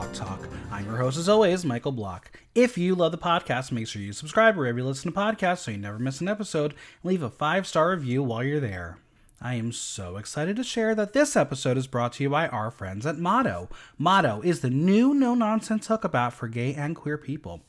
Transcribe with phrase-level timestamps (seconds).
[0.00, 0.48] Block Talk.
[0.72, 2.30] I'm your host, as always, Michael Block.
[2.54, 5.72] If you love the podcast, make sure you subscribe wherever you listen to podcasts so
[5.72, 6.72] you never miss an episode,
[7.04, 8.96] leave a five star review while you're there.
[9.42, 12.70] I am so excited to share that this episode is brought to you by our
[12.70, 13.68] friends at Motto.
[13.98, 17.60] Motto is the new no nonsense hookup app for gay and queer people.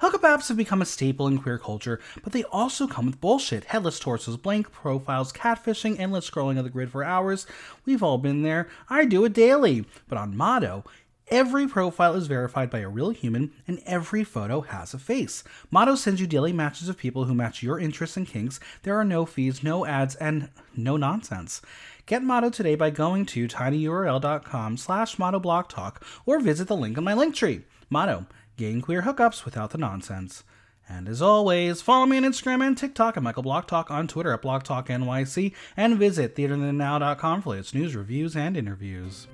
[0.00, 3.64] Hookup apps have become a staple in queer culture, but they also come with bullshit.
[3.64, 7.48] Headless torsos, blank profiles, catfishing, endless scrolling of the grid for hours.
[7.84, 8.68] We've all been there.
[8.88, 9.86] I do it daily.
[10.06, 10.84] But on Motto,
[11.30, 15.44] Every profile is verified by a real human, and every photo has a face.
[15.70, 18.58] Motto sends you daily matches of people who match your interests and kinks.
[18.82, 21.60] There are no fees, no ads, and no nonsense.
[22.06, 27.12] Get Motto today by going to tinyurl.com slash mottoblocktalk or visit the link in my
[27.12, 27.60] link tree.
[27.90, 28.24] Motto,
[28.56, 30.44] gay and queer hookups without the nonsense.
[30.88, 34.32] And as always, follow me on Instagram and TikTok at Michael Block Talk, on Twitter
[34.32, 39.28] at Block Talk NYC, and visit theaterthenow.com for latest news, reviews, and interviews.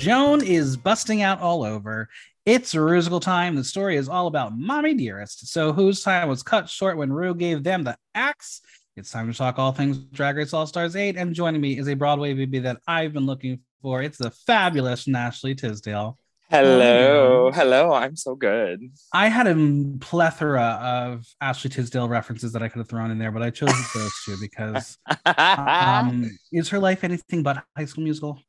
[0.00, 2.08] Joan is busting out all over.
[2.46, 3.54] It's Rusical time.
[3.54, 5.48] The story is all about Mommy Dearest.
[5.48, 8.62] So, whose time was cut short when Ru gave them the axe?
[8.96, 11.18] It's time to talk all things Drag Race All Stars 8.
[11.18, 14.02] And joining me is a Broadway baby that I've been looking for.
[14.02, 16.16] It's the fabulous Ashley Tisdale.
[16.48, 17.92] Hello, hello.
[17.92, 18.80] I'm so good.
[19.12, 23.32] I had a plethora of Ashley Tisdale references that I could have thrown in there,
[23.32, 28.40] but I chose those two because um, is her life anything but High School Musical?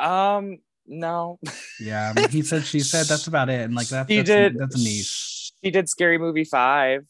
[0.00, 1.38] Um, no.
[1.80, 3.06] Yeah, he said, she said.
[3.06, 3.60] That's about it.
[3.60, 4.58] And like that, She that's, did.
[4.58, 5.52] that's a niche.
[5.64, 7.04] She did Scary Movie Five.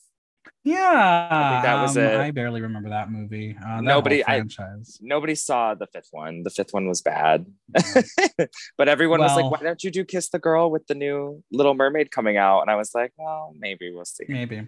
[0.64, 2.16] Yeah, I think that was um, it.
[2.16, 3.56] I barely remember that movie.
[3.60, 4.98] Uh, that Nobody- whole I- franchise.
[5.00, 6.42] Nobody saw the fifth one.
[6.42, 7.46] The fifth one was bad,
[8.76, 11.74] but everyone was like, "Why don't you do Kiss the Girl with the new Little
[11.74, 14.66] Mermaid coming out?" And I was like, "Well, maybe we'll see." Maybe.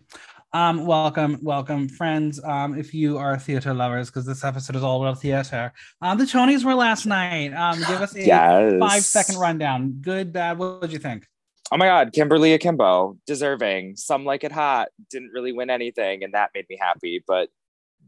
[0.52, 2.42] Um, welcome, welcome, friends.
[2.42, 5.72] Um, if you are theater lovers, because this episode is all about theater.
[6.00, 7.52] Um, the Tonys were last night.
[7.54, 8.74] Um, give us a Yes.
[8.80, 9.98] five second rundown.
[10.00, 10.58] Good, bad.
[10.58, 11.26] What did you think?
[11.70, 13.96] Oh my God, Kimberly Akimbo, deserving.
[13.96, 14.88] Some like it hot.
[15.10, 17.22] Didn't really win anything, and that made me happy.
[17.26, 17.50] But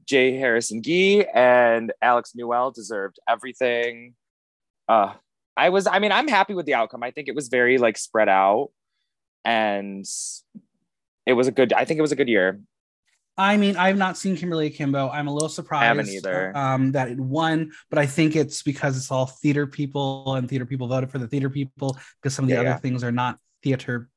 [0.06, 0.36] J.
[0.36, 4.14] Harrison Ghee and Alex Newell deserved everything.
[4.88, 5.12] Uh,
[5.56, 7.02] I was, I mean, I'm happy with the outcome.
[7.02, 8.70] I think it was very like spread out,
[9.44, 10.06] and
[11.26, 11.72] it was a good.
[11.74, 12.60] I think it was a good year.
[13.36, 15.08] I mean, I've not seen Kimberly Akimbo.
[15.10, 16.54] I'm a little surprised haven't either.
[16.56, 20.66] um, that it won, but I think it's because it's all theater people and theater
[20.66, 22.76] people voted for the theater people because some of the Yeah, other yeah.
[22.78, 24.08] things are not theater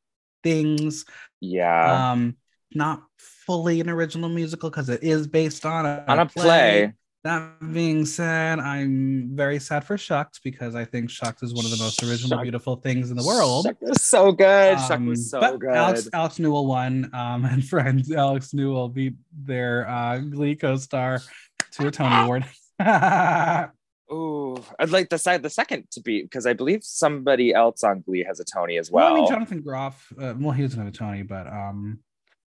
[0.44, 1.06] things.
[1.40, 2.38] Yeah, um,
[2.74, 6.94] not fully an original musical because it is based on a, on a play.
[7.24, 11.72] That being said, I'm very sad for Shucked because I think Shucked is one of
[11.72, 13.66] the most original, beautiful things in the world.
[13.80, 14.78] Was so good.
[14.78, 15.70] Um, was so but good.
[15.70, 21.22] Alex Alex Newell won, um, and friends Alex Newell beat their uh, Glee co-star
[21.72, 22.46] to a Tony Award.
[24.12, 28.02] Ooh, I'd like the side the second to be because I believe somebody else on
[28.02, 29.14] Glee has a Tony as well, well.
[29.14, 30.12] I mean Jonathan Groff.
[30.20, 32.00] Uh, well, he doesn't have a Tony, but um,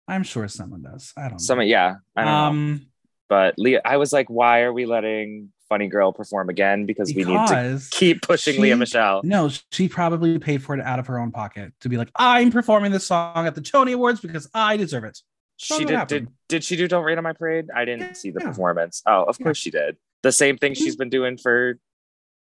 [0.07, 1.13] I'm sure someone does.
[1.17, 1.37] I don't know.
[1.39, 2.39] Some, yeah, I don't know.
[2.39, 2.85] um,
[3.29, 6.85] But Lea, I was like, why are we letting Funny Girl perform again?
[6.85, 9.21] Because, we need to keep pushing she- Lea Michele.
[9.23, 12.51] No, she probably paid for it out of her own pocket to be like, I'm
[12.51, 15.19] performing this song at the Tony Awards because I deserve it.
[15.57, 16.27] She did, did.
[16.49, 17.67] Did she do "Don't Rain on My Parade"?
[17.75, 18.47] I didn't Yeah, see the yeah.
[18.47, 19.03] performance.
[19.05, 19.43] Oh, of Yeah.
[19.43, 19.95] course she did.
[20.23, 21.79] The same thing she's been doing for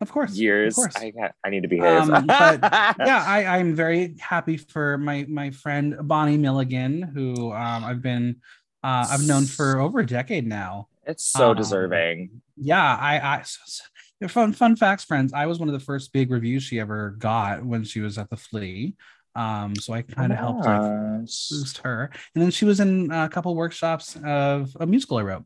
[0.02, 0.36] Of course.
[0.36, 0.78] years.
[0.78, 0.96] Of course.
[0.98, 1.12] I
[1.44, 2.10] I need to behave.
[2.10, 2.60] Um, but
[3.00, 8.38] yeah, I, I'm very happy for my my friend Bonnie Milligan, who um, I've been
[8.84, 10.88] uh, I've known for over a decade now.
[11.08, 12.42] it's so um, deserving.
[12.58, 13.84] Yeah, I, I so- so-
[14.30, 15.34] fun fun facts, friends.
[15.34, 18.30] I was one of the first big reviews she ever got when she was at
[18.30, 18.96] the Flea.
[19.36, 22.10] Um, so I kind of helped like boost her.
[22.34, 25.46] And then she was in a couple workshops of a musical I wrote.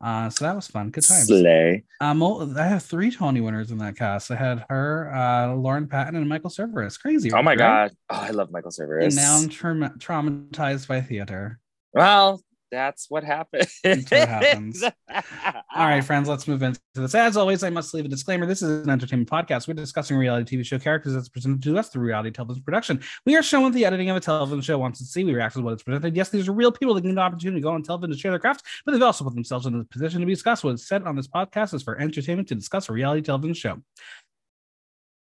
[0.00, 0.90] Uh, so that was fun.
[0.90, 1.26] Good times.
[1.26, 1.82] Slay.
[2.00, 2.22] Um,
[2.56, 4.30] I have three Tony winners in that cast.
[4.30, 7.00] I had her, uh, Lauren Patten, and Michael Cerveris.
[7.00, 7.32] Crazy.
[7.32, 7.58] Oh my right?
[7.58, 7.90] god.
[8.10, 9.06] Oh, I love Michael Cerveris.
[9.06, 11.58] And now I'm trauma- traumatized by theater.
[11.92, 13.66] Well, that's what happened.
[13.82, 14.82] That's what happens.
[14.82, 17.14] All right, friends, let's move into this.
[17.14, 18.46] As always, I must leave a disclaimer.
[18.46, 19.68] This is an entertainment podcast.
[19.68, 23.00] We're discussing reality TV show characters that's presented to us through reality television production.
[23.26, 25.24] We are showing the editing of a television show wants to see.
[25.24, 26.16] We react to what it's presented.
[26.16, 28.32] Yes, these are real people that get an opportunity to go on television to share
[28.32, 30.64] their crafts, but they've also put themselves in the position to be discussed.
[30.64, 33.82] What is said on this podcast is for entertainment to discuss a reality television show.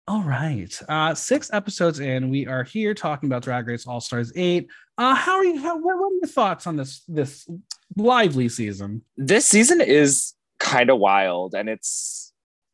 [0.06, 0.78] All right.
[0.86, 4.68] Uh, six episodes in, we are here talking about Drag Race All Stars 8.
[4.98, 5.58] Uh, how are you?
[5.62, 7.48] How, what, what are your thoughts on this this
[7.96, 9.02] lively season?
[9.16, 12.32] this season is kind of wild and it's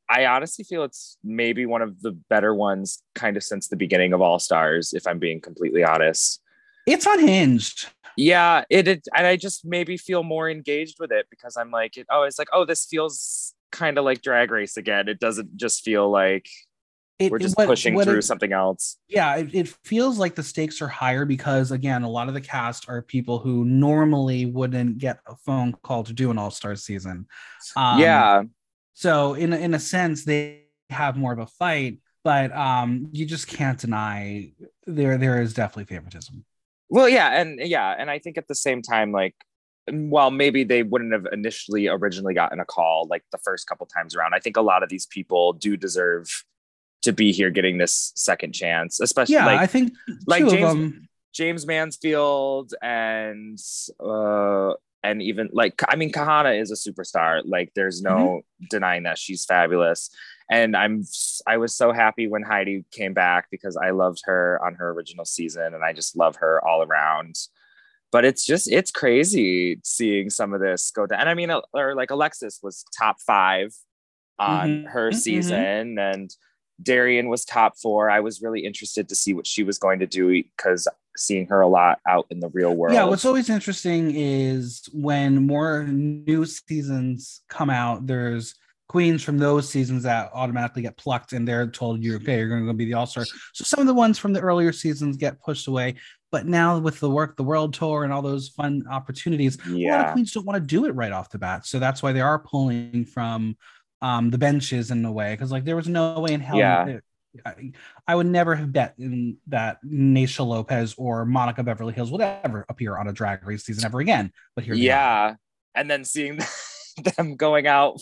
[0.08, 4.12] I honestly feel it's maybe one of the better ones kind of since the beginning
[4.12, 6.42] of All Stars, if I'm being completely honest.
[6.84, 7.86] It's unhinged.
[8.16, 11.96] Yeah, it, it and I just maybe feel more engaged with it because I'm like,
[11.96, 15.08] it, oh, it's like, oh, this feels kind of like drag race again.
[15.08, 16.48] It doesn't just feel like
[17.20, 18.96] It, we're just what- pushing what through it- something else.
[19.08, 22.40] yeah it, it feels like the stakes are higher because again a lot of the
[22.40, 27.26] cast are people who normally wouldn't get a phone call to do an all-star season.
[27.76, 28.42] Um, yeah,
[28.94, 33.24] so in, a- in a sense they have more of a fight but um you
[33.26, 34.52] just can't deny
[34.86, 36.44] there there is definitely favoritism.
[36.92, 39.36] Well, yeah, and yeah, and I think at the same time, like,
[39.88, 44.16] while maybe they wouldn't have initially originally gotten a call like the first couple times
[44.16, 46.44] around, I think a lot of these people do deserve
[47.02, 49.92] to be here getting this second chance, especially yeah like i think
[50.26, 53.58] like Jaymes- Jaymes Mansfield and
[54.04, 57.40] uh and even like I mean Kahanna is a superstar.
[57.44, 58.64] Like there's no Mm-hmm.
[58.68, 60.10] denying that she's fabulous.
[60.50, 61.04] And I'm
[61.46, 65.24] I was so happy when Heidi came back because I loved her on her original
[65.24, 67.36] season and I just love her all around.
[68.12, 71.20] But it's just it's crazy seeing some of this go down.
[71.20, 73.72] And I mean or like Alexis was top 5
[74.38, 75.14] on Mhm, her mhm.
[75.14, 76.30] season and
[76.82, 78.10] Darienne was top 4.
[78.10, 81.60] I was really interested to see what she was going to do cuz seeing her
[81.60, 82.94] a lot out in the real world.
[82.94, 88.54] Yeah, what's always interesting is when more new seasons come out, there's
[88.88, 92.66] queens from those seasons that automatically get plucked and they're told you're okay, you're going
[92.66, 93.24] to be the all-star.
[93.52, 95.94] So some of the ones from the earlier seasons get pushed away.
[96.32, 100.06] But now with the work, the world tour and all those fun opportunities, a lot
[100.06, 101.66] of queens don't want to do it right off the bat.
[101.66, 103.56] So that's why they are pulling from
[104.02, 105.32] um, the benches in a way.
[105.34, 106.84] Because like there was no way in hell Yeah.
[106.84, 107.02] that-
[107.46, 107.70] I,
[108.08, 112.66] I would never have bet in that Naysha Lopez or Monica Beverly Hillz would ever
[112.68, 114.32] appear on a drag race season ever again.
[114.56, 114.84] But here, they are.
[114.84, 115.34] Yeah.
[115.76, 116.40] And then seeing
[117.16, 118.00] them going out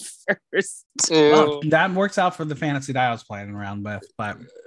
[0.51, 4.03] first Well, that works out for the fantasy that I was playing around with.
[4.17, 4.39] But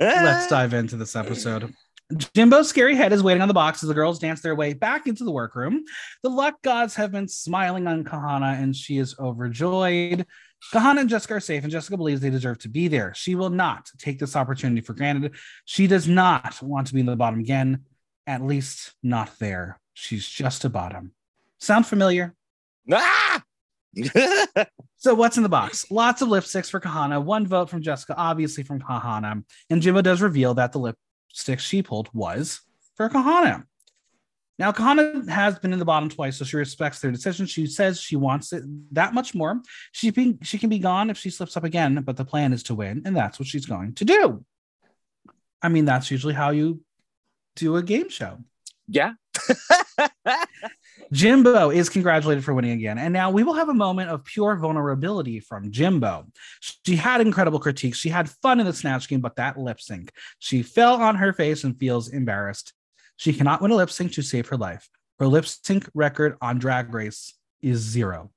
[0.00, 1.74] let's dive into this episode.
[2.34, 5.06] Jimbo's scary head is waiting on the box as the girls dance their way back
[5.06, 5.84] into the workroom.
[6.22, 10.26] The luck gods have been smiling on Kahanna and she is overjoyed.
[10.72, 13.12] Kahanna and Jessica are safe, and Jessica believes they deserve to be there.
[13.16, 15.34] She will not take this opportunity for granted.
[15.64, 17.84] She does not want to be in the bottom again,
[18.28, 19.80] at least not there.
[19.94, 21.12] She's just a bottom.
[21.58, 22.34] Sound familiar?
[22.90, 23.42] Ah!
[25.02, 25.90] So what's in the box?
[25.90, 29.42] Lots of lipsticks for Kahanna, one vote from Jessica, obviously from Kahanna.
[29.68, 30.94] And Jimbo does reveal that the
[31.32, 32.60] lipstick she pulled was
[32.96, 33.64] for Kahanna.
[34.58, 37.46] Now, Kahanna has been in the bottom twice, so she respects their decision.
[37.46, 38.62] She says she wants it
[38.94, 39.60] that much more.
[39.92, 42.62] She, be, she can be gone if she slips up again, but the plan is
[42.64, 44.44] to win, and that's what she's going to do.
[45.62, 46.82] I mean, that's usually how you
[47.56, 48.38] do a game show.
[48.86, 49.12] yeah.
[51.12, 52.96] Jimbo is congratulated for winning again.
[52.96, 56.26] And now we will have a moment of pure vulnerability from Jimbo.
[56.60, 57.98] She had incredible critiques.
[57.98, 61.32] She had fun in the Snatch game, but that lip sync, she fell on her
[61.34, 62.72] face and feels embarrassed.
[63.16, 64.88] She cannot win a lip sync to save her life.
[65.18, 68.30] Her lip sync record on Drag Race is zero.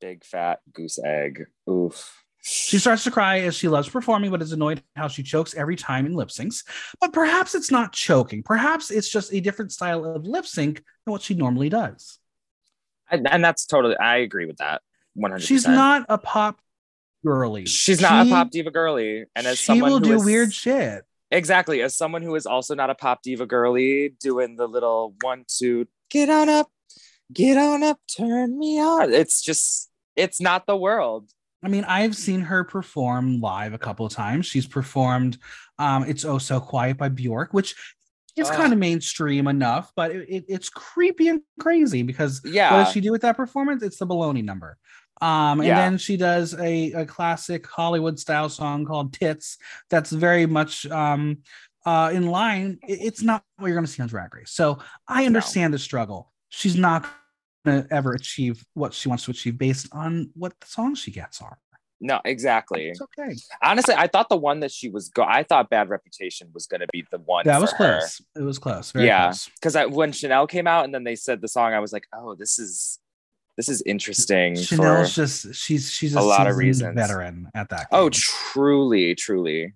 [0.00, 1.46] Big fat goose egg.
[1.70, 2.24] Oof.
[2.48, 5.76] She starts to cry as she loves performing, but is annoyed how she chokes every
[5.76, 6.64] time in lip syncs.
[7.00, 8.42] But perhaps it's not choking.
[8.42, 12.18] Perhaps it's just a different style of lip sync than what she normally does.
[13.10, 14.80] and, that's totally I agree with that.
[15.16, 15.40] 100%.
[15.46, 16.60] She's not a pop
[17.24, 17.66] girly.
[17.66, 19.24] She's not She- a pop diva girly.
[19.36, 21.04] And as she someone will do is- weird shit.
[21.30, 21.82] Exactly.
[21.82, 25.86] As someone who is also not a pop diva girly, doing the little one, two,
[26.10, 26.70] get on up,
[27.30, 29.12] get on up, turn me on.
[29.12, 31.30] It's just, it's not the world.
[31.62, 34.46] I mean, I've seen her perform live a couple of times.
[34.46, 35.38] She's performed
[35.78, 37.74] um, "It's Oh So Quiet" by Bjork, which
[38.36, 38.54] is Ah.
[38.54, 42.72] kind of mainstream enough, but it, it- it's creepy and crazy because Yeah.
[42.76, 43.82] what does she do with that performance?
[43.82, 44.78] It's the baloney number.
[45.20, 45.74] Um, and Yeah.
[45.76, 49.58] then she does a, a classic Hollywood style song called Tits
[49.90, 51.38] that's very much um,
[51.84, 52.78] uh, in line.
[52.86, 54.52] It- it's not what you're going to see on Drag Race.
[54.52, 56.32] So I understand the struggle.
[56.50, 57.04] She's not
[57.68, 61.10] going to ever achieve what she wants to achieve based on what the songs she
[61.10, 61.58] gets are.
[62.00, 62.88] no, exactly.
[62.88, 63.34] It's okay.
[63.62, 66.80] Honestly, I thought the one that she was go I thought Bad Reputation was going
[66.80, 67.44] to be the one.
[67.46, 67.98] That was her.
[67.98, 68.22] close.
[68.36, 68.92] It was close.
[68.92, 69.32] Very Yeah.
[69.60, 72.34] Because when Chanel came out and then they said the song, I was like, oh,
[72.34, 72.98] this is
[73.56, 74.54] this is interesting.
[74.54, 76.94] Chanel's just she's she's a, a lot of reasons.
[76.94, 77.88] veteran at that.
[77.90, 79.74] Oh, truly, truly.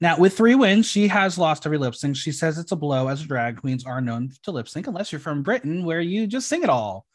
[0.00, 2.16] Now, with three wins, she has lost every lip sync.
[2.16, 5.20] She says it's a blow as drag queens are known to lip sync, unless you're
[5.20, 7.06] from Britain, where you just sing it all.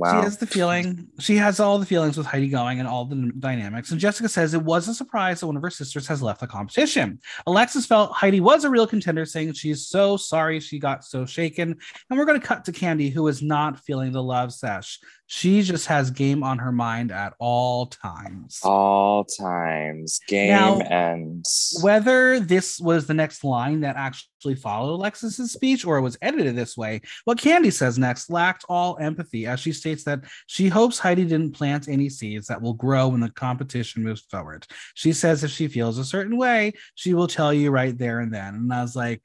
[0.00, 0.20] Wow.
[0.20, 1.08] She has the feeling.
[1.18, 3.90] She has all the feelings with Heidi going and all the dynamics.
[3.90, 6.46] And Jessica says it was a surprise that one of her sisters has left the
[6.46, 7.20] competition.
[7.46, 11.76] Alexis felt Heidi was a real contender, saying she's so sorry she got so shaken.
[12.08, 14.98] And we're going to cut to Candy, who is not feeling the love sesh.
[15.32, 18.58] She just has game on her mind at all times.
[18.64, 20.18] All times.
[20.26, 21.78] Game Now, ends.
[21.82, 26.56] Whether this was the next line that actually followed Alexis's speech or it was edited
[26.56, 30.98] this way, what Candy says next lacked all empathy as she states that she hopes
[30.98, 34.66] Heidi didn't plant any seeds that will grow when the competition moves forward.
[34.94, 38.32] She says if she feels a certain way, she will tell you right there and
[38.32, 38.54] then.
[38.54, 39.22] And I was like,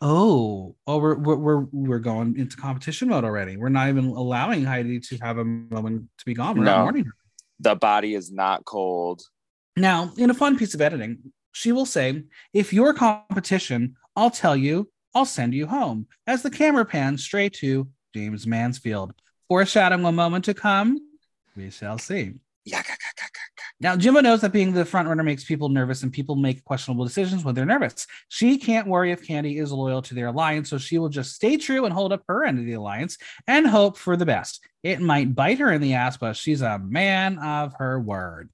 [0.00, 3.56] oh, oh, we're we're we're, going into competition mode already.
[3.56, 6.58] We're not even allowing Heidi to have a moment to be gone.
[6.58, 6.82] We're not No.
[6.84, 7.12] warning her.
[7.60, 9.22] the body is not cold.
[9.76, 11.18] Now, in a fun piece of editing,
[11.52, 12.22] she will say,
[12.52, 16.06] If you're competition, I'll tell you, I'll send you home.
[16.26, 19.12] As the camera pans straight to Jaymes Mansfield,
[19.48, 20.98] foreshadowing a moment to come,
[21.56, 22.34] we shall see.
[22.68, 22.82] Ga.
[23.78, 27.04] Now, Jimbo knows that being the front runner makes people nervous and people make questionable
[27.04, 28.06] decisions when they're nervous.
[28.28, 31.58] She can't worry if Candy is loyal to their alliance, so she will just stay
[31.58, 34.64] true and hold up her end of the alliance and hope for the best.
[34.82, 38.48] It might bite her in the ass, but she's a man of her word.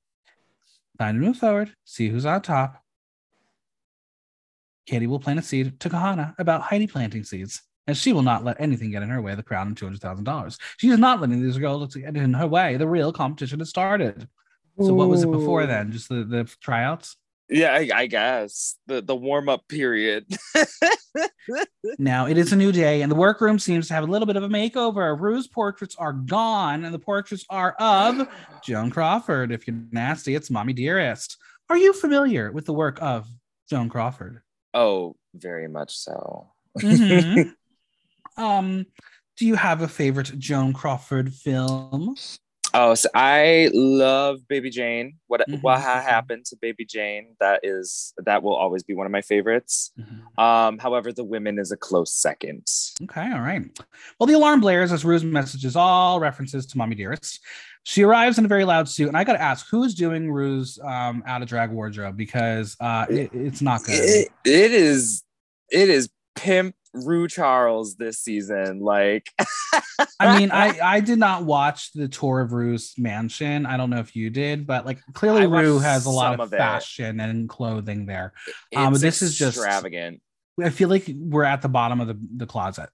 [0.99, 2.83] Time to move forward, see who's on top.
[4.87, 8.45] Candy will plant a seed to Kahanna about Heidi planting seeds, and she will not
[8.45, 10.59] let anything get in her way of the crown and $200,000.
[10.79, 12.77] She is not letting these girls get in her way.
[12.77, 14.29] The real competition has started.
[14.81, 15.93] So what was it before then?
[15.93, 17.17] Just the, the tryouts?
[17.49, 20.27] Yeah, I, I guess the the warm up period.
[21.99, 24.37] Now it is a new day, and the workroom seems to have a little bit
[24.37, 25.19] of a makeover.
[25.21, 28.29] Ru's portraits are gone, and the portraits are of
[28.65, 29.53] Joan Crawford.
[29.53, 31.37] If you're nasty, it's Mommy Dearest.
[31.69, 33.27] Are you familiar with the work of
[33.69, 34.41] Joan Crawford?
[34.75, 36.53] oh, very much so.
[36.79, 37.53] Mhm.
[38.37, 38.87] um,
[39.37, 42.15] do you have a favorite Joan Crawford film?
[42.75, 45.19] Oh, so I love Baby Jane.
[45.27, 46.05] What Mhm, what ha- mhm.
[46.05, 47.37] happened to Baby Jane?
[47.39, 49.93] That is that will always be one of my favorites.
[50.39, 52.67] Um, however, The Women is a close second.
[53.03, 53.62] Okay, all right.
[54.19, 57.41] Well, the alarm blares as Ru's messages all references to Mommy Dearest.
[57.85, 60.79] She arrives in a very loud suit, and I got to ask, who's doing Ru's
[60.83, 63.95] um, out of drag wardrobe because uh, it, it's not good.
[64.03, 65.23] It, it is
[65.69, 68.81] it is pimp Ru Charles this season.
[68.81, 69.27] Like
[70.21, 73.67] I mean, I I did not watch the tour of Ru's mansion.
[73.67, 76.51] I don't know if you did, but like clearly Ru has a lot of, of
[76.51, 78.33] fashion and clothing there.
[78.75, 80.21] Um, this is just- extravagant.
[80.63, 82.91] I feel like we're at the bottom of the, the closet.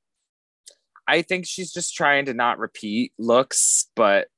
[1.09, 4.29] I think she's just trying to not repeat looks, but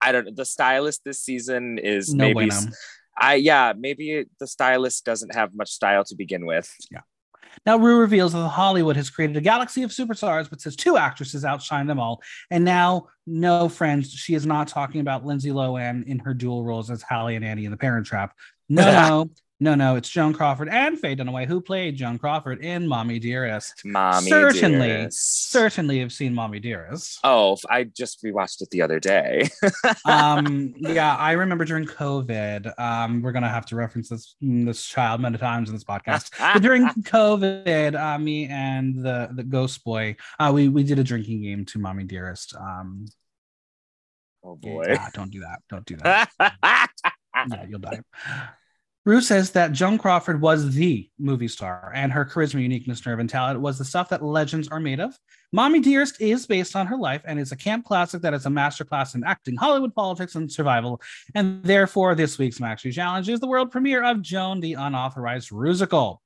[0.00, 0.32] I don't know.
[0.34, 2.72] The stylist this season is No maybe bueno.
[3.18, 6.74] I yeah, maybe the stylist doesn't have much style to begin with.
[7.66, 11.44] Now, Ru reveals that Hollywood has created a galaxy of superstars, but says two actresses
[11.44, 12.22] outshine them all.
[12.50, 16.90] And now, no, friends, she is not talking about Lindsay Lohan in her dual roles
[16.90, 18.34] as Hallie and Annie in The Parent Trap.
[18.68, 18.84] No,
[19.26, 19.30] no,
[19.64, 19.96] no, no.
[19.96, 23.84] It's Joan Crawford and Faye Dunaway who played Joan Crawford in Mommy Dearest.
[23.84, 25.50] Mommy Certainly, dearest.
[25.50, 27.18] Certainly have seen Mommy Dearest.
[27.24, 29.48] Oh, I just rewatched it the other day.
[30.04, 35.20] um yeah i remember during covid um we're gonna have to reference this this child
[35.20, 40.14] many times in this podcast but during covid uh, me and the the ghost boy
[40.38, 43.06] uh we we did a drinking game to mommy dearest um
[44.44, 44.84] oh boy.
[44.86, 46.30] yeah, don't do that don't do that
[47.34, 48.00] yeah you'll die
[49.06, 53.28] Ru says that Joan Crawford was the movie star, and her charisma, uniqueness, nerve, and
[53.28, 55.18] talent was the stuff that legends are made of.
[55.52, 58.48] Mommy Dearest is based on her life and is a camp classic that is a
[58.48, 61.02] masterclass in acting, Hollywood politics, and survival.
[61.34, 66.20] And therefore, this week's Maxi Challenge is the world premiere of Joan, the unauthorized Rusical.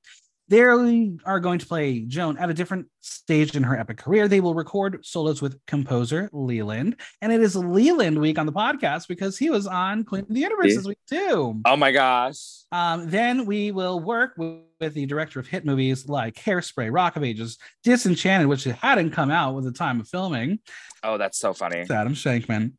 [0.49, 4.27] They are going to play Joan at a different stage in her epic career.
[4.27, 9.07] They will record solos with composer Leland, and it is Leland week on the podcast
[9.07, 11.61] because he was on Queen of the Universe this week too.
[11.65, 12.63] oh my gosh.
[12.71, 17.15] Um, then we will work with, with the director of hit movies like Hairspray, Rock
[17.15, 20.59] of Ages, Disenchanted, which hadn't come out at the time of filming.
[21.03, 21.77] Oh, that's so funny.
[21.77, 22.73] It's Adam Shankman.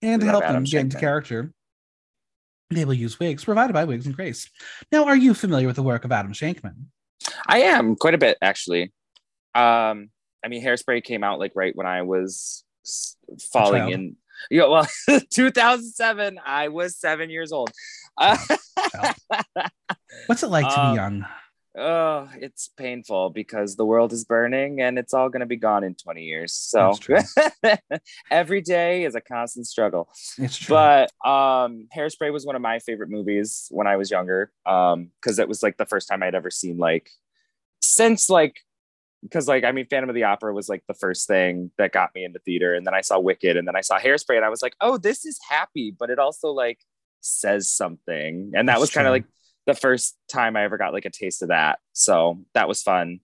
[0.00, 1.52] And to help them Adam get into character,
[2.70, 4.48] they will use wigs provided by Wigs and Grace.
[4.92, 6.84] Now, are you familiar with the work of Adam Shankman?
[7.46, 8.92] I am quite a bit actually.
[9.54, 10.10] Um,
[10.44, 12.64] I mean, Hairspray came out like right when I was
[13.52, 13.92] falling child.
[13.92, 14.16] in.
[14.50, 14.86] Yeah, well,
[15.30, 16.38] 2007.
[16.44, 17.70] I was seven years old.
[18.20, 18.36] Uh,
[20.26, 21.26] What's it like to Um, be young?
[21.76, 25.84] Oh, it's painful because the world is burning and it's all going to be gone
[25.84, 26.52] in 20 years.
[26.52, 26.94] So
[28.30, 30.08] every day is a constant struggle.
[30.38, 30.74] It's true.
[30.74, 34.50] But um, Hairspray was one of my favorite movies when I was younger.
[34.66, 37.10] Um, because it was like the first time I'd ever seen like
[37.80, 38.56] since like
[39.22, 42.14] because like I mean, Phantom of the Opera was like the first thing that got
[42.14, 44.48] me into theater, and then I saw Wicked, and then I saw Hairspray, and I
[44.48, 46.78] was like, oh, this is happy, but it also like
[47.20, 49.26] says something, and that That's was kind of like
[49.72, 51.78] the first time I ever got like a taste of that.
[51.92, 53.20] So that was fun.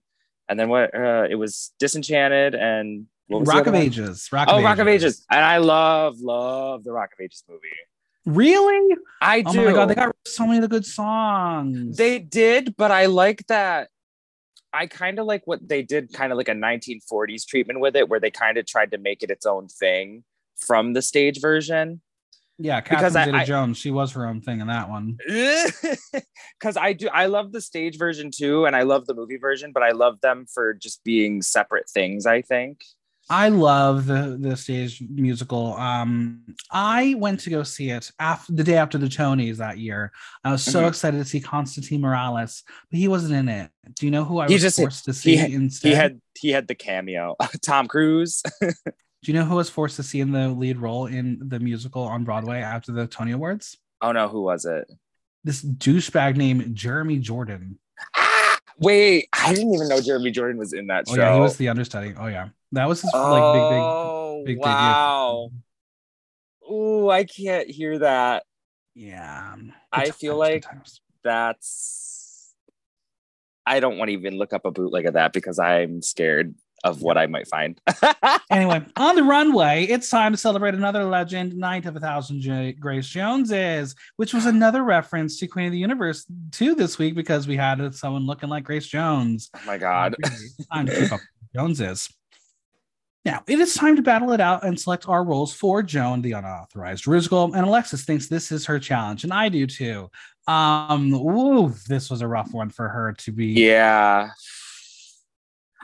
[0.49, 0.95] And then what?
[0.95, 3.81] Uh, it was Disenchanted and Rock of one?
[3.81, 4.29] Ages.
[4.31, 7.67] Rock Oh, of Rock of Ages, and I love love the Rock of Ages movie.
[8.25, 8.95] Really?
[9.21, 9.61] I do.
[9.61, 11.97] Oh my god, they got so many of the good songs.
[11.97, 13.89] They did, but I like that.
[14.71, 18.07] I kind of like what they did, kind of like a 1940s treatment with it,
[18.07, 20.23] where they kind of tried to make it its own thing
[20.55, 22.01] from the stage version.
[22.59, 25.17] Yeah, Catherine Zeta Jones, she was her own thing in that one.
[26.59, 29.71] Because I do, I love the stage version too, and I love the movie version,
[29.71, 32.25] but I love them for just being separate things.
[32.25, 32.81] I think.
[33.29, 35.75] I love the the stage musical.
[35.75, 40.11] Um, I went to go see it after the day after the Tonys that year.
[40.43, 40.87] I was so Mhm.
[40.87, 43.69] excited to see Constantine Maroulis, but he wasn't in it.
[43.95, 45.89] Do you know who I He was just- forced to see had- instead?
[45.89, 48.41] He had he had the cameo, Tom Cruise.
[49.23, 52.03] Do you know who was forced to see in the lead role in the musical
[52.03, 53.77] on Broadway after the Tony Awards?
[54.01, 54.91] oh no, who was it?
[55.43, 57.79] This douchebag named Jeremy Jordan.
[58.15, 61.15] Ah, wait, I didn't even know Jeremy Jordan was in that show.
[61.15, 62.13] Oh yeah, he was the understudy.
[62.17, 65.49] Oh yeah, that was his like big big Oh, big wow.
[66.61, 66.75] debut.
[66.77, 68.43] Ooh, I can't hear that.
[68.93, 69.55] Yeah,
[69.91, 71.01] I feel like- good times.
[71.23, 72.53] That's.
[73.65, 77.01] I don't want to even look up a bootleg of that because I'm scared of
[77.01, 77.79] what I might find.
[78.49, 82.71] Anyway, on the runway, it's time to celebrate another legend, Night of a Thousand J-
[82.71, 87.45] Grace Joneses, which was another reference to Queen of the Universe too this week because
[87.45, 89.49] we had someone looking like Grace Jones.
[89.53, 90.15] oh my god.
[90.73, 91.19] time to keep up
[91.53, 92.09] Joneses.
[93.25, 96.31] Now it is time to battle it out and select our roles for Joan, the
[96.31, 100.09] unauthorized Rusical, and Alexis thinks this is her challenge, and I do too.
[100.47, 103.47] Um, ooh, this was a rough one for her to be.
[103.47, 104.29] Yeah.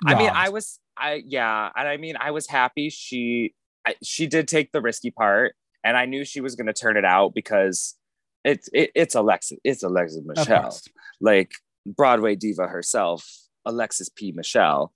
[0.06, 0.30] I mean.
[0.30, 3.54] I was, I yeah, and I mean, I was happy she,
[3.86, 6.98] I, she did take the risky part, and I knew she was going to turn
[6.98, 7.96] it out because
[8.44, 10.78] it's it, it's Alexis, it's Alexis Michelle,
[11.20, 11.54] like
[11.86, 13.28] Broadway diva herself,
[13.66, 14.32] Alexis P.
[14.32, 14.94] Michelle.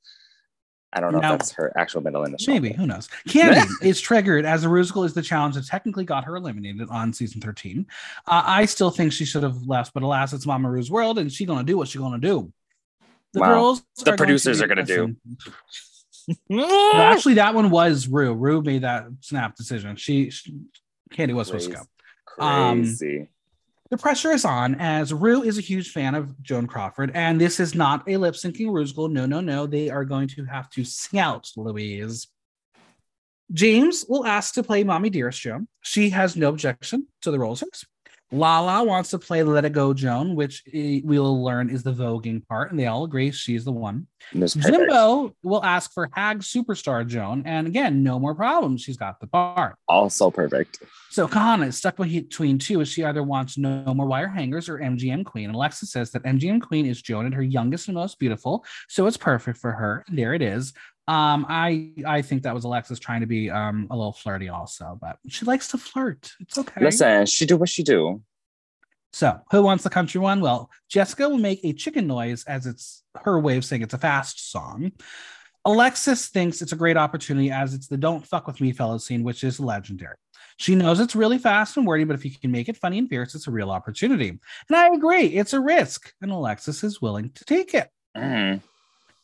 [0.94, 2.54] I don't know Now- if that's her actual middle initial.
[2.54, 3.10] Maybe, who knows?
[3.28, 7.12] Candy is triggered as a Rusical is the challenge that technically got her eliminated on
[7.12, 7.86] season 13.
[8.26, 11.32] Uh, I still think she should have left, but alas, it's Mama Ru's world, and
[11.32, 12.52] she's gonna do what she's gonna do.
[13.38, 13.54] The Wow.
[13.54, 15.16] girls, The are going producers be- are gonna do.
[16.50, 18.34] No, actually, that one was Ru.
[18.34, 19.96] Ru made that snap decision.
[19.96, 20.58] She, she
[21.12, 22.44] Candy was supposed to go.
[22.44, 23.30] Um, Crazy.
[23.90, 27.60] The pressure is on as Ru is a huge fan of Joan Crawford, and this
[27.62, 29.10] is not a lip syncing Rusical.
[29.10, 29.66] No, no, no.
[29.68, 32.28] They are going to have to sing out Louise.
[33.54, 35.70] Jaymes will ask to play Mommy Dearest Joan.
[35.82, 37.64] She has no objection to the role roles.
[38.32, 42.46] Lala wants to play Let It Go Joan, which eh, we'll learn is the voguing
[42.46, 44.08] part, and they all agree she's the one.
[44.34, 48.82] Jimbo will ask for Hag Superstar Joan, and again, no more problems.
[48.82, 49.78] She's got the part.
[49.88, 50.84] Also perfect.
[51.10, 54.78] So Kahanna is stuck between two as she either wants no more wire hangers or
[54.78, 55.46] MGM Queen.
[55.46, 59.08] And Alexa says that MGM Queen is Joan and her youngest and most beautiful, so
[59.08, 60.04] it's perfect for her.
[60.10, 60.74] There it is.
[61.08, 64.98] Um, I I think that was Alexis trying to be um a little flirty also,
[65.00, 66.34] but she likes to flirt.
[66.40, 66.84] It's okay.
[66.84, 68.22] Listen, she do what she do.
[69.14, 70.42] So, who wants the country one?
[70.42, 73.98] Well, Jessica will make a chicken noise as it's her way of saying it's a
[73.98, 74.92] fast song.
[75.66, 79.24] Alexis thinks it's a great opportunity as it's the don't fuck with me fellow scene,
[79.24, 80.16] which is legendary.
[80.58, 83.10] She knows it's really fast and wordy, but if you can make it funny and
[83.10, 84.30] fierce, it's a real opportunity.
[84.30, 87.90] And I agree, it's a risk, and Alexis is willing to take it.
[88.16, 88.62] Mm.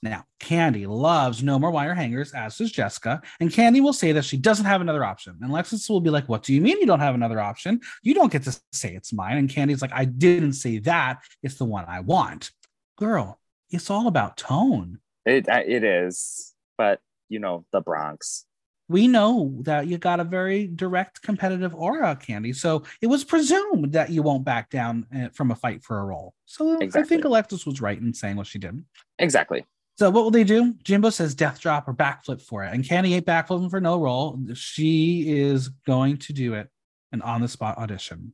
[0.03, 3.21] Now, Candy loves no more wire hangers, as does Jessica.
[3.39, 5.37] And Candy will say that she doesn't have another option.
[5.41, 7.79] And Alexis will be like, What do you mean you don't have another option?
[8.01, 9.37] You don't get to say it's mine.
[9.37, 11.21] And Candy's like, I didn't say that.
[11.41, 12.51] It's the one I want.
[12.97, 13.39] Girl,
[13.69, 14.99] it's all about tone.
[15.25, 18.43] It it is, but you know the Bronx.
[18.89, 22.51] We know that you got a very direct competitive aura, Candy.
[22.51, 26.03] So it was presumed that you won't back down uh, from a fight for a
[26.03, 26.33] role.
[26.45, 28.83] So I think Alexis was right in saying what she did.
[29.17, 29.65] Exactly.
[29.97, 30.73] So what will they do?
[30.83, 32.73] Jimbo says death drop or backflip for it.
[32.73, 34.39] And Candy ain't backflipping for no role.
[34.55, 36.69] She is going to do it
[37.11, 38.33] an on the spot audition.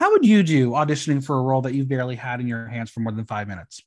[0.00, 2.90] How would you do auditioning for a role that you've barely had in your hands
[2.90, 3.82] for more than five minutes?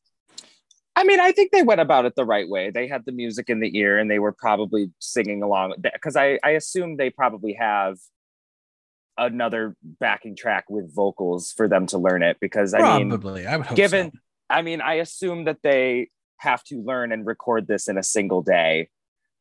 [0.96, 2.72] I mean, I think they went about it the right way.
[2.72, 6.40] They had the music in the ear and they were probably singing along because I,
[6.44, 7.98] I assume they probably have
[9.18, 13.68] another backing track with vocals for them to learn it because I mean, I would
[13.68, 14.20] hope given so.
[14.50, 18.42] I mean, I assume that they have to learn and record this in a single
[18.42, 18.90] day,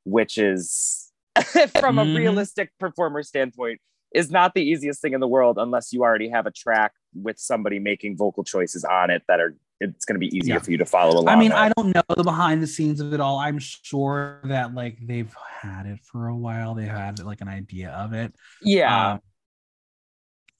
[0.05, 1.13] which is
[1.79, 2.17] from a Mhm.
[2.17, 3.81] realistic performer standpoint
[4.15, 7.39] is not the easiest thing in the world unless you already have a track with
[7.39, 10.61] somebody making vocal choices on it that are it's going to be easier Yeah.
[10.61, 11.29] for you to follow along.
[11.29, 11.59] I mean, with.
[11.59, 13.39] I don't know the behind the scenes of it all.
[13.39, 15.31] I'm sure that like they've
[15.61, 16.75] had it for a while.
[16.75, 18.35] They had like an idea of it.
[18.63, 19.21] yeah, Um,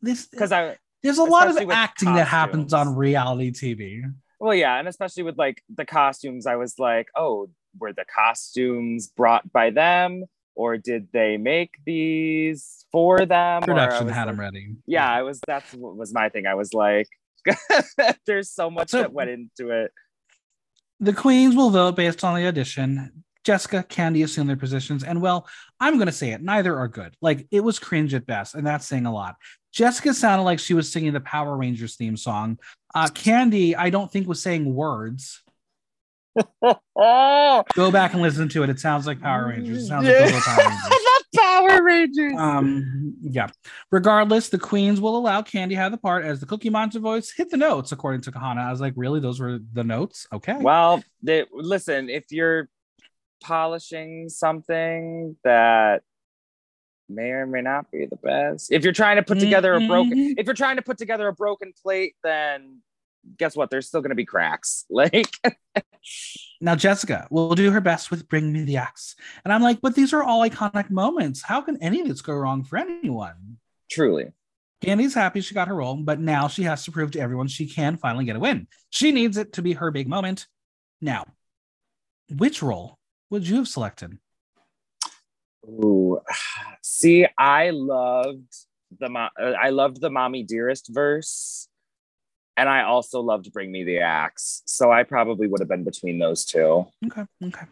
[0.03, 4.03] this because I there's a lot of acting that happens on reality TV.
[4.39, 9.09] Well, yeah, and especially with like the costumes, I was like, oh, were the costumes
[9.09, 13.63] brought by them, or did they make these for them?
[13.63, 14.75] Production had like- them ready.
[14.87, 15.41] yeah, I was.
[15.47, 16.47] That's what was my thing.
[16.47, 17.09] I was like,
[18.27, 19.91] there's so much So- that went into it.
[21.01, 23.23] The queens will vote based on the audition.
[23.45, 25.47] Jessica, Candy assume their positions, and well,
[25.79, 26.43] I'm gonna say it.
[26.43, 27.15] Neither are good.
[27.21, 29.37] Like it was cringe at best, and that's saying a lot.
[29.77, 32.59] Jessica sounded like she was singing the Power Rangers theme song.
[32.95, 35.43] Uh, Candy, I don't think was saying words.
[36.65, 38.71] Go back and listen to it.
[38.71, 39.85] It sounds like Power Rangers.
[39.85, 40.21] It sounds Yeah.
[40.25, 40.89] like Power Rangers.
[41.33, 42.33] the Power Rangers.
[42.39, 43.49] Um, yeah.
[43.93, 47.31] Regardless, the queens will allow Candy have the part as the Cookie Monster voice.
[47.37, 48.67] Hit the notes, according to Kahanna.
[48.67, 49.21] I was like, really?
[49.21, 50.27] Those were the notes?
[50.33, 50.57] Okay.
[50.59, 52.71] Well, they, listen, if you're
[53.43, 56.03] polishing something that
[57.09, 60.13] may or may not be the best, if you're trying to put together a broken,
[60.13, 60.39] mm-hmm.
[60.39, 62.81] if you're trying to put together a broken plate, then
[63.39, 63.71] guess what?
[63.71, 64.85] There's still going to be cracks.
[64.91, 65.31] Like,
[66.61, 69.17] Now, Jessica will do her best with Bring Me the Axe.
[69.45, 71.43] And I'm like, but these are all iconic moments.
[71.43, 73.59] How can any of this go wrong for anyone?
[73.89, 74.33] truly.
[74.83, 77.67] Candy's happy she got her role, but now she has to prove to everyone she
[77.67, 78.69] can finally get a win.
[78.91, 80.47] She needs it to be her big moment.
[81.01, 81.25] Now,
[82.31, 82.99] which role
[83.31, 84.19] would you have selected?
[85.69, 86.21] Ooh,
[86.83, 88.55] see, I loved
[88.99, 91.69] the mo- uh, I loved the "Mommy Dearest" verse,
[92.57, 96.19] and I also loved "Bring Me the Axe." So I probably would have been between
[96.19, 96.87] those two.
[97.07, 97.67] Okay, okay.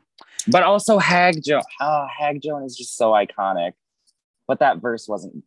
[0.49, 1.63] But also Hag Joan.
[1.81, 3.73] Oh, Hag Joan is just so iconic.
[4.47, 5.43] But that verse wasn't.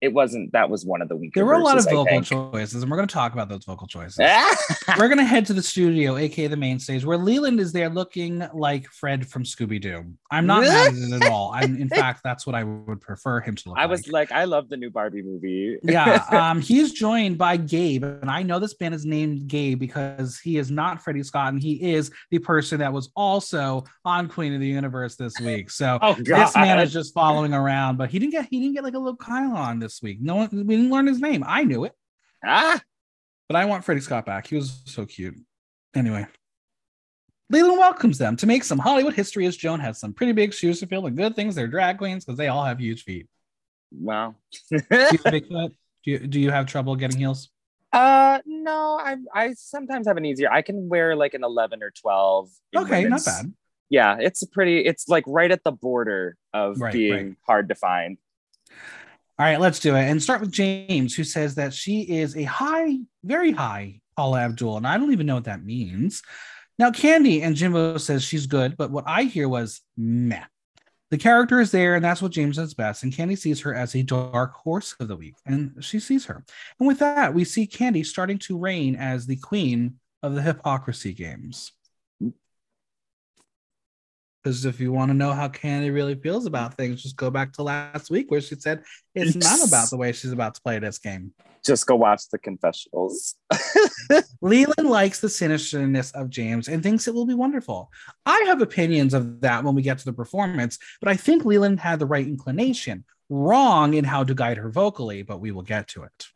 [0.00, 0.52] It wasn't.
[0.52, 1.40] That was one of the weaker.
[1.40, 3.64] There were a lot of verses, vocal choices, and we're going to talk about those
[3.64, 4.18] vocal choices.
[4.98, 7.88] We're going to head to the studio, aka the main stage, where Leland is there
[7.88, 10.04] looking like Fred from Scooby Doo.
[10.30, 11.50] I'm not mad at it at all.
[11.52, 13.90] I'm, in fact, that's what I would prefer him to look I like.
[13.90, 15.78] was like, I love the new Barbie movie.
[15.82, 20.38] yeah, um, he's joined by Gabe, and I know this band is named Gabe because
[20.38, 24.54] he is not Freddie Scott, and he is the person that was also on Queen
[24.54, 25.70] of the Universe this week.
[25.70, 28.84] So oh this man is just following around, but he didn't get he didn't get
[28.84, 30.18] like a little chyron this week.
[30.20, 31.42] No one we didn't learn his name.
[31.46, 31.92] I knew it,
[32.44, 32.80] ah!
[33.48, 34.46] but I want Freddie Scott back.
[34.46, 35.36] He was so cute.
[35.94, 36.26] Anyway.
[37.50, 40.80] Leland welcomes them to make some Hollywood history as Joan has some pretty big shoes
[40.80, 41.00] to fill.
[41.02, 43.26] The good things, they're drag queens because they all have huge feet.
[43.90, 44.34] Wow.
[44.70, 45.72] Do you have big foot?
[46.04, 47.48] Do you, do you have trouble getting heels?
[47.90, 50.52] Uh no, I I sometimes have an easier.
[50.52, 52.50] I can wear like an 11 or 12.
[52.76, 53.54] Okay, not bad.
[53.88, 57.36] Yeah, it's a pretty it's like right at the border of Right, being right.
[57.46, 58.18] hard to find.
[59.38, 60.02] All right, let's do it.
[60.02, 64.78] And start with Jaymes, who says that she is a high, very high Paula Abdul.
[64.78, 66.22] And I don't even know what that means.
[66.76, 70.44] Now, Candy and Jimbo says she's good, but what I hear was meh.
[71.10, 73.04] The character is there, and that's what Jaymes does best.
[73.04, 76.44] And Candy sees her as a dark horse of the week, and she sees her.
[76.78, 81.14] And with that, we see Candy starting to reign as the queen of the hypocrisy
[81.14, 81.72] games.
[84.48, 87.52] Because if you want to know how Candy really feels about things, just go back
[87.52, 88.82] to last week where she said
[89.14, 91.34] it's not about the way she's about to play this game.
[91.62, 93.34] Just go watch the confessionals.
[94.40, 97.90] Leland likes the sinisterness of Jaymes and thinks it will be wonderful.
[98.24, 101.80] I have opinions of that when we get to the performance, but I think Leland
[101.80, 105.88] had the right inclination, wrong in how to guide her vocally, but we will get
[105.88, 106.28] to it.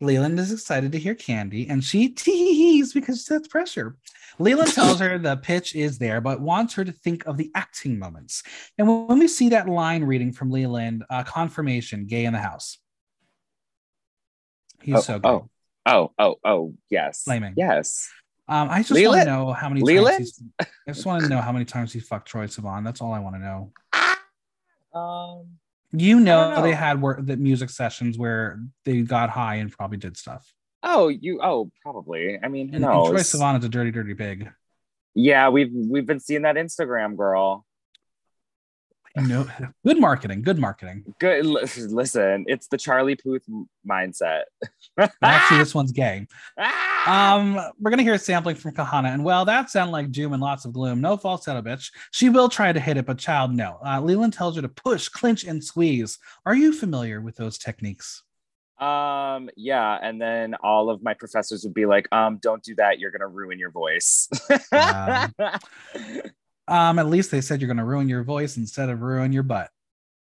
[0.00, 3.96] Leland is excited to hear Candy, and she teases because that's pressure.
[4.38, 7.98] Leland tells her the pitch is there, but wants her to think of the acting
[7.98, 8.42] moments.
[8.78, 12.78] And when we see that line reading from Leland, uh, confirmation, gay in the house.
[14.80, 15.28] He's oh, so good.
[15.28, 15.48] oh,
[15.86, 17.24] oh, oh, oh, yes.
[17.24, 17.54] Flaming.
[17.56, 18.08] Yes.
[18.46, 20.18] Um, I just want to know how many Leland?
[20.18, 22.84] times he's, I just want to know how many times he fucked Troye Sivan.
[22.84, 23.72] That's all I want to know.
[24.94, 25.58] Um
[25.92, 26.62] You know, know.
[26.62, 30.52] they had work the music sessions where they got high and probably did stuff.
[30.82, 32.38] oh you oh probably.
[32.42, 33.06] I mean who And, and?
[33.06, 34.50] Troye Sivan is a dirty, dirty pig.
[35.14, 37.64] Yeah, we've we've been seeing that Instagram girl.
[39.26, 39.46] Know,
[39.84, 41.04] good marketing, good marketing.
[41.18, 43.42] Good li- listen, it's the Charlie Puth
[43.88, 44.42] mindset.
[45.22, 46.26] Actually, this one's gay.
[47.06, 50.42] Um, we're gonna hear a sampling from Kahanna, and well, that sounded like doom and
[50.42, 51.00] lots of gloom.
[51.00, 51.90] No falsetto, bitch.
[52.10, 53.78] She will try to hit it, but child, no.
[53.86, 56.18] Uh, Leland tells her to push, clinch, and squeeze.
[56.44, 58.24] Are you familiar with those techniques?
[58.78, 62.98] Um, yeah, and then all of my professors would be like, um, don't do that,
[62.98, 64.28] you're gonna ruin your voice.
[64.70, 65.28] Yeah.
[66.68, 69.70] Um, at least they said you're gonna ruin your voice instead of ruin your butt.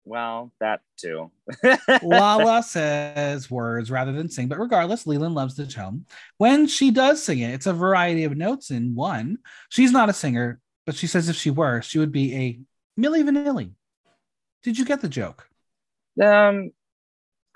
[0.05, 1.31] well, that too.
[2.03, 6.05] Lala says words rather than sing, but regardless, Leland loves the tone.
[6.37, 9.39] When she does sing it, it's a variety of notes in one.
[9.69, 12.59] She's not a singer, but she says if she were, she would be a
[13.01, 13.71] Milli Vanilli.
[14.63, 15.49] Did you get the joke?
[16.23, 16.71] um,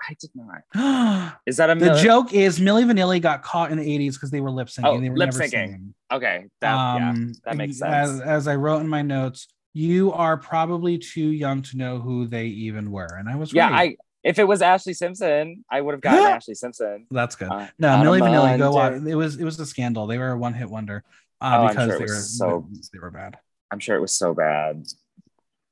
[0.08, 0.62] I did not.
[0.74, 4.30] the Is that a mil- joke is Milli Vanilli got caught in the 80s because
[4.30, 4.86] they were lip syncing.
[4.86, 5.92] Oh, they were lip syncing.
[6.12, 8.20] Okay, that yeah, Um, that makes sense.
[8.20, 12.46] as I wrote in my notes, you are probably too young to know who they
[12.46, 13.08] even were.
[13.18, 13.70] And I was yeah.
[13.70, 13.90] right.
[13.90, 17.06] I if it was Ashlee Simpson, I would have gotten Ashlee Simpson.
[17.10, 17.48] That's good.
[17.48, 18.94] Uh, No, on a Milli Vanilli, go watch.
[19.06, 20.06] It was it was a scandal.
[20.06, 21.04] They were a one hit wonder
[21.40, 23.38] Oh, uh, I'm because sure they were so- they were bad.
[23.70, 24.84] I'm sure it was so bad.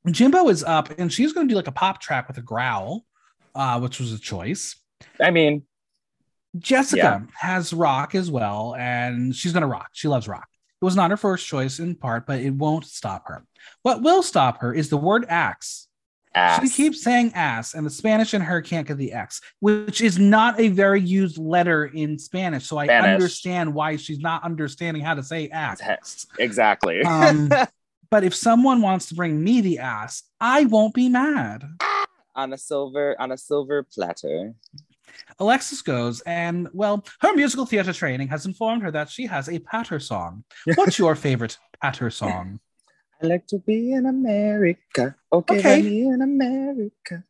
[0.09, 3.05] Jimbo is up, and she's going to do like a pop track with a growl,
[3.55, 4.77] uh, which was a choice.
[5.21, 5.63] I mean,
[6.59, 9.91] Jessica has rock as well, and she's going to rock.
[9.93, 10.49] She loves rock.
[10.81, 13.45] It was not her first choice in part, but it won't stop her.
[13.83, 15.89] What will stop her is the word axe.
[16.35, 16.63] ass.
[16.63, 20.19] She keeps saying ass, and the Spanish in her can't get the X, which is
[20.19, 22.67] not a very used letter in Spanish.
[22.67, 23.11] So I Spanish.
[23.11, 26.27] understand why she's not understanding how to say axe.
[26.39, 27.03] exactly.
[27.03, 27.51] Um,
[28.11, 31.69] but if someone wants to bring me the ass, I won't be mad.
[32.39, 34.55] On a silver on a silver platter.
[35.41, 39.59] Alexis goes, and well, her musical theater training has informed her that she has a
[39.59, 40.45] patter song.
[40.77, 42.61] What's your favorite patter song?
[43.23, 45.17] I like to be in America.
[45.33, 45.83] Okay, Okay.
[45.83, 47.25] me in America.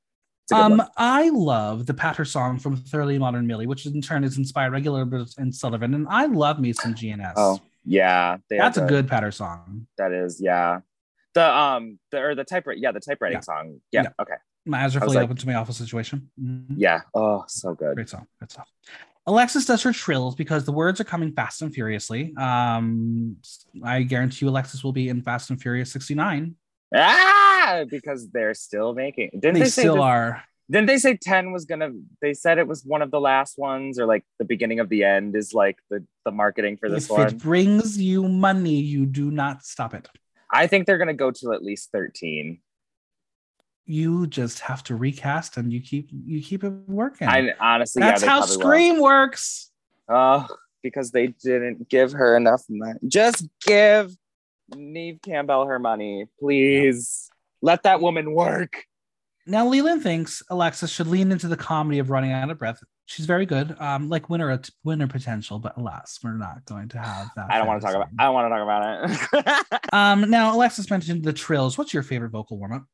[0.50, 0.88] Good Um, one.
[0.96, 4.80] I love the patter song from Thoroughly Modern Millie, which in turn is inspired by
[4.80, 7.32] Gilbert and Sullivan, and I love me some GNS.
[7.36, 8.36] Oh, yeah.
[8.50, 9.86] That's a have good patter song.
[9.96, 10.80] That is, yeah.
[11.34, 13.40] The um the or the typewriter, yeah, the typewriting Yeah.
[13.42, 13.80] song.
[13.92, 14.08] Yeah, Yeah.
[14.22, 14.34] okay.
[14.66, 16.30] My eyes are fully like- open to my awful situation.
[16.40, 16.66] Mhm.
[16.76, 17.00] Yeah.
[17.14, 17.94] Oh, so good.
[17.94, 18.26] Great song.
[18.38, 18.64] Great song.
[19.26, 22.34] Alexis does her trills because the words are coming fast and furiously.
[22.36, 23.36] Um,
[23.84, 26.54] I guarantee you, Alexis will be in Fast and Furious 69.
[26.94, 29.30] Ah, because they're still making.
[29.34, 30.42] Didn't They, they, still are.
[30.70, 31.90] Didn't they say 10 was gonna
[32.22, 35.04] they said it was one of the last ones or like the beginning of the
[35.04, 37.26] end is like the the marketing for this If one?
[37.26, 40.08] it brings you money, you do not stop it.
[40.50, 42.60] I think they're gonna go to at least 13.
[43.88, 47.26] You just have to recast and you keep you keep it working.
[47.26, 48.60] I honestly That's yeah, how probably will.
[48.60, 49.70] Scream works.
[50.08, 50.46] Oh,
[50.82, 52.98] because they didn't give her enough money.
[53.06, 54.14] Just give
[54.76, 57.30] Neve Campbell her money, please.
[57.62, 58.84] Let that woman work.
[59.46, 62.80] Now Leland thinks Alexis should lean into the comedy of running out of breath.
[63.06, 67.30] She's very good, um, like winner winner potential, but alas, we're not going to have
[67.36, 67.50] that.
[67.50, 68.08] I don't want to talk about.
[68.18, 69.80] I don't want to talk about it.
[69.94, 71.78] Um, now Alexis mentioned the trills.
[71.78, 72.84] What's your favorite vocal warm up?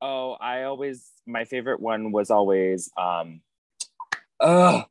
[0.00, 3.40] Oh, I always my favorite one was always um,
[4.40, 4.82] uh,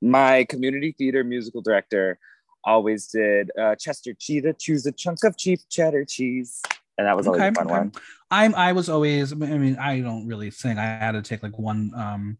[0.00, 2.18] my community theater musical director
[2.64, 6.60] always did uh, Chester Cheetah choose a chunk of cheap cheddar cheese,
[6.98, 7.92] and that was always a fun one.
[8.30, 10.78] I'm I was always I mean I don't really sing.
[10.78, 12.38] I had to take like one um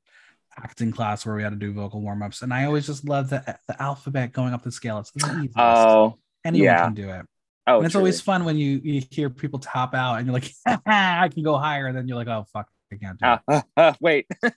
[0.56, 3.30] acting class where we had to do vocal warm ups, and I always just love
[3.30, 4.98] the the alphabet going up the scale.
[4.98, 5.56] It's the easiest.
[5.56, 6.84] Oh, Anyone yeah.
[6.84, 7.26] can do it.
[7.70, 8.02] Oh, and it's truly.
[8.02, 10.52] always fun when you you hear people top out and you're like,
[10.86, 13.28] I can go higher, and then you're like, oh fuck, I can't do it.
[13.28, 14.26] Ah, ah, ah, wait.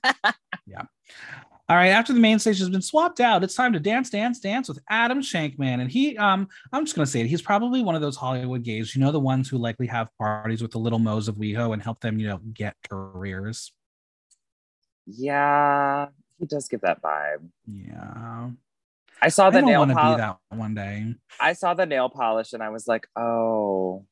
[1.69, 4.39] All right, after the main stage has been swapped out, it's time to dance, dance,
[4.39, 5.79] dance with Adam Shankman.
[5.79, 8.93] And he, um, I'm just gonna say it, he's probably one of those Hollywood gays,
[8.95, 11.81] you know, the ones who likely have parties with the little mo's of WeHo and
[11.81, 13.71] help them, you know, get careers.
[15.05, 17.47] Yeah, he does give that vibe.
[17.65, 18.49] Yeah.
[19.23, 20.17] I saw I the don't nail want to be polish.
[20.17, 21.15] that one day.
[21.39, 24.05] I saw the nail polish and I was like, "Oh,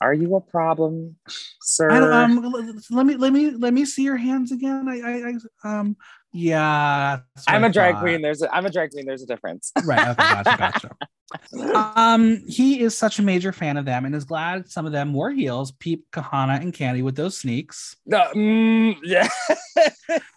[0.00, 1.16] are you a problem,
[1.60, 2.54] sir?" I um,
[2.90, 4.88] let me let me let me see your hands again.
[4.88, 5.96] I, I, I um,
[6.32, 7.18] yeah.
[7.48, 8.22] I'm I a drag queen.
[8.22, 9.04] There's a I'm a drag queen.
[9.04, 9.72] There's a difference.
[9.84, 10.06] Right.
[10.06, 10.28] Okay.
[10.28, 10.56] Gotcha.
[10.56, 10.96] Gotcha.
[11.74, 15.12] um, he is such a major fan of them and is glad some of them
[15.12, 15.72] wore heels.
[15.72, 17.96] Peep, Kahanna, and Candy with those sneaks.
[18.06, 19.28] No, mm, yeah.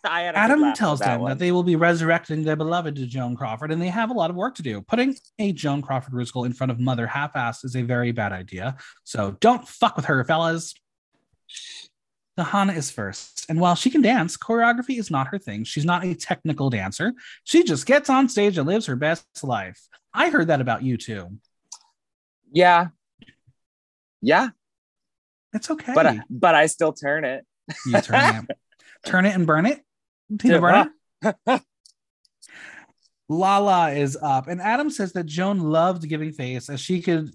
[0.03, 1.29] I had a good Adam tells that them one.
[1.29, 4.35] that they will be resurrecting their beloved Joan Crawford, and they have a lot of
[4.35, 4.81] work to do.
[4.81, 8.77] Putting a Joan Crawford musical in front of Mother half-assed is a very bad idea.
[9.03, 10.73] So don't fuck with her, fellas.
[12.37, 15.63] Kahanna is first, and while she can dance, choreography is not her thing.
[15.63, 17.13] She's not a technical dancer.
[17.45, 19.79] She just gets on stage and lives her best life.
[20.15, 21.29] I heard that about you too.
[22.51, 22.87] yeah,
[24.21, 24.49] yeah,
[25.53, 25.93] It's okay.
[25.93, 27.45] but I, but I still turn it.
[27.85, 28.57] you turn it,
[29.05, 29.81] turn it and burn it.
[30.39, 30.91] Tina Burner.
[33.27, 37.31] Lala is up, and Adam says that Joan loved giving face as she could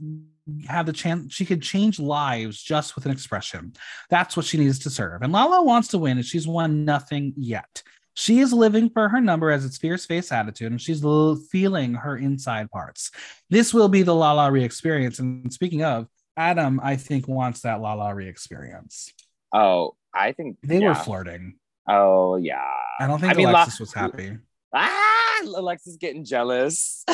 [0.69, 3.73] have the chance, she could change lives just with an expression.
[4.09, 5.23] That's what she needs to serve.
[5.23, 7.83] And Lala wants to win, and she's won nothing yet.
[8.21, 11.95] She is living for her number as its fierce face attitude, and she's l- feeling
[11.95, 13.11] her inside parts.
[13.49, 15.21] This will be the Lala Ri experience.
[15.21, 16.07] And speaking of,
[16.37, 19.11] Adam, I think, wants that Lala Ri experience.
[19.55, 20.89] Oh, I think They yeah.
[20.89, 21.55] were flirting.
[21.89, 22.61] Oh yeah.
[23.01, 24.37] I don't think I mean, Alexis La- was happy.
[24.75, 27.05] Ah, Alexa's getting jealous.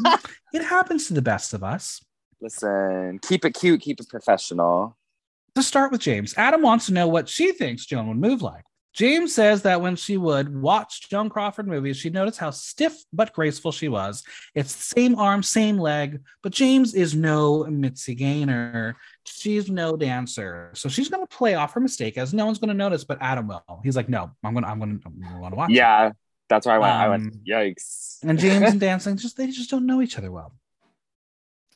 [0.54, 2.02] it happens to the best of us.
[2.40, 4.96] Listen, keep it cute, keep it professional.
[5.56, 8.64] To start with Jaymes, Adam wants to know what she thinks Joan would move like.
[8.94, 13.32] Jaymes says that when she would watch Joan Crawford movies, she'd notice how stiff but
[13.32, 14.22] graceful she was.
[14.54, 18.96] It's the same arm, same leg, but Jaymes is no Mitzi Gaynor.
[19.24, 20.70] She's no dancer.
[20.74, 23.18] So she's going to play off her mistake as no one's going to notice, but
[23.20, 23.64] Adam will.
[23.82, 25.70] He's like, no, I'm going to, I'm going to, I'm to watch.
[25.70, 26.12] it." Yeah,
[26.48, 26.92] that's why I went.
[26.94, 27.44] I Um, went.
[27.44, 28.18] Yikes.
[28.22, 30.54] And Jaymes and dancing, just they just don't know each other well.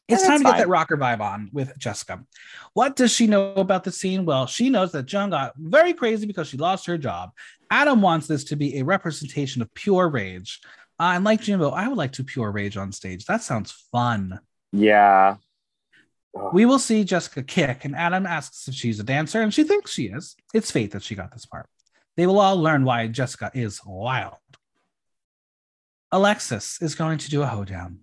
[0.09, 2.25] It's time to that's get that rocker vibe on with Jessica.
[2.73, 4.25] What does she know about the scene?
[4.25, 7.33] Well, she knows that Joan got very crazy because she lost her job.
[7.71, 10.61] Adam wants this to be a representation of pure rage.
[10.99, 13.27] Uh, and like Jimbo, I would like to pure rage on stage.
[13.27, 14.41] That sounds fun.
[14.73, 15.37] Yeah.
[16.53, 19.93] We will see Jessica kick, and Adam asks if she's a dancer, and she thinks
[19.93, 20.37] she is.
[20.55, 21.67] It's fate that she got this part.
[22.17, 24.37] They will all learn why Jessica is wild.
[26.11, 28.01] Alexis is going to do a hoedown.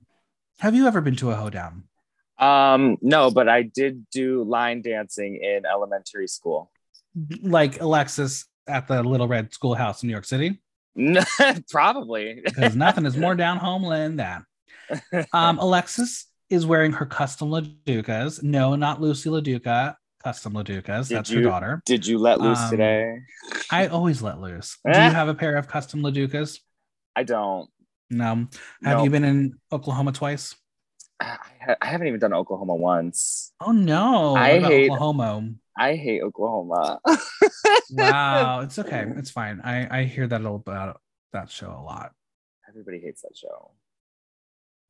[0.59, 1.83] Have you ever been to a hoedown?
[2.37, 6.71] Um, no, but I did do line dancing in elementary school.
[7.41, 10.61] Like Alexis at the Little Red Schoolhouse in New York City?
[11.69, 12.41] Probably.
[12.43, 14.43] Because nothing is more down home than that.
[15.33, 18.43] Um, Alexis is wearing her custom Laducas.
[18.43, 19.95] No, not Lucy Laduca.
[20.23, 21.07] Custom Laducas.
[21.07, 21.81] Did That's you- her daughter.
[21.85, 23.19] Did you let loose Um, today?
[23.71, 24.77] I always let loose.
[24.85, 26.59] Do you have a pair of custom Laducas?
[27.15, 27.69] I don't.
[28.09, 28.47] No.
[28.83, 29.03] Have No.
[29.03, 30.55] you been in Oklahoma twice?
[31.19, 31.37] I,
[31.81, 33.53] I haven't even done Oklahoma once.
[33.61, 34.35] Oh no!
[34.35, 35.53] I hate- Oklahoma.
[35.77, 36.99] I hate Oklahoma.
[37.91, 39.05] Wow, it's okay.
[39.17, 39.61] It's fine.
[39.61, 41.01] I I hear that about
[41.33, 42.11] that show a lot.
[42.69, 43.71] Everybody hates that show.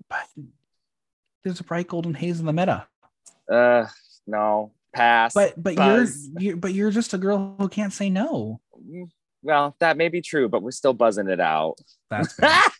[0.09, 0.27] But
[1.43, 2.87] there's a bright golden haze in the meta.
[3.51, 3.85] Uh,
[4.27, 5.33] no, pass.
[5.33, 6.27] But but Buzz.
[6.33, 8.59] you're you're but you're just a girl who can't say no.
[8.79, 9.09] Mm,
[9.41, 11.75] well, that may be true, but we're still buzzing it out.
[12.09, 12.71] That's bad.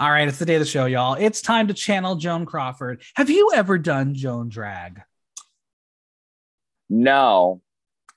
[0.00, 1.14] All right, it's the day of the show, y'all.
[1.14, 3.02] It's time to channel Joan Crawford.
[3.16, 5.02] Have you ever done Joan drag?
[6.88, 7.60] no,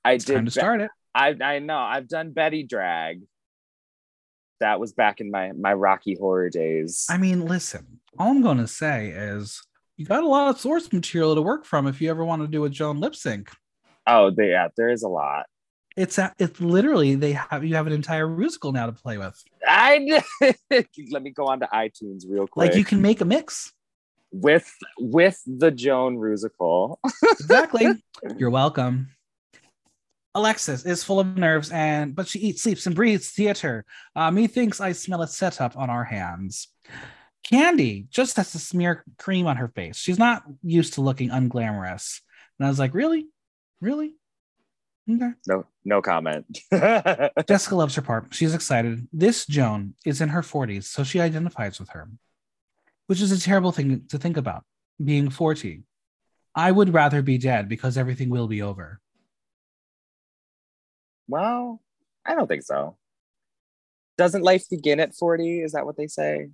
[0.04, 0.46] I It's time did.
[0.46, 0.92] to start it.
[1.14, 3.22] I I know I've done Betty drag.
[4.62, 7.06] That was back in my my Rocky Horror days.
[7.10, 9.62] I mean, listen, all I'm going to say is
[9.98, 12.48] you got a lot of source material to work from if you ever want to
[12.48, 13.52] do a Joan lip sync.
[14.08, 15.46] oh, yeah, there is a lot.
[15.96, 19.42] It's it's literally they have you have an entire musical now to play with.
[19.68, 20.24] I
[21.12, 22.70] let me go on to iTunes real quick.
[22.70, 23.72] Like you can make a mix.
[24.32, 26.98] with with the Joan Rusical.
[27.32, 27.88] Exactly.
[28.38, 29.10] You're welcome.
[30.36, 33.86] Alexis is full of nerves and but she eats, sleeps, and breathes theater.
[34.16, 36.70] Uh, methinks I smell a setup on our hands.
[37.44, 39.98] Candy just has to smear cream on her face.
[39.98, 42.22] She's not used to looking unglamorous.
[42.58, 43.28] And I was like, really?
[43.82, 44.16] Really?
[45.10, 45.32] Okay.
[45.48, 46.60] No, no comment.
[47.48, 48.28] Jessica loves her part.
[48.34, 49.08] She's excited.
[49.12, 52.10] This Joan is in her 40s, so she identifies with her,
[53.08, 54.64] which is a terrible thing to think about,
[55.04, 55.84] being 40.
[56.56, 59.00] I would rather be dead because everything will be over.
[61.28, 61.82] well,
[62.26, 62.98] I don't think so.
[64.18, 65.62] Doesn't life begin at 40?
[65.62, 66.50] Is that what they say?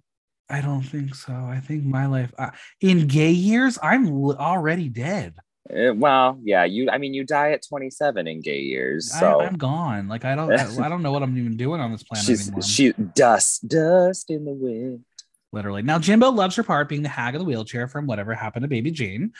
[0.49, 1.33] I don't think so.
[1.33, 5.35] I think my life, uh, in gay years, I'm already dead.
[5.71, 9.11] Uh, well, yeah, you I mean you die at 27 in gay years.
[9.11, 10.07] So I, I'm gone.
[10.07, 12.47] Like I don't, I, I don't know what I'm even doing on this planet she's
[12.47, 12.61] anymore.
[12.63, 15.05] she dust, dust in the wind.
[15.51, 15.81] literally.
[15.83, 18.67] Now, Jimbo loves her part being the hag of the wheelchair from whatever happened to
[18.67, 19.33] Baby Jane.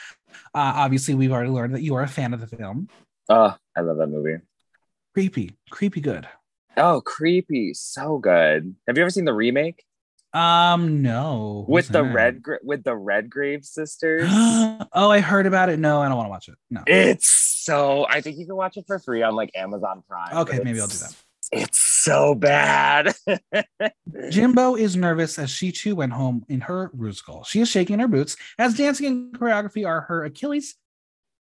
[0.54, 2.89] Uh, obviously, we've already learned that you are a fan of the film.
[3.30, 4.38] Oh, I love that movie.
[5.13, 6.28] Creepy, creepy good.
[6.78, 7.74] Oh, creepy.
[7.74, 8.76] So good.
[8.88, 9.84] Have you ever seen the remake
[10.34, 11.65] Um, no.
[11.68, 12.13] with the it?
[12.13, 14.30] red with the Redgrave sisters?
[14.32, 15.80] oh, I heard about it.
[15.80, 16.56] No, I don't want to watch it.
[16.70, 16.84] No.
[16.86, 20.38] it's so I think you can watch it for free on like Amazon Prime.
[20.38, 21.15] Okay, maybe I'll do that.
[21.52, 23.15] It's so bad.
[24.30, 27.44] Jimbo is nervous as she too went home in her musical.
[27.44, 30.76] She is shaking her boots as dancing and choreography are her Achilles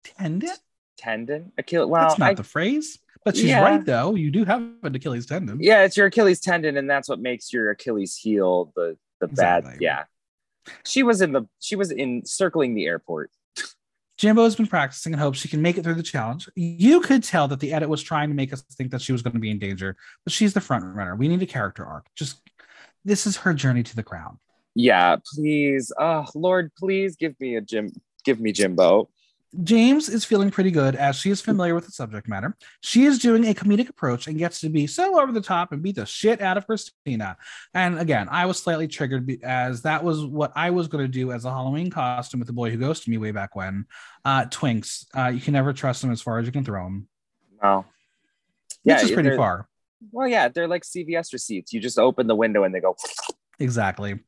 [0.04, 0.50] tendon.
[0.96, 1.52] Tendon?
[1.58, 1.88] Achilles.
[1.88, 3.62] Well, That's not I- the phrase, but she's Yeah.
[3.62, 4.14] right though.
[4.14, 5.58] You do have an Achilles tendon.
[5.60, 9.64] yeah, it's your Achilles tendon, and that's what makes your Achilles heel the the bad.
[9.80, 10.04] Yeah.
[10.84, 13.30] She was in the she was in circling the airport.
[14.18, 16.46] Jimbo has been practicing and hopes she can make it through the challenge.
[16.54, 19.22] You could tell that the edit was trying to make us think that she was
[19.22, 21.16] going to be in danger, but she's the front runner.
[21.16, 22.06] We need a character arc.
[22.14, 22.42] Just
[23.02, 24.38] this is her journey to the crown.
[24.74, 25.90] Yeah, please.
[25.98, 27.90] Oh Lord, please give me a Jim
[28.24, 29.08] give me Jimbo.
[29.56, 32.56] Jaymes is feeling pretty good as she is familiar with the subject matter.
[32.80, 35.82] She is doing a comedic approach and gets to be so over the top and
[35.82, 37.36] beat the shit out of Christina.
[37.74, 41.32] And again, I was slightly triggered as that was what I was going to do
[41.32, 43.86] as a Halloween costume with the boy who ghosted me way back when.
[44.24, 47.08] Uh, Twinks, uh, you can never trust them as far as you can throw them.
[47.62, 47.84] No.
[48.84, 49.68] Yeah, which is pretty far.
[50.12, 51.72] Well, yeah, they're like CVS receipts.
[51.72, 52.96] You just open the window and they go.
[53.58, 54.20] Exactly.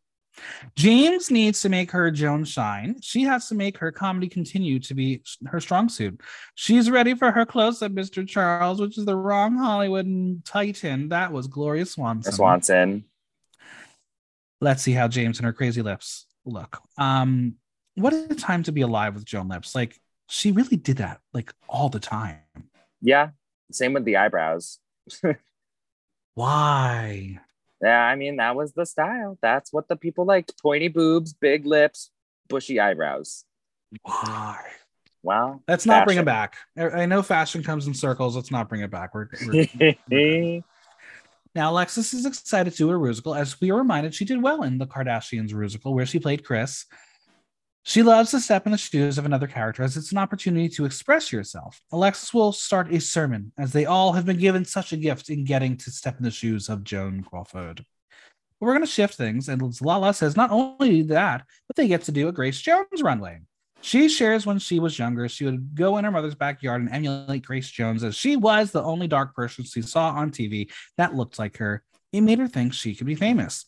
[0.76, 2.96] Jaymes needs to make her Joan shine.
[3.00, 6.20] She has to make her comedy continue to be her strong suit.
[6.54, 8.26] She's ready for her close up, Mr.
[8.26, 11.10] Charles, which is the wrong Hollywood titan.
[11.10, 12.32] That was Gloria Swanson.
[12.32, 13.04] Swanson.
[14.60, 16.80] Let's see how Jaymes and her crazy lips look.
[16.96, 17.56] Um,
[17.94, 19.74] what a time to be alive with Joan Lips.
[19.74, 22.38] Like she really did that like all the time.
[23.00, 23.30] Yeah.
[23.70, 24.78] Same with the eyebrows.
[26.34, 27.40] Why?
[27.82, 29.38] Yeah, I mean, that was the style.
[29.42, 30.60] That's what the people liked.
[30.62, 32.10] Pointy boobs, big lips,
[32.48, 33.44] bushy eyebrows.
[34.02, 34.60] Why?
[35.22, 35.60] Wow.
[35.68, 36.56] Let's not bring it back.
[36.76, 38.36] I I know fashion comes in circles.
[38.36, 39.14] Let's not bring it back.
[39.14, 39.28] We're,
[40.10, 40.62] we're
[41.54, 44.62] Now, Alexis is excited to do a musical, as we are reminded she did well
[44.62, 46.86] in the Kardashians musical, where she played Kris.
[47.84, 50.84] She loves to step in the shoes of another character as it's an opportunity to
[50.84, 51.80] express yourself.
[51.90, 55.44] Alexis will start a sermon, as they all have been given such a gift in
[55.44, 57.84] getting to step in the shoes of Joan Crawford.
[58.60, 62.02] But we're going to shift things, and Lala says not only that, but they get
[62.04, 63.40] to do a Grace Jones runway.
[63.80, 67.44] She shares when she was younger, she would go in her mother's backyard and emulate
[67.44, 71.40] Grace Jones, as she was the only dark person she saw on TV that looked
[71.40, 71.82] like her.
[72.12, 73.66] It made her think she could be famous.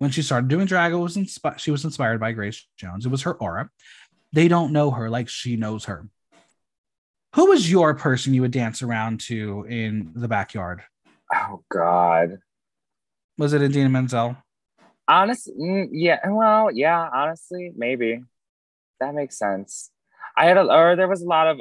[0.00, 3.04] When she started doing drag, it was inspi- she was inspired by Grace Jones.
[3.04, 3.68] It was her aura.
[4.32, 6.08] They don't know her like she knows her.
[7.34, 10.82] Who was your person you would dance around to in the backyard?
[11.34, 12.38] oh, God.
[13.36, 14.38] Was it Idina Menzel?
[15.06, 16.18] Honestly, mm, yeah.
[16.26, 18.22] Well, yeah, honestly, maybe.
[19.00, 19.90] That makes sense.
[20.34, 21.60] I had a, or there was a lot of,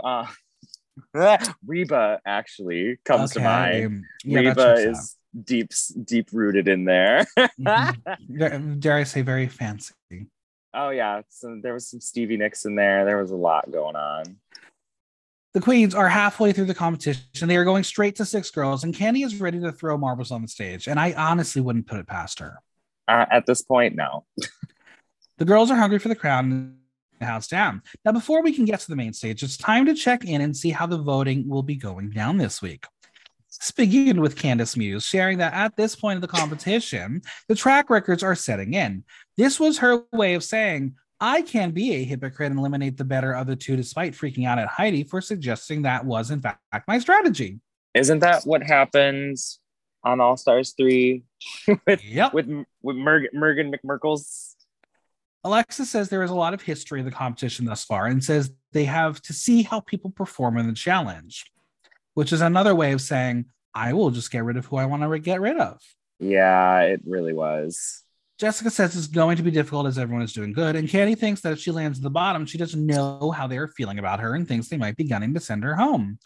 [1.14, 1.38] uh,
[1.68, 4.06] Reba actually comes to mind.
[4.24, 5.72] Yeah, Reba is deep,
[6.04, 7.26] deep rooted in there.
[7.60, 8.80] Mhm.
[8.80, 9.94] Dare I say, very fancy.
[10.74, 11.22] oh, yeah.
[11.30, 13.06] So there was some Stevie Nicks in there.
[13.06, 14.38] There was a lot going on.
[15.54, 17.48] The queens are halfway through the competition.
[17.48, 20.42] They are going straight to six girls, and Candy is ready to throw marbles on
[20.44, 20.88] the stage.
[20.88, 22.60] And I honestly wouldn't put it past her.
[23.08, 24.26] Uh, at this point, no.
[25.38, 26.76] The girls are hungry for the crown and
[27.20, 27.82] the house down.
[28.06, 30.56] Now, before we can get to the main stage, it's time to check in and
[30.56, 32.86] see how the voting will be going down this week.
[33.60, 37.90] Let's begin with Candace Muse sharing that at this point of the competition, the track
[37.90, 39.04] records are setting in.
[39.36, 43.34] This was her way of saying, I can be a hypocrite and eliminate the better
[43.34, 47.00] of the two, despite freaking out at Heidi for suggesting that was, in fact, my
[47.00, 47.60] strategy.
[47.94, 49.60] Isn't that what happens
[50.06, 51.22] on All Stars 3
[51.86, 52.34] with, Yep.
[52.34, 52.48] with,
[52.82, 54.54] with Mer- Mergen McMurkles?
[55.44, 58.54] Alexis says there is a lot of history of the competition thus far and says
[58.72, 61.52] they have to see how people perform in the challenge,
[62.20, 65.04] which is another way of saying, I will just get rid of who I want
[65.04, 65.80] to get rid of.
[66.20, 68.04] Yeah, it really was.
[68.38, 70.76] Jessica says it's going to be difficult as everyone is doing good.
[70.76, 73.58] And Candy thinks that if she lands at the bottom, she doesn't know how they
[73.58, 76.20] are feeling about her and thinks they might be gunning to send her home.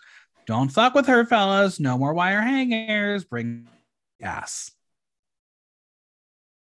[0.48, 1.80] Don't fuck with her, fellas.
[1.80, 3.24] No more wire hangers.
[3.24, 3.68] Bring
[4.20, 4.72] ass.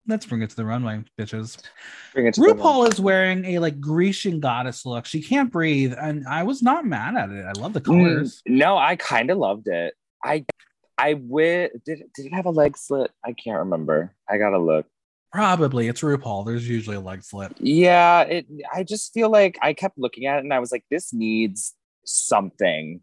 [0.09, 1.59] Let's bring it to the runway, bitches.
[2.15, 5.05] Bring it to the RuPaul is wearing a like Grecian goddess look.
[5.05, 7.45] She can't breathe, and I was not mad at it.
[7.45, 8.43] I love the Mm, colors.
[8.47, 9.95] no, I kind of loved it.
[10.25, 10.45] I
[10.97, 13.11] I did did it have a leg slit?
[13.25, 14.15] I can't remember.
[14.29, 14.87] I gotta look.
[15.31, 16.47] Probably it's RuPaul.
[16.47, 17.53] There's usually a leg slit.
[17.61, 20.85] Yeah, it I just feel like I kept looking at it and I was like,
[20.91, 21.75] this needs
[22.07, 23.03] something.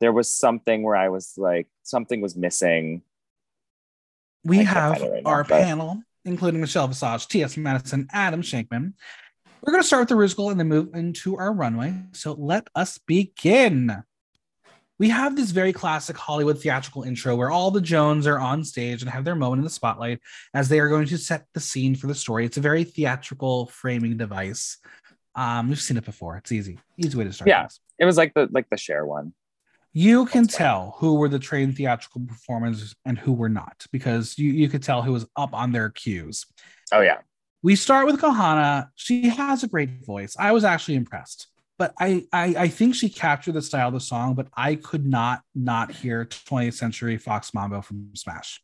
[0.00, 3.02] There was something where I was like, something was missing.
[4.44, 7.56] We have right now, our but- panel, including Michelle Visage, T.S.
[7.56, 8.92] Madison, Adam Shankman.
[9.62, 11.94] We're going to start with the musical and then move into our runway.
[12.12, 14.04] So let us begin.
[14.98, 19.02] We have this very classic Hollywood theatrical intro where all the Joans are on stage
[19.02, 20.20] and have their moment in the spotlight
[20.52, 22.44] as they are going to set the scene for the story.
[22.44, 24.78] It's a very theatrical framing device.
[25.34, 26.36] Um, we've seen it before.
[26.36, 27.48] It's easy, easy way to start.
[27.48, 27.62] Yeah.
[27.62, 27.80] things.
[27.98, 29.32] It was like the like the Cher one.
[29.92, 34.38] You can That's tell who were the trained theatrical performers and who were not because
[34.38, 36.46] you, you could tell who was up on their cues.
[36.92, 37.18] Oh yeah.
[37.62, 38.88] We start with Kahanna.
[38.94, 40.36] She has a great voice.
[40.38, 44.00] I was actually impressed, but I, I I think she captured the style of the
[44.00, 44.34] song.
[44.34, 48.62] But I could not not hear 20th Century Fox Mambo from Smash.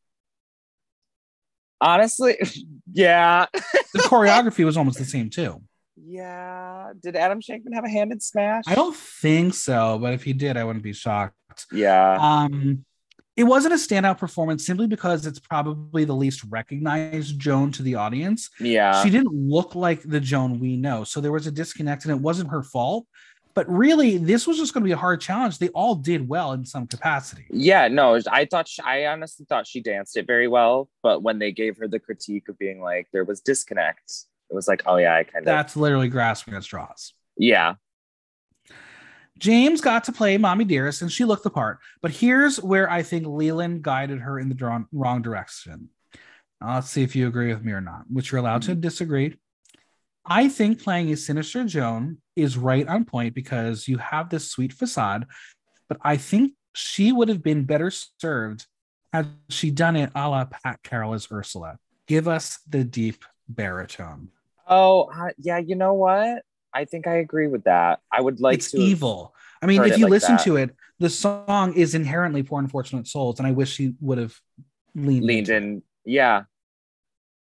[1.80, 2.36] Honestly,
[2.92, 3.46] yeah.
[3.52, 5.60] The choreography was almost the same too.
[5.96, 6.92] Yeah.
[7.02, 8.64] Did Adam Shankman have a hand in Smash?
[8.66, 11.34] I don't think so, but if he did, I wouldn't be shocked.
[11.72, 12.18] Yeah.
[12.20, 12.84] Um,
[13.36, 17.94] it wasn't a standout performance simply because it's probably the least recognized Joan to the
[17.94, 18.48] audience.
[18.58, 19.02] Yeah.
[19.02, 21.04] she didn't look like the Joan we know.
[21.04, 23.06] So there was a disconnect and it wasn't her fault.
[23.52, 25.58] But really, this was just going to be a hard challenge.
[25.58, 27.46] They all did well in some capacity.
[27.48, 31.38] Yeah, no, I thought she, I honestly thought she danced it very well, but when
[31.38, 34.12] they gave her the critique of being like there was disconnect,
[34.50, 37.14] it was like, oh yeah, I kind of That's literally grasping at straws.
[37.36, 37.74] yeah,
[39.38, 41.78] Jaymes got to play Mommy Dearest and she looked the part.
[42.00, 45.90] But here's where I think Leland guided her in the wrong, direction.
[46.60, 48.80] Now, let's see if you agree with me or not, which you're allowed to mm-hmm.
[48.80, 49.36] disagree.
[50.24, 54.72] I think playing a sinister Joan is right on point because you have this sweet
[54.72, 55.26] facade,
[55.88, 58.66] but I think she would have been better served
[59.12, 61.78] had she done it a la Pat Carroll as Ursula.
[62.08, 64.30] Give us the deep baritone.
[64.66, 65.58] Oh, uh, yeah.
[65.58, 66.42] You know what?
[66.72, 68.00] I think I agree with that.
[68.12, 68.78] I would like it's to.
[68.78, 69.34] evil.
[69.62, 70.44] I mean, if you like listen that.
[70.44, 74.38] to it, the song is inherently for unfortunate souls, and I wish she would have
[74.94, 75.82] leaned, Leaned in.
[76.04, 76.42] Yeah.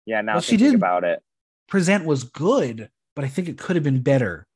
[0.07, 0.21] Yeah.
[0.23, 1.23] Now Well, she did- about it.
[1.69, 4.47] Present was good, but I think it could have been better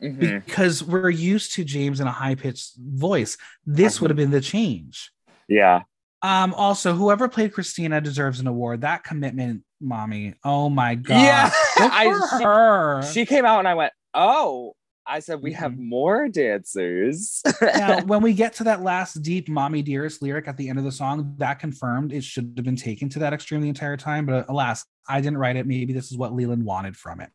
[0.00, 0.44] Mhm.
[0.44, 3.36] because we're used to Jaymes in a high pitched voice.
[3.66, 4.04] This Uh-huh.
[4.04, 5.10] would have been the change.
[5.48, 5.82] Yeah.
[6.22, 8.82] Um, also, whoever played Christina deserves an award.
[8.82, 10.34] That commitment, mommy.
[10.44, 11.20] Oh my god.
[11.20, 11.50] Yeah.
[11.80, 14.74] I- she- She came out and I went, oh.
[15.06, 15.88] I said, we have Mhm.
[15.88, 17.42] more dancers.
[17.60, 20.84] now, when we get to that last deep "Mommy Dearest" lyric at the end of
[20.84, 24.24] the song, that confirmed it should have been taken to that extreme the entire time.
[24.24, 25.66] But alas, I didn't write it.
[25.66, 27.30] Maybe this is what Leland wanted from it.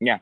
[0.00, 0.20] Yeah.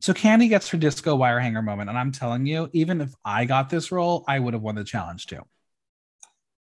[0.00, 3.44] So Candy gets her disco wire hanger moment, and I'm telling you, even if I
[3.44, 5.42] got this role, I would have won the challenge too.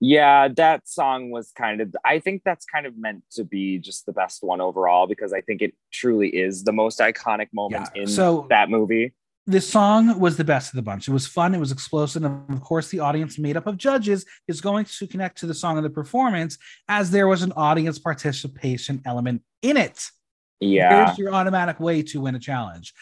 [0.01, 4.07] Yeah, that song was kind of, I think that's kind of meant to be just
[4.07, 8.03] the best one overall because I think it truly is the most iconic moment Yeah.
[8.03, 9.15] in So- that movie.
[9.49, 11.07] This song was the best of the bunch.
[11.07, 11.55] It was fun.
[11.55, 12.25] It was explosive.
[12.25, 15.55] And of course, the audience made up of judges is going to connect to the
[15.55, 20.11] song and the performance as there was an audience participation element in it.
[20.59, 21.07] Yeah.
[21.07, 22.93] Here's your automatic way to win a challenge.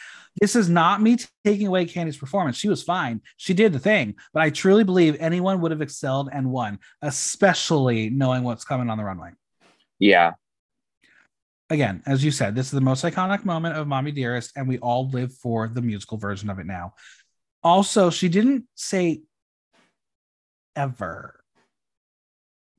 [0.41, 2.57] This is not me taking away Candy's performance.
[2.57, 3.21] She was fine.
[3.37, 8.11] She did the thing, but I truly believe anyone would have excelled and won, especially
[8.11, 9.31] knowing what's coming on the runway.
[9.99, 10.33] Yeah.
[11.71, 14.79] Again, as you said, this is the most iconic moment of Mommy Dearest, and we
[14.79, 16.95] all live for the musical version of it now.
[17.63, 19.23] Also, she didn't say
[20.77, 21.41] ever,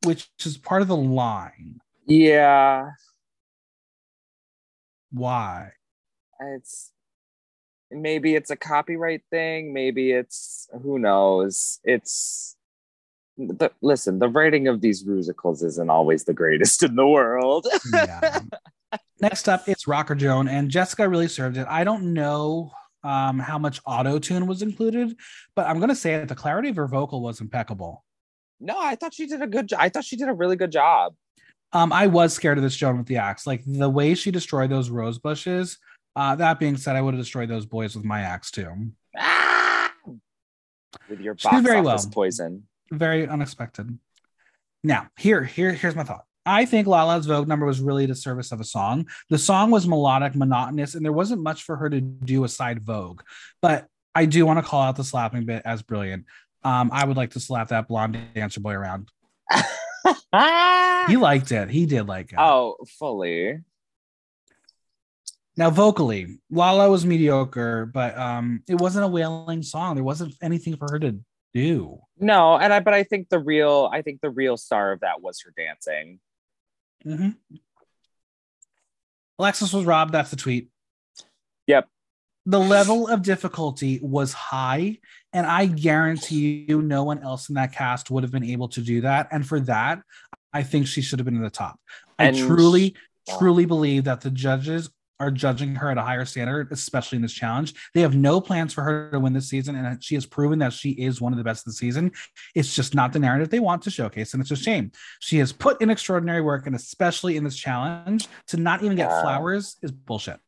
[0.03, 1.79] which is part of the line.
[2.05, 2.89] Yeah.
[5.11, 5.71] Why?
[6.39, 6.91] It's
[7.91, 9.73] maybe it's a copyright thing.
[9.73, 11.79] Maybe it's who knows.
[11.83, 12.55] It's
[13.37, 17.67] the, listen, the writing of these musicals isn't always the greatest in the world.
[17.93, 18.39] yeah.
[19.21, 21.65] Next up, it's Rocker Joan, and Jessica really served it.
[21.69, 22.71] I don't know
[23.03, 25.15] um, how much auto tune was included,
[25.55, 28.03] but I'm going to say that the clarity of her vocal was impeccable.
[28.59, 29.79] no, I thought she did a good job.
[29.81, 31.13] I thought she did a really good job.
[31.71, 34.69] Um, I was scared of this Joan with the axe, like the way she destroyed
[34.69, 35.77] those rose bushes.
[36.15, 38.71] Uh, that being said, I would have destroyed those boys with my axe too.
[39.17, 39.91] Ah!
[41.09, 41.99] With your box very well.
[42.11, 42.63] poison.
[42.91, 43.97] Very unexpected.
[44.83, 46.25] Now, here, here, here's my thought.
[46.45, 49.07] I think Lala's Vogue number was really the service of a song.
[49.29, 53.21] The song was melodic, monotonous, and there wasn't much for her to do aside Vogue.
[53.61, 56.25] But I do want to call out the slapping bit as brilliant.
[56.63, 59.09] Um, I would like to slap that blonde dancer boy around.
[61.07, 61.69] He liked it.
[61.69, 62.39] He did like it.
[62.39, 63.59] oh, fully.
[65.57, 69.95] Now, vocally, Lala was mediocre, but um, it wasn't a wailing song.
[69.95, 71.17] There wasn't anything for her to
[71.53, 71.99] do.
[72.19, 75.21] No, and I but I think the real I think the real star of that
[75.21, 76.19] was her dancing.
[77.05, 77.35] Mhm.
[79.39, 80.11] Alexis was robbed.
[80.13, 80.69] That's the tweet.
[81.67, 81.87] Yep.
[82.45, 84.99] The level of difficulty was high,
[85.33, 88.81] and I guarantee you, no one else in that cast would have been able to
[88.81, 89.29] do that.
[89.31, 90.01] And for that,
[90.53, 91.79] I think she should have been in the top.
[92.19, 92.95] I And truly,
[93.27, 94.89] sh- truly believe that the judges
[95.19, 97.73] are judging her at a higher standard, especially in this challenge.
[97.93, 100.73] They have no plans for her to win this season, and she has proven that
[100.73, 102.11] she is one of the best of the season.
[102.53, 104.91] It's just not the narrative they want to showcase, and it's a shame.
[105.19, 109.09] She has put in extraordinary work, and especially in this challenge, to not even get
[109.09, 109.21] Yeah.
[109.21, 110.39] flowers is bullshit.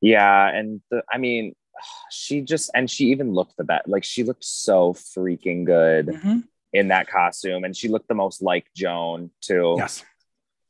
[0.00, 1.54] Yeah, and the, I mean,
[2.10, 3.88] she just and she even looked the best.
[3.88, 6.44] Like she looked so freaking good Mhm.
[6.72, 9.74] in that costume, and she looked the most like Joan too.
[9.76, 10.04] Yes.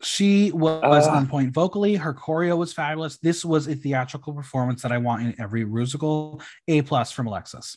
[0.01, 1.15] She was Ugh.
[1.17, 1.97] on point vocally.
[1.97, 3.19] Her choreo was fabulous.
[3.19, 6.41] This was a theatrical performance that I want in every musical.
[6.69, 7.77] A plus from Alexis.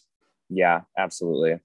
[0.49, 1.59] Yeah, absolutely.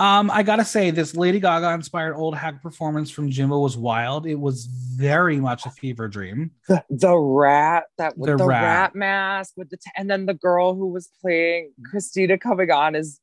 [0.00, 4.26] Um, I gotta say, this Lady Gaga inspired old hag performance from Jimbo was wild.
[4.26, 6.50] It was very much a fever dream.
[6.68, 8.62] The, the rat that with The the, rat.
[8.62, 8.94] rat.
[8.96, 13.20] mask with the t- and then the girl who was playing Christina coming on as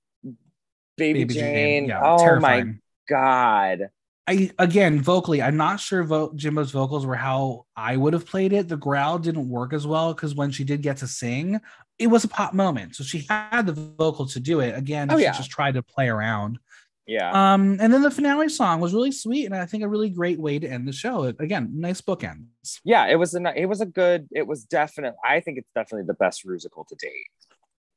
[0.97, 1.85] Baby, Baby Jane.
[1.87, 2.75] Yeah, oh my
[3.09, 3.89] god.
[4.31, 8.53] I again vocally, I'm not sure vo- Jimbo's vocals were how I would have played
[8.53, 8.67] it.
[8.69, 11.59] The growl didn't work as well because when she did get to sing,
[11.99, 12.95] it was a pop moment.
[12.95, 14.77] So she had the vocal to do it.
[14.77, 15.33] Again, Oh, she yeah.
[15.33, 16.59] just tried to play around.
[17.07, 17.31] Yeah.
[17.53, 20.39] Um, and then the finale song was really sweet, and I think a really great
[20.39, 21.23] way to end the show.
[21.25, 22.79] Again, nice bookends.
[22.85, 26.05] yeah, it was a it was a good, it was definitely I think it's definitely
[26.07, 27.27] the best musical to date.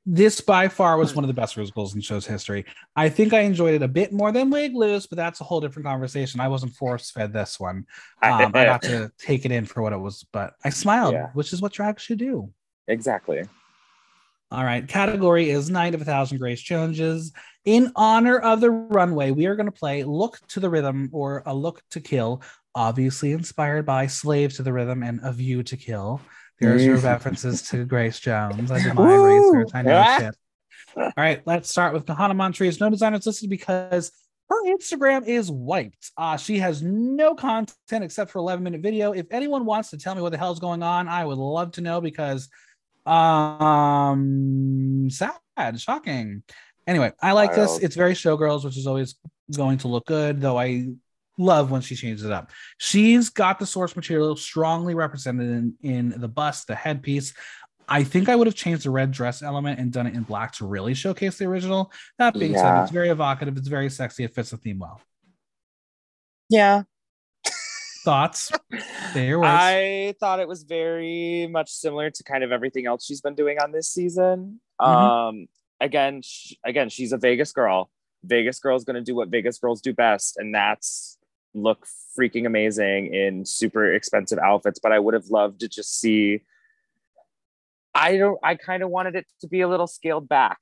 [0.07, 2.66] This by far was one of the best musicals in show's history.
[2.94, 5.86] I think I enjoyed it a bit more than Wigloose, but that's a whole different
[5.86, 6.40] conversation.
[6.40, 7.86] I wasn't force fed this one.
[8.22, 11.28] Um, I got to take it in for what it was, but I smiled, Yeah.
[11.32, 12.52] which is what drag should do.
[12.86, 13.44] exactly.
[14.50, 14.86] All right.
[14.86, 17.32] Category is Night of a Thousand Grace Challenges.
[17.64, 21.42] In honor of the runway, we are going to play Look to the Rhythm or
[21.46, 22.40] A Look to Kill,
[22.74, 26.20] obviously inspired by Slave to the Rhythm and A View to Kill.
[26.61, 28.70] There's your references to Grace Jones.
[28.70, 29.52] I did my Woo!
[29.52, 29.70] research.
[29.74, 30.18] I know Ah.
[30.18, 30.34] shit.
[30.96, 31.42] All right.
[31.46, 32.80] Let's start with Kahanna Montrese.
[32.80, 34.12] No designers listed because
[34.48, 36.12] her Instagram is wiped.
[36.16, 39.12] Uh, she has no content except for 11 minute video.
[39.12, 41.80] If anyone wants to tell me what the hell's going on, I would love to
[41.80, 42.48] know because
[43.07, 46.42] um sad, shocking.
[46.86, 47.78] Anyway, I like this.
[47.78, 49.14] It's very showgirls, which is always
[49.57, 50.88] going to look good, though I
[51.37, 52.51] love when she changes it up.
[52.78, 57.35] She's got the source material strongly represented in, in the bust, the headpiece.
[57.89, 60.53] I think I would have changed the red dress element and done it in black
[60.55, 61.93] to really showcase the original.
[62.18, 65.01] That being said, it's very evocative, it's very sexy, it fits the theme well.
[66.49, 66.82] Yeah.
[68.05, 68.51] Thoughts?
[69.14, 73.20] There was I thought it was very much similar to kind of everything else she's
[73.20, 74.61] been doing on this season.
[74.80, 74.87] Mhm.
[74.87, 75.47] Um,
[75.80, 77.91] again, sh- again, she's a Vegas girl.
[78.24, 81.16] Vegas girl's gonna do what Vegas girls do best, and that's
[81.55, 81.86] look
[82.18, 84.78] freaking amazing in super expensive outfits.
[84.82, 86.42] But I would have loved to just see.
[87.94, 88.38] I don't.
[88.42, 90.59] I kind of wanted it to be a little scaled back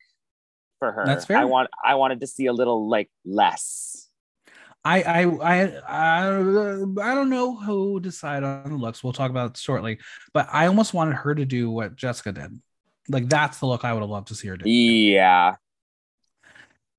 [0.79, 1.05] for her.
[1.07, 1.39] That's fair.
[1.39, 1.71] I want.
[1.85, 4.09] I wanted to see a little like less.
[4.85, 9.03] I I I I, I don't know who decide on the looks.
[9.03, 10.01] We'll talk about it shortly.
[10.33, 12.61] But I almost wanted her to do what Jessica did.
[13.09, 14.69] Like that's the look I would have loved to see her do.
[14.69, 15.57] Yeah.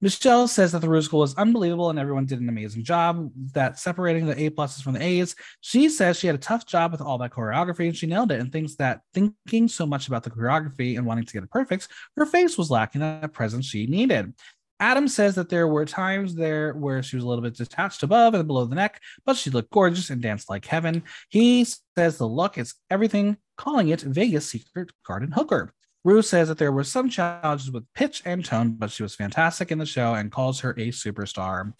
[0.03, 3.31] Michelle says that the Rusical was unbelievable and everyone did an amazing job.
[3.53, 5.33] That separating the A pluses from the A's.
[5.61, 8.41] She says she had a tough job with all that choreography and she nailed it.
[8.41, 11.87] And thinks that thinking so much about the choreography and wanting to get it perfect,
[12.17, 14.33] her face was lacking that presence she needed.
[14.81, 18.33] Adam says that there were times there where she was a little bit detached above
[18.33, 21.01] and below the neck, but she looked gorgeous and danced like heaven.
[21.29, 25.73] He says the look is everything, calling it Vegas Secret Garden Hooker.
[26.03, 29.71] Ru says that there were some challenges with pitch and tone, but she was fantastic
[29.71, 31.73] in the show and calls her a superstar.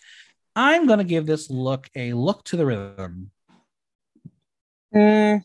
[0.55, 3.31] I'm going to give this look a look to the rhythm.
[4.93, 5.37] Hmm.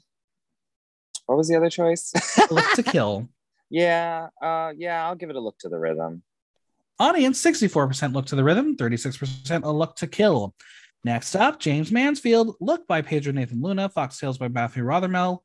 [1.26, 2.12] What was the other choice?
[2.50, 3.28] look to kill.
[3.70, 4.28] yeah.
[4.40, 4.72] Uh.
[4.76, 5.06] Yeah.
[5.06, 6.22] I'll give it a look to the rhythm.
[7.00, 10.54] Audience 64% look to the rhythm, 36% a look to kill.
[11.04, 15.38] Next up, Jaymes Mansfield, look by Pedro Nathan Luna, Fox Foxtails by Matthew Rothermel,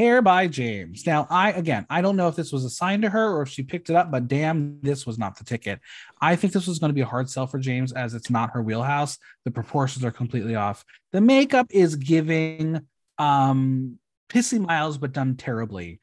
[0.00, 1.06] hair by Jaymes.
[1.06, 3.62] Now, I again, I don't know if this was assigned to her or if she
[3.62, 5.78] picked it up, but damn, this was not the ticket.
[6.20, 8.50] I think this was going to be a hard sell for Jaymes as it's not
[8.54, 9.18] her wheelhouse.
[9.44, 10.84] The proportions are completely off.
[11.12, 12.80] The makeup is giving
[13.18, 13.98] um
[14.30, 16.00] Pissi Myles, but done terribly.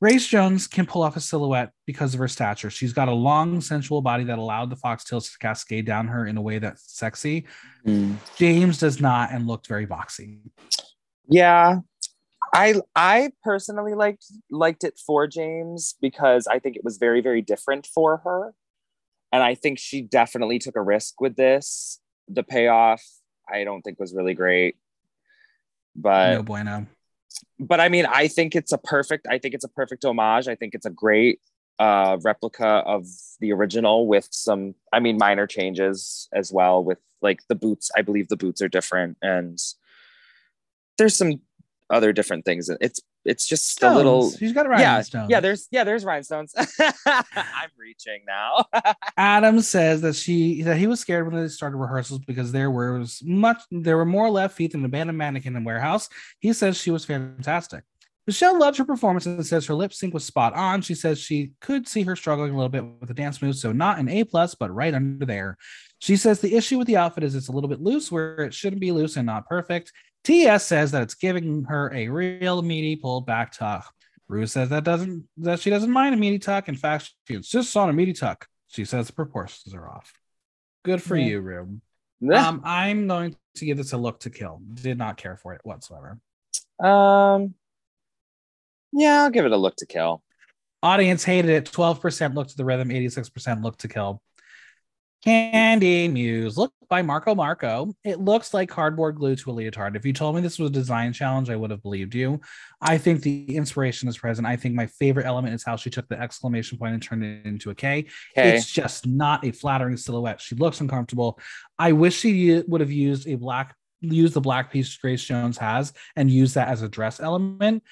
[0.00, 2.70] Grace Jones can pull off a silhouette because of her stature.
[2.70, 6.36] She's got a long, sensual body that allowed the foxtails to cascade down her in
[6.36, 7.46] a way that's sexy.
[7.86, 10.40] Jaymes does not and looked very boxy.
[11.28, 11.78] Yeah.
[12.52, 17.42] I I personally liked liked it for Jaymes because I think it was very very
[17.42, 18.54] different for her,
[19.32, 22.00] and I think she definitely took a risk with this.
[22.28, 23.02] The payoff
[23.50, 24.76] I don't think was really great,
[25.96, 26.86] but no bueno.
[27.58, 29.26] but I mean, I think it's a perfect.
[29.28, 30.48] I think it's a perfect homage.
[30.48, 31.40] I think it's a great
[31.78, 33.06] uh, replica of
[33.40, 36.84] the original with some, I mean, minor changes as well.
[36.84, 39.58] With like the boots, I believe the boots are different, and
[40.98, 41.40] there's some
[41.92, 42.68] other different things.
[42.80, 44.22] It's it's just a little.
[44.22, 44.38] Stones.
[44.38, 45.30] She's got Yeah, rhinestones.
[45.30, 45.40] yeah.
[45.40, 46.52] There's yeah, there's rhinestones.
[47.06, 48.64] I'm reaching now.
[49.16, 53.22] Adam says that she that he was scared when they started rehearsals because there was
[53.24, 56.08] much there were more left feet than an abandoned mannequin in warehouse.
[56.40, 57.84] He says she was fantastic.
[58.26, 60.80] Michelle loved her performance and says her lip sync was spot on.
[60.80, 63.72] She says she could see her struggling a little bit with the dance moves, so
[63.72, 65.56] not an A plus, but right under there.
[65.98, 68.54] She says the issue with the outfit is it's a little bit loose where it
[68.54, 69.92] shouldn't be loose and not perfect.
[70.24, 73.92] TS says that it's giving her a real meaty pulled back tuck.
[74.28, 76.68] Ru says that doesn't that she doesn't mind a meaty tuck.
[76.68, 78.46] In fact, she insists on a meaty tuck.
[78.68, 80.12] She says the proportions are off.
[80.84, 81.26] Good for Yeah.
[81.26, 81.80] you, Ru.
[82.32, 84.60] Um, I'm going to give this a look to kill.
[84.74, 86.18] Did not care for it whatsoever.
[86.80, 87.54] um,
[88.92, 90.22] yeah, I'll give it a look to kill.
[90.82, 91.64] Audience hated it.
[91.66, 94.20] 12% looked to the rhythm, 86% looked to kill.
[95.24, 97.94] Candy Muse, look by Marco Marco.
[98.02, 99.94] It looks like cardboard glue to a leotard.
[99.94, 102.40] If you told me this was a design challenge, I would have believed you.
[102.80, 104.48] I think the inspiration is present.
[104.48, 107.46] I think my favorite element is how she took the exclamation point and turned it
[107.46, 108.06] into a K.
[108.34, 110.40] It's just not a flattering silhouette.
[110.40, 111.38] She looks uncomfortable.
[111.78, 115.92] I wish she would have used a black, used the black piece Grace Jones has
[116.16, 117.84] and used that as a dress element.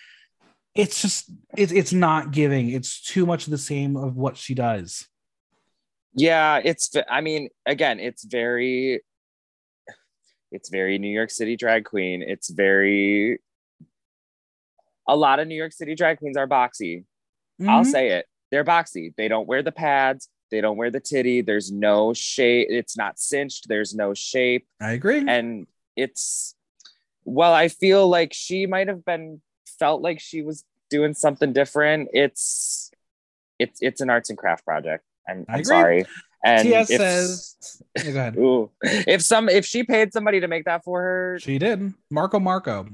[0.74, 2.70] it's just it's it's not giving.
[2.70, 5.07] It's too much of the same of what she does.
[6.14, 9.00] Yeah, it's I mean, again, it's very
[10.52, 12.22] it's very New York City drag queen.
[12.22, 13.38] It's very
[15.08, 17.04] a lot of New York City drag queens are boxy.
[17.66, 17.86] I'll Mhm.
[17.90, 18.26] say it.
[18.50, 19.14] They're boxy.
[19.16, 20.28] They don't wear the pads.
[20.50, 21.40] They don't wear the titty.
[21.42, 22.66] There's no shape.
[22.70, 23.68] It's not cinched.
[23.68, 24.66] There's no shape.
[24.80, 25.24] I agree.
[25.26, 26.54] And it's
[27.24, 29.42] well, I feel like she might have been
[29.78, 32.08] felt like she was doing something different.
[32.12, 32.90] It's
[33.58, 35.04] it's it's an arts and craft project.
[35.31, 36.05] I'm, I'm sorry.
[36.43, 37.57] And TS if, says,
[37.97, 38.37] yeah, go ahead.
[38.39, 41.93] ooh, if some if she paid somebody to make that for her, She did.
[42.11, 42.89] Marco Marco,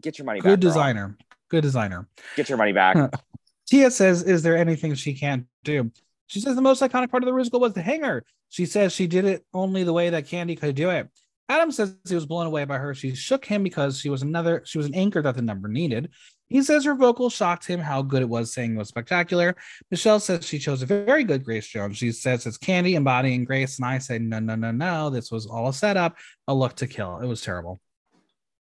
[0.00, 0.44] get your money back.
[0.44, 0.70] good girl.
[0.70, 1.16] designer.
[1.48, 2.08] Good designer.
[2.36, 2.96] Get your money back.
[3.68, 5.90] TS says, Is there anything she can't do?
[6.26, 8.24] She says the most iconic part of the musical was the hanger.
[8.48, 11.08] She says she did it only the way that Candy could do it.
[11.48, 12.94] Adam says he was blown away by her.
[12.94, 16.10] She shook him because she was another, she was an anchor that the number needed.
[16.52, 19.56] He says her vocal shocked him how good it was, saying it was spectacular.
[19.90, 21.96] Michelle says she chose a very good Grace Jones.
[21.96, 23.78] She says it's Candy embodying Grace.
[23.78, 25.10] And I say, no, no, no, no.
[25.10, 27.18] This was all a setup, a look to kill.
[27.18, 27.80] It was terrible.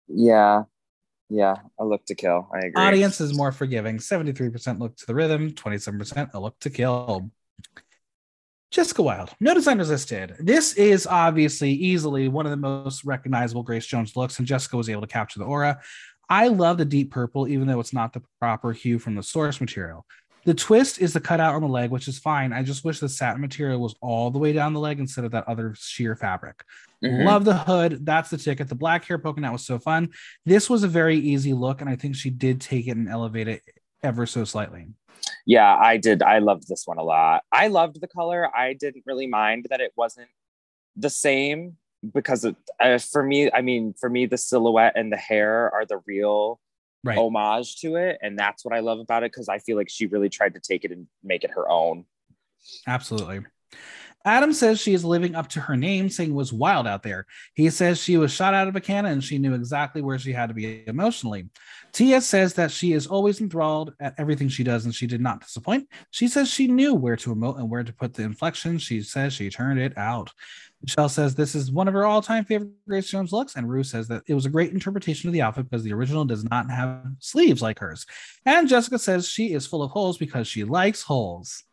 [0.08, 0.64] yeah.
[1.30, 1.56] Yeah.
[1.78, 2.48] A look to kill.
[2.52, 2.84] I agree.
[2.84, 3.96] Audience is more forgiving.
[3.96, 7.30] 73% look to the rhythm, 27% a look to kill.
[8.70, 10.34] Jessica Wilde, no designers listed.
[10.38, 14.88] This is obviously easily one of the most recognizable Grace Jones looks, and Jessica was
[14.90, 15.80] able to capture the aura.
[16.28, 19.60] I love the deep purple, even though it's not the proper hue from the source
[19.60, 20.06] material.
[20.44, 22.52] The twist is the cutout on the leg, which is fine.
[22.52, 25.30] I just wish the satin material was all the way down the leg instead of
[25.32, 26.62] that other sheer fabric.
[27.02, 27.24] Mhm.
[27.24, 28.04] Love the hood.
[28.04, 28.68] That's the ticket.
[28.68, 30.10] The black hair poking out was so fun.
[30.44, 33.48] This was a very easy look, and I think she did take it and elevate
[33.48, 33.62] it
[34.02, 34.88] ever so slightly.
[35.46, 36.22] Yeah, I did.
[36.22, 37.42] I loved this one a lot.
[37.50, 38.54] I loved the color.
[38.54, 40.28] I didn't really mind that it wasn't
[40.96, 41.76] the same
[42.12, 45.86] because it, uh, for me, I mean, for me, the silhouette and the hair are
[45.86, 46.60] the real
[47.04, 47.18] Right.
[47.18, 48.16] homage to it.
[48.22, 50.60] And that's what I love about it because I feel like she really tried to
[50.60, 52.06] take it and make it her own.
[52.86, 53.40] Absolutely.
[54.26, 57.26] Adam says she is living up to her name, saying it was wild out there.
[57.52, 60.32] He says she was shot out of a cannon and she knew exactly where she
[60.32, 61.50] had to be emotionally.
[61.92, 65.42] TS says that she is always enthralled at everything she does and she did not
[65.42, 65.90] disappoint.
[66.10, 68.78] She says she knew where to emote and where to put the inflection.
[68.78, 70.30] She says she turned it out.
[70.84, 73.56] Michelle says this is one of her all time favorite Grace Jones looks.
[73.56, 76.26] And Ru says that it was a great interpretation of the outfit because the original
[76.26, 78.04] does not have sleeves like hers.
[78.44, 81.64] And Jessica says she is full of holes because she likes holes.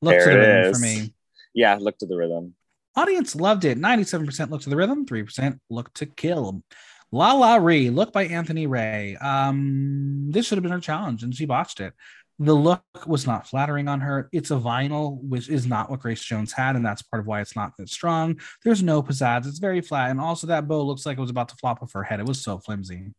[0.00, 0.78] Look to There the it rhythm is.
[0.78, 1.14] for me.
[1.52, 2.54] Yeah, look to the rhythm.
[2.94, 3.76] Audience loved it.
[3.76, 6.62] 97% look to the rhythm, 3% look to kill.
[7.10, 9.16] Lala Ri, look by Anthony Ray.
[9.16, 11.92] Um, this should have been her challenge, and she botched it.
[12.40, 14.28] The look was not flattering on her.
[14.32, 17.40] It's a vinyl, which is not what Grace Jones had, and that's part of why
[17.40, 18.40] it's not that strong.
[18.64, 19.46] There's no pizzazz.
[19.46, 21.92] It's very flat, and also that bow looks like it was about to flop off
[21.92, 22.18] her head.
[22.20, 23.12] It was so flimsy.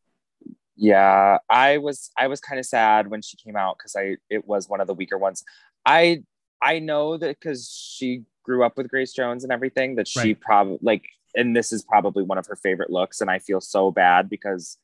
[0.75, 4.45] Yeah, I was I was kind of sad when she came out because I it
[4.45, 5.43] was one of the weaker ones.
[5.85, 6.23] I
[6.61, 10.39] I know that because she grew up with Grace Jones and everything that she Right.
[10.41, 11.05] probably like,
[11.35, 14.77] and this is probably one of her favorite looks, and I feel so bad because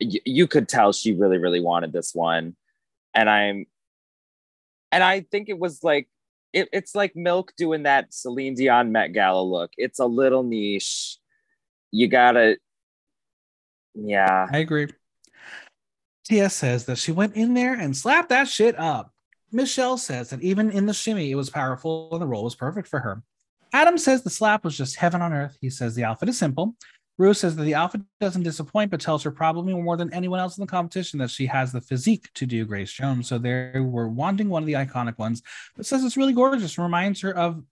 [0.00, 2.54] y- you could tell she really really wanted this one,
[3.14, 3.66] and I'm,
[4.92, 6.08] and I think it was like.
[6.52, 9.70] It, it's like Milk doing that Celine Dion Met Gala look.
[9.76, 11.16] It's a little niche.
[11.92, 12.56] You gotta,
[13.94, 14.48] yeah.
[14.52, 14.88] I agree.
[16.24, 19.12] TS says that she went in there and slapped that shit up.
[19.52, 22.86] Michelle says that even in the shimmy, it was powerful and the role was perfect
[22.88, 23.22] for her.
[23.72, 25.56] Adam says the slap was just heaven on earth.
[25.60, 26.76] He says the outfit is simple.
[27.20, 30.56] Ru says that the outfit doesn't disappoint, but tells her probably more than anyone else
[30.56, 33.28] in the competition that she has the physique to do Grace Jones.
[33.28, 35.42] So they were wanting one of the iconic ones,
[35.76, 36.78] but says it's really gorgeous.
[36.78, 37.62] And reminds her of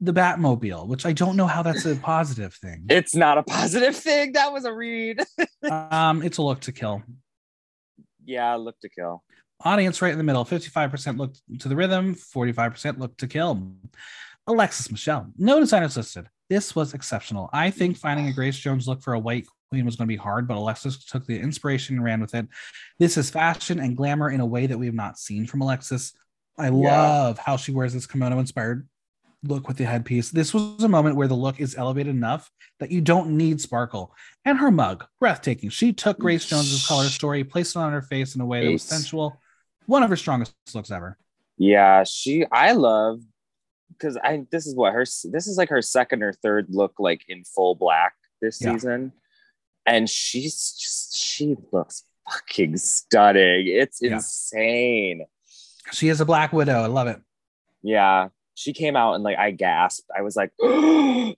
[0.00, 2.86] the Batmobile, which I don't know how that's a positive thing.
[2.90, 4.32] It's not a positive thing.
[4.32, 5.22] That was a read.
[5.70, 7.02] Um, it's a look to kill.
[8.24, 9.22] yeah, look to kill.
[9.64, 13.72] Audience right in the middle 55% look to the rhythm, 45% look to kill.
[14.46, 16.28] Alexis Michelle, no designers listed.
[16.48, 17.50] This was exceptional.
[17.52, 20.16] I think finding a Grace Jones look for a white queen was going to be
[20.16, 22.46] hard, but Alexis took the inspiration and ran with it.
[22.98, 26.12] This is fashion and glamour in a way that we have not seen from Alexis.
[26.58, 28.88] I love how she wears this kimono inspired
[29.42, 30.30] look with the headpiece.
[30.30, 34.14] This was a moment where the look is elevated enough that you don't need sparkle.
[34.44, 35.70] And her mug, breathtaking.
[35.70, 38.72] She took Grace Jones's color story, placed it on her face in a way that
[38.72, 39.40] was sensual.
[39.86, 41.16] One of her strongest looks ever.
[41.58, 42.44] Yeah, she.
[42.50, 43.20] I love
[43.90, 44.46] because I.
[44.50, 45.04] This is what her.
[45.04, 48.72] This is like her second or third look like in full black this Yeah.
[48.74, 49.12] season,
[49.86, 51.16] and she's just.
[51.16, 53.66] She looks fucking stunning.
[53.68, 54.14] It's Yeah.
[54.14, 55.24] insane.
[55.92, 56.82] She is a black widow.
[56.82, 57.20] I love it.
[57.82, 60.10] Yeah, she came out and like I gasped.
[60.16, 61.36] I was like, I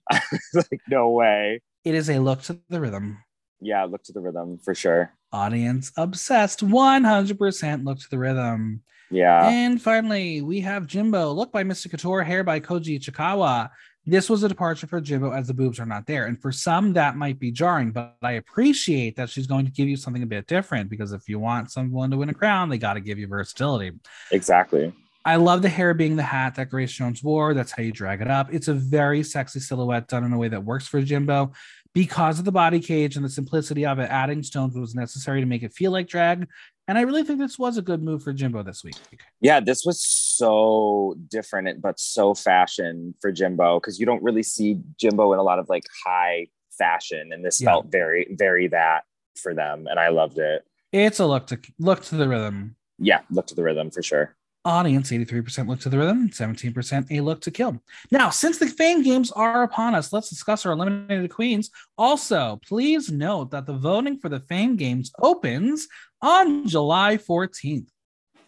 [0.53, 1.61] was like, no way.
[1.85, 3.19] It is a look to the rhythm.
[3.61, 5.11] Yeah, look to the rhythm for sure.
[5.31, 8.81] Audience obsessed, 100% look to the rhythm.
[9.11, 9.47] Yeah.
[9.49, 11.89] And finally, we have Jimbo, look by Mr.
[11.89, 13.69] Couture, hair by Koji Ichikawa.
[14.05, 16.25] This was a departure for Jimbo as the boobs are not there.
[16.25, 19.87] And for some, that might be jarring, but I appreciate that she's going to give
[19.87, 22.77] you something a bit different because if you want someone to win a crown, they
[22.77, 23.91] got to give you versatility.
[24.31, 24.93] Exactly.
[25.25, 27.53] I love the hair being the hat that Grace Jones wore.
[27.53, 28.53] That's how you drag it up.
[28.53, 31.51] It's a very sexy silhouette done in a way that works for Jimbo.
[31.93, 35.45] Because of the body cage and the simplicity of it, adding stones was necessary to
[35.47, 36.47] make it feel like drag.
[36.87, 38.95] And I really think this was a good move for Jimbo this week.
[39.41, 44.79] Yeah, this was so different, but so fashion for Jimbo because you don't really see
[44.99, 47.69] Jimbo in a lot of like high fashion, and this Yeah.
[47.71, 49.03] felt very, very that
[49.35, 50.65] for them, and I loved it.
[50.91, 52.75] It's a look to look to the rhythm.
[52.97, 54.35] Yeah, look to the rhythm for sure.
[54.69, 57.81] Audience 83% look to the rhythm, 17% a look to kill.
[58.11, 61.71] Now, since the fame games are upon us, let's discuss our eliminated queens.
[61.97, 65.87] Also, please note that the voting for the fame games opens
[66.21, 67.87] on July 14th.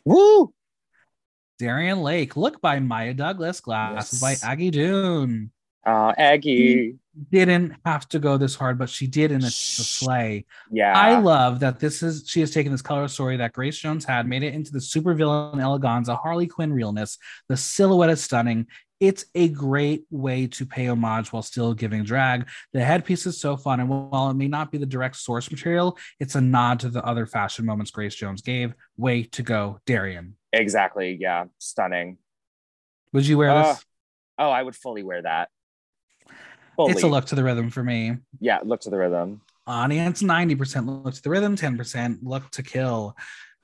[0.05, 0.53] Woo!
[1.57, 4.41] Darienne Lake, look by Maya Douglas, glasses Yes.
[4.41, 5.51] by Aggy Dune.
[5.85, 6.97] Uh, Aggie.
[7.29, 10.45] Didn't have to go this hard, but she did in a, a sleigh.
[10.71, 10.97] Yeah.
[10.97, 14.27] I love that this is she has taken this color story that Grace Jones had,
[14.27, 17.17] made it into the supervillain eleganza, Harley Quinn realness.
[17.49, 18.67] The silhouette is stunning.
[19.01, 22.47] It's a great way to pay homage while still giving drag.
[22.71, 25.97] The headpiece is so fun, and while it may not be the direct source material,
[26.19, 28.73] it's a nod to the other fashion moments Grace Jones gave.
[28.95, 30.35] Way to go, Darienne.
[30.53, 31.17] exactly.
[31.19, 31.45] Yeah.
[31.57, 32.19] Stunning.
[33.11, 33.85] Would you wear Uh, this?
[34.37, 35.49] Oh, I would fully wear that.
[36.75, 36.91] Fully.
[36.91, 38.17] It's a look to the rhythm for me.
[38.39, 39.41] Yeah, look to the rhythm.
[39.67, 43.15] Audience 90% look to the rhythm, 10% look to kill.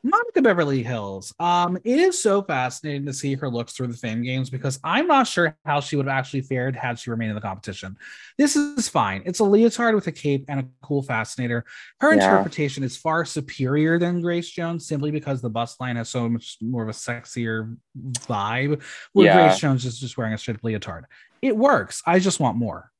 [0.03, 1.33] Monica Beverly Hillz.
[1.41, 5.07] Um, it is so fascinating to see her looks through the fame games because I'm
[5.07, 7.97] not sure how she would have actually fared had she remained in the competition.
[8.37, 9.23] This is fine.
[9.25, 11.65] It's a leotard with a cape and a cool fascinator.
[11.99, 12.23] Her Yeah.
[12.23, 16.57] interpretation is far superior than Grace Jones simply because the bust line has so much
[16.61, 18.81] more of a sexier vibe,
[19.13, 19.47] where Yeah.
[19.47, 21.05] Grace Jones is just wearing a straight leotard.
[21.41, 22.01] It works.
[22.05, 22.91] I just want more.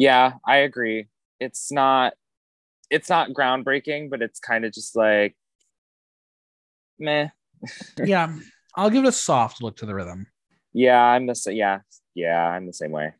[0.00, 1.08] Yeah, I agree.
[1.40, 2.14] It's not
[2.88, 5.36] it's not groundbreaking, but it's kind of just like
[6.98, 7.28] meh.
[8.02, 8.34] yeah,
[8.74, 10.26] I'll give it a soft look to the rhythm.
[10.72, 11.54] Yeah, I'm the same.
[11.54, 11.80] Yeah,
[12.14, 13.12] yeah, I'm the same way.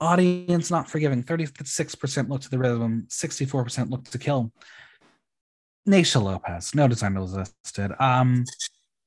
[0.00, 1.24] Audience not forgiving.
[1.24, 4.52] 36% look to the rhythm, 64% look to kill.
[5.88, 7.90] Naysha Lopez, no design was listed.
[7.98, 8.44] Um,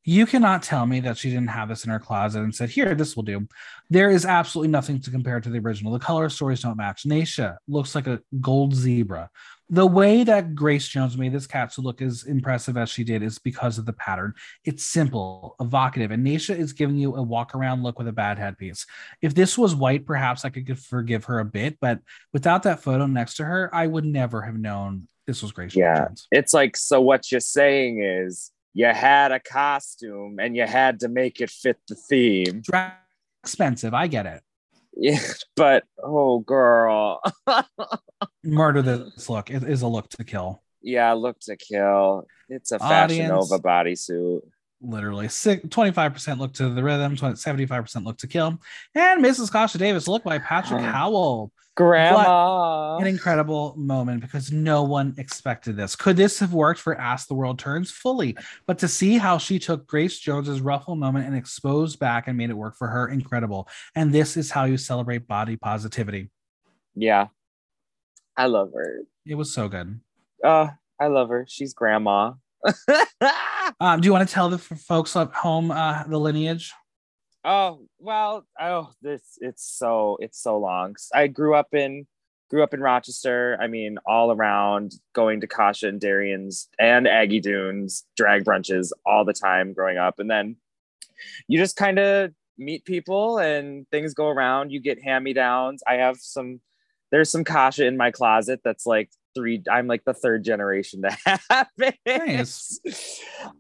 [0.04, 2.96] you cannot tell me that she didn't have this in her closet and said, Here,
[2.96, 3.48] this will do.
[3.90, 5.94] There is absolutely nothing to compare to the original.
[5.94, 7.04] The color stories don't match.
[7.04, 9.30] Naysha looks like a gold zebra.
[9.70, 13.24] The way that Grace Jones made this cat to look as impressive as she did
[13.24, 14.34] is because of the pattern.
[14.66, 18.38] It's simple, evocative, and Naysha is giving you a walk around look with a bad
[18.38, 18.86] headpiece.
[19.22, 22.00] If this was white, perhaps I could forgive her a bit, but
[22.34, 26.08] without that photo next to her, I would never have known this was Grace Yeah.
[26.08, 26.28] Jones.
[26.32, 31.08] It's like so what you're saying is you had a costume and you had to
[31.10, 32.62] make it fit the theme.
[32.62, 32.94] Drag
[33.44, 34.42] expensive, I get it.
[34.96, 35.20] Yeah,
[35.56, 37.22] but oh girl.
[38.44, 39.50] Murder this look.
[39.50, 40.62] It is a look to kill.
[40.82, 42.26] yeah, look to kill.
[42.50, 43.28] It's a Fashion.
[43.30, 44.42] Nova bodysuit.
[44.84, 48.60] Literally, 25% look to the rhythm, 75% look to kill.
[48.96, 49.52] And Mrs.
[49.52, 50.84] Kasha Davis, look by Patrick Oh.
[50.84, 51.52] Howell.
[51.82, 52.98] Grandma.
[52.98, 55.96] An incredible moment because no one expected this.
[55.96, 57.90] Could this have worked for As the World Turns?
[57.90, 58.38] Fully.
[58.68, 62.50] But to see how she took Grace Jones's ruffle moment and exposed back and made
[62.50, 63.68] it work for her, incredible.
[63.96, 66.30] And this is how you celebrate body positivity.
[66.96, 67.28] Yeah.
[68.38, 69.02] I love her.
[69.26, 70.00] It was so good.
[70.44, 70.70] Uh,
[71.00, 71.46] I love her.
[71.50, 72.34] She's grandma.
[73.80, 76.74] Um, do you want to tell the folks at home uh, the lineage?
[77.44, 80.96] Oh, well, oh, this it's so it's so long.
[81.14, 82.06] I grew up in
[82.50, 83.58] grew up in Rochester.
[83.60, 89.26] I mean, all around going to Kasha and Darienne's and Aggy Dunes drag brunches all
[89.26, 90.20] the time growing up.
[90.20, 90.58] And then
[91.48, 94.72] you just kind of meet people and things go around.
[94.72, 95.82] You get hand-me-downs.
[95.88, 96.60] I have some
[97.12, 101.18] there's some Kasha in my closet that's like three I'm like the third generation to
[101.50, 101.98] have it.
[102.06, 102.80] Nice.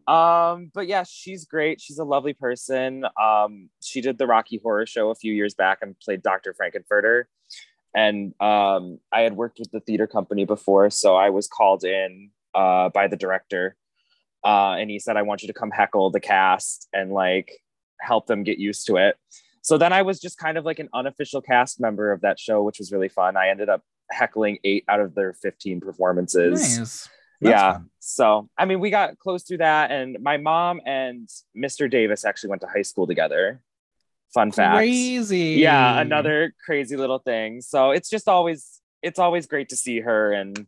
[0.08, 1.80] Um, but yeah, she's great.
[1.82, 3.06] She's a lovely person.
[3.22, 6.54] Um, she did the Rocky Horror Show a few years back and played Dr.
[6.54, 7.26] Frank-N-Furter.
[7.94, 12.30] And um, I had worked with the theater company before, so I was called in
[12.56, 13.76] uh, by the director,
[14.46, 17.52] uh, and he said, "I want you to come heckle the cast and like
[18.00, 19.18] help them get used to it."
[19.62, 22.64] So then I was just kind of like an unofficial cast member of that show,
[22.64, 23.38] which was really fun.
[23.38, 27.10] I ended up heckling eight out of their 15 performances Nice.
[27.40, 27.74] Yeah.
[27.74, 27.90] fun.
[28.00, 29.92] So, I mean, we got close through that.
[29.92, 31.90] And my mom and Mr.
[31.90, 33.62] Davis actually went to high school together.
[34.34, 34.78] Fun fact.
[34.78, 35.56] Crazy.
[35.60, 36.00] Yeah.
[36.00, 37.62] Another crazy little thing.
[37.62, 40.32] So it's just always, it's always great to see her.
[40.32, 40.68] And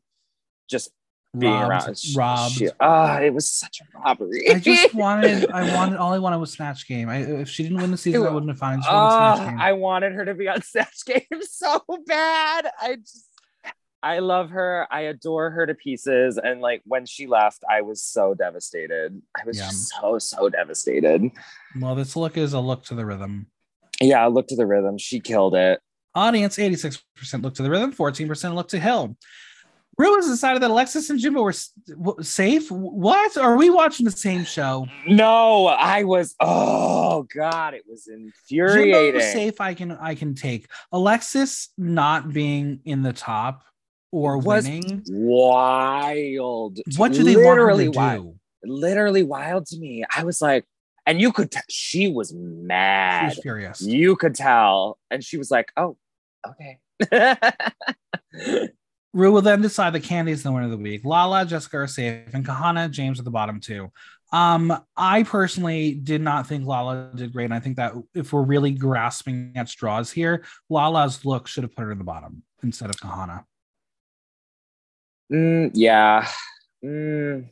[0.70, 0.92] just
[1.38, 2.64] being Robbed, robbed.
[2.80, 4.50] ah, it was such a robbery.
[4.52, 7.10] I just wanted, I wanted, all I wanted was Snatch Game.
[7.10, 9.60] I, if she didn't win the season, I wouldn't have found she Game.
[9.60, 12.68] I wanted her to be on Snatch Game so bad.
[12.80, 13.28] I just,
[14.04, 14.88] I love her.
[14.92, 16.38] I adore her to pieces.
[16.38, 19.20] And like when she left, I was so devastated.
[19.36, 19.68] I was Yeah.
[19.68, 21.32] just so, so devastated.
[21.80, 23.48] well, this look is a look to the rhythm.
[24.00, 24.98] Yeah, look to the rhythm.
[25.00, 25.80] She killed it.
[26.14, 27.02] Audience 86%
[27.42, 29.18] look to the rhythm, 14% look to Hill.
[29.98, 31.54] Ru has decided that Alexis and Jimbo were
[32.24, 32.72] safe.
[32.72, 33.38] What?
[33.38, 34.88] Are we watching the same show?
[35.08, 36.36] No, I was.
[36.40, 38.92] Oh God, it was infuriating.
[38.92, 39.22] Jimbo infuriating.
[39.22, 39.62] safe.
[39.62, 43.64] I can I can take Alexis not being in the top
[44.12, 45.04] or Was winning.
[45.10, 46.80] Wild.
[46.98, 48.00] What do they want her to Literally do?
[48.00, 48.40] wild.
[48.64, 50.04] Literally wild to me.
[50.16, 50.66] I was like,
[51.06, 51.52] and you could.
[51.52, 53.20] T- she was mad.
[53.34, 53.82] She was furious.
[53.82, 55.98] You could tell, and she was like, "Oh,
[56.48, 56.80] okay."
[59.14, 61.06] Ru will then decide that Kandy is the winner of the week.
[61.06, 63.92] Lala, Jessica are safe, and Kahanna, Jaymes at the bottom two.
[64.32, 67.46] Um, I personally did not think Lala did great.
[67.46, 71.76] And I think that if we're really grasping at straws here, Lala's look should have
[71.76, 73.44] put her in the bottom instead of Kahanna.
[75.32, 76.28] Mm, yeah.
[76.84, 77.50] Mm.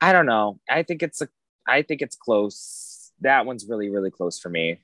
[0.00, 0.60] I don't know.
[0.70, 1.28] I think it's a.
[1.66, 3.10] I think it's close.
[3.22, 4.78] That one's really, really close for me.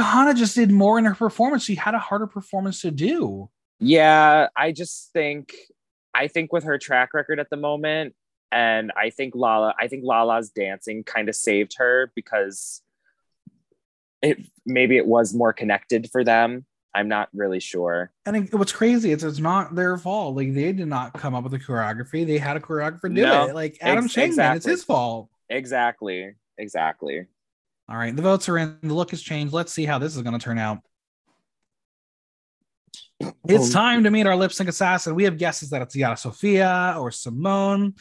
[0.00, 1.62] Kahanna just did more in her performance.
[1.62, 3.50] She had a harder performance to do.
[3.78, 5.54] Yeah, I just think
[6.14, 8.14] I think with her track record at the moment,
[8.50, 12.80] and I think Lala, I think Lala's dancing kind of saved her because
[14.22, 16.64] it maybe it was more connected for them.
[16.94, 18.10] I'm not really sure.
[18.24, 20.34] And it- what's crazy is it's not their fault.
[20.36, 22.26] Like they did not come up with the choreography.
[22.26, 23.54] They had a choreographer do No, it.
[23.54, 25.28] Like Adam ex- Shankman, it's his fault.
[25.50, 26.32] Exactly.
[26.56, 27.26] Exactly.
[27.88, 28.78] All right, the votes are in.
[28.82, 29.52] The look has changed.
[29.52, 30.80] Let's see how this is going to turn out.
[33.48, 35.14] It's time to meet our lip sync assassin.
[35.14, 37.94] We have guesses that it's Yara Sofia or Simone,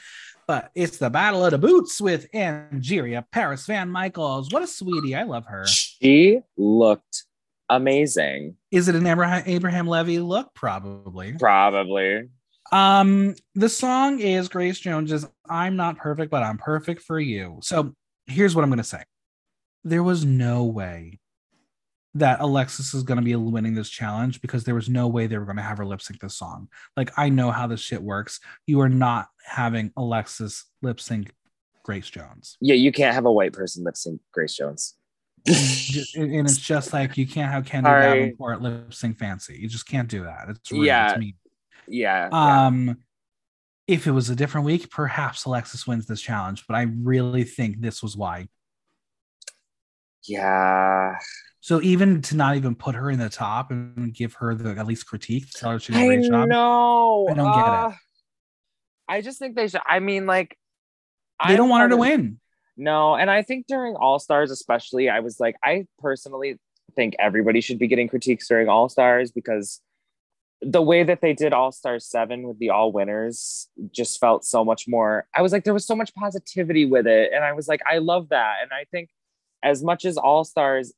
[0.48, 4.52] but it's the battle of the boots with Angeria Paris VanMichaels.
[4.52, 5.16] What a sweetie.
[5.16, 5.66] I love her.
[5.66, 7.24] She looked
[7.70, 8.56] amazing.
[8.72, 10.54] Is it an Abraham, Abraham Levy look?
[10.54, 11.34] Probably.
[11.34, 12.30] Probably.
[12.72, 17.60] Um, the song is Grace Jones's I'm Not Perfect, but I'm Perfect for You.
[17.62, 17.96] So
[18.28, 19.04] here's what I'm going to say
[19.84, 21.20] there was no way
[22.16, 25.38] that Alexis is going to be winning this challenge because there was no way they
[25.38, 26.70] were going to have her lip sync this song.
[26.96, 28.40] Like, I know how this shit works.
[28.66, 31.34] You are not having Alexis lip sync
[31.84, 32.58] Grace Jones.
[32.62, 34.96] Yeah, you can't have a white person lip sync Grace Jones.
[35.46, 38.20] And and it's just like you can't have Candy Sorry.
[38.20, 39.60] Davenport lip sync fancy.
[39.60, 40.50] You just can't do that.
[40.50, 40.88] It's rude.
[40.88, 41.12] Yeah.
[41.12, 41.34] It's mean.
[41.88, 42.30] yeah.
[42.32, 42.66] yeah.
[42.66, 42.98] Um,
[43.88, 47.82] if it was a different week, perhaps Alexis wins this challenge, but I really think
[47.82, 48.48] this was why.
[50.24, 51.18] Yeah.
[51.66, 54.86] So even to not even put her in the top and give her the at
[54.86, 56.48] least critique, tell her she did a I great job.
[56.48, 57.28] know.
[57.28, 57.68] I don't get it.
[57.68, 57.92] Uh,
[59.10, 59.82] I just think they should.
[59.84, 60.60] I mean, like,
[61.44, 62.40] They I'm don't want her to win.
[62.78, 66.60] No, and I think during All Stars, especially, I was like, I personally
[66.96, 69.82] think everybody should be getting critiques during All Stars because
[70.62, 74.64] the way that they did All Stars 7 with the all winners just felt so
[74.64, 75.26] much more.
[75.36, 77.32] I was like, there was so much positivity with it.
[77.34, 78.58] And I was like, I love that.
[78.62, 79.10] And I think
[79.64, 80.94] as much as All Stars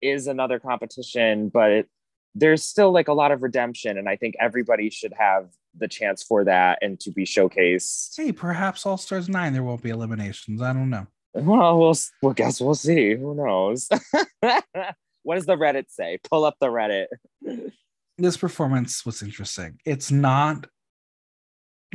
[0.00, 1.88] is another competition, but it,
[2.34, 3.98] there's still like a lot of redemption.
[3.98, 8.16] And I think everybody should have the chance for that and to be showcased.
[8.16, 10.62] Hey, perhaps All Stars 9, there won't be eliminations.
[10.62, 11.06] I don't know.
[11.34, 13.14] Well, we'll well, guess we'll see.
[13.14, 13.88] Who knows?
[15.22, 16.18] what does the Reddit say?
[16.28, 17.06] Pull up the Reddit.
[18.16, 19.78] This performance was interesting.
[19.84, 20.66] It's not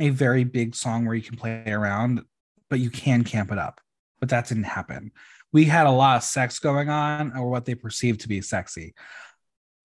[0.00, 2.22] a very big song where you can play around,
[2.70, 3.80] but you can camp it up.
[4.20, 5.12] But that didn't happen.
[5.54, 8.92] We had a lot of sex going on, or what they perceived to be sexy.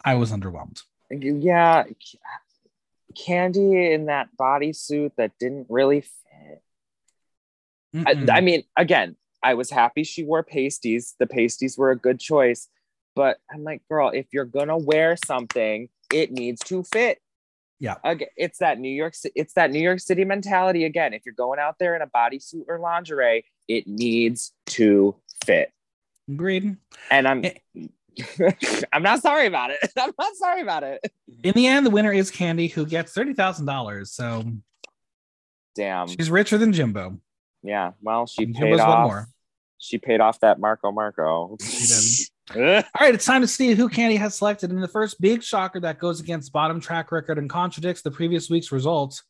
[0.03, 0.81] I was underwhelmed.
[1.11, 1.85] Yeah,
[3.17, 6.61] Kandy in that bodysuit that didn't really fit.
[8.05, 11.15] I, I mean, again, I was happy she wore pasties.
[11.19, 12.67] The pasties were a good choice,
[13.15, 17.19] but I'm like, girl, if you're gonna wear something, it needs to fit.
[17.79, 17.95] Yeah.
[18.03, 19.13] Again, it's that New York.
[19.35, 20.85] It's that New York City mentality.
[20.85, 25.15] Again, if you're going out there in a bodysuit or lingerie, it needs to
[25.45, 25.71] fit.
[26.29, 26.77] Agreed.
[27.11, 27.53] And I'm, Eh.
[28.93, 29.79] I'm not sorry about it.
[29.97, 30.99] I'm not sorry about it.
[31.43, 34.11] In the end, the winner is Kandy, who gets thirty thousand dollars.
[34.11, 34.43] So
[35.75, 36.07] Damn.
[36.07, 37.19] she's richer than Jimbo.
[37.63, 37.91] Yeah.
[38.01, 39.07] Well, she And paid Jimbo's one off.
[39.07, 39.27] more.
[39.77, 41.57] She paid off that Marco Marco.
[42.55, 42.61] All
[42.99, 44.71] right, it's time to see who Kandy has selected.
[44.71, 48.49] And the first big shocker that goes against bottom track record and contradicts the previous
[48.49, 49.23] week's results.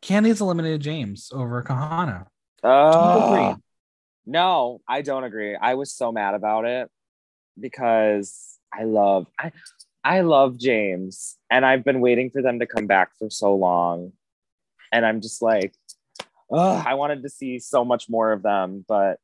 [0.00, 2.26] Kandy has eliminated Jaymes over Kahanna.
[2.64, 3.56] Oh?
[4.26, 5.56] No, I don't agree.
[5.56, 6.90] I was so mad about it
[7.58, 9.52] because I love I
[10.04, 14.12] I love Jaymes, and I've been waiting for them to come back for so long,
[14.90, 15.74] and I'm just like,
[16.52, 19.18] I wanted to see so much more of them, but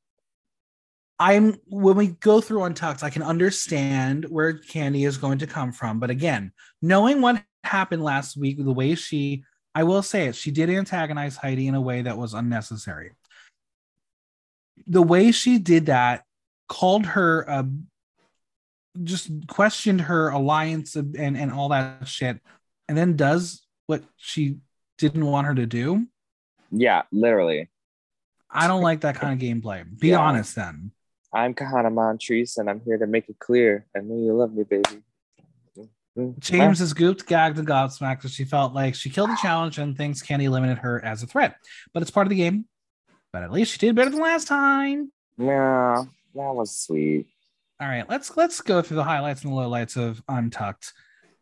[1.18, 5.72] I'm when we go through Untucked, I can understand where Kandy is going to come
[5.72, 5.98] from.
[5.98, 9.42] But again, knowing what happened last week, the way she,
[9.74, 13.12] I will say it, she did antagonize Heidi in a way that was unnecessary.
[14.86, 16.24] The way she did that
[16.68, 17.68] called her a
[19.02, 22.40] just questioned her alliance and and all that shit,
[22.88, 24.56] and then does what she
[24.98, 26.06] didn't want her to do.
[26.70, 27.70] Yeah, literally.
[28.50, 29.84] I don't like that kind of gameplay.
[29.98, 30.18] Be Yeah.
[30.18, 30.92] honest then.
[31.32, 33.86] I'm Kahanna Montrese, and I'm here to make it clear.
[33.94, 35.02] I know you love me, baby.
[36.18, 36.30] Mm-hmm.
[36.40, 39.96] Jaymes is gooped, gagged, and gobsmacked as she felt like she killed the challenge and
[39.96, 41.56] thinks Kandy eliminated her as a threat.
[41.92, 42.64] But it's part of the game.
[43.32, 45.12] But at least she did better than last time.
[45.36, 46.04] Yeah,
[46.34, 47.26] that was sweet.
[47.80, 50.92] All right, let's let's go through the highlights and the lowlights of Untucked.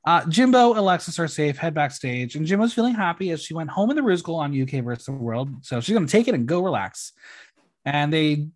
[0.04, 3.90] Uh, Jimbo, Alexis are safe, head backstage, and Jimbo's feeling happy as she went home
[3.90, 5.50] in the Rusical on UK versus the World.
[5.62, 7.12] So she's gonna take it and go relax.
[7.84, 8.48] And they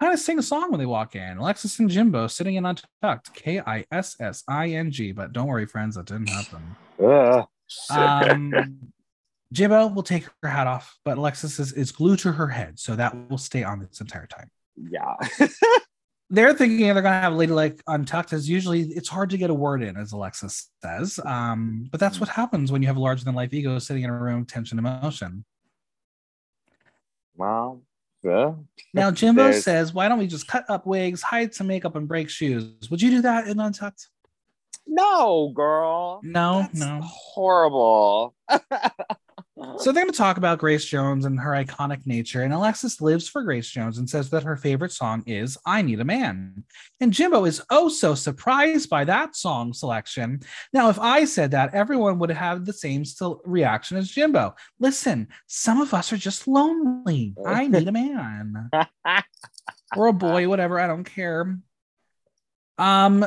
[0.00, 1.38] kind of sing a song when they walk in.
[1.38, 5.12] Alexis and Jimbo sitting in Untucked, K I S S I N G.
[5.12, 6.76] But don't worry, friends, that didn't happen.
[7.90, 8.90] Um,
[9.52, 12.94] Jimbo will take her hat off, but Alexis is, is glued to her head, so
[12.96, 14.50] that will stay on this entire time.
[14.76, 15.14] yeah.
[16.30, 19.48] They're thinking they're gonna have a Lady like untucked, as usually it's hard to get
[19.48, 21.18] a word in, as Alexis says.
[21.24, 24.10] Um, but that's what happens when you have a larger than life ego sitting in
[24.10, 25.46] a room, tension, emotion.
[27.34, 27.80] well,
[28.22, 28.52] yeah.
[28.92, 32.06] Now Jimbo There's- says, "Why don't we just cut up wigs, hide some makeup, and
[32.06, 34.08] break shoes?" Would you do that in untucked?
[34.86, 36.20] No, girl.
[36.22, 37.00] No, That's no.
[37.02, 38.34] Horrible.
[39.78, 42.42] So they're going to talk about Grace Jones and her iconic nature.
[42.42, 46.00] And Alexis lives for Grace Jones and says that her favorite song is I Need
[46.00, 46.64] a Man.
[47.00, 50.40] And Jimbo is oh so surprised by that song selection.
[50.72, 54.54] Now, if I said that, everyone would have the same still reaction as Jimbo.
[54.78, 57.34] Listen, some of us are just lonely.
[57.46, 58.70] I need a man
[59.96, 60.78] or a boy, whatever.
[60.78, 61.58] I don't care.
[62.78, 63.26] Um,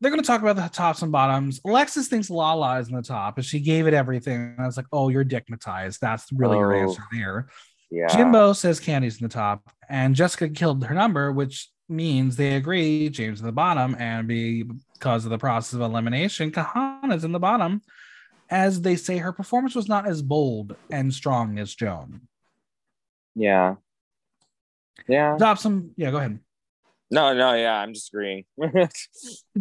[0.00, 1.60] they're going to talk about the tops and bottoms.
[1.66, 4.54] Alexis thinks Lala is in the top, and she gave it everything.
[4.56, 5.98] And I was like, "Oh, you're dickmatized.
[5.98, 6.80] That's really your Oh.
[6.88, 7.48] answer there."
[7.90, 8.06] yeah.
[8.06, 13.10] Jimbo says Candy's in the top, and Jessica killed her number, which means they agree
[13.10, 17.82] Jaymes in the bottom, and because of the process of elimination, Kahanna's in the bottom,
[18.48, 22.22] as they say her performance was not as bold and strong as Joan.
[23.34, 23.74] Yeah.
[25.08, 25.36] Yeah.
[25.36, 26.38] Top some, yeah, go ahead.
[27.12, 28.44] No, no, yeah, I'm just agreeing.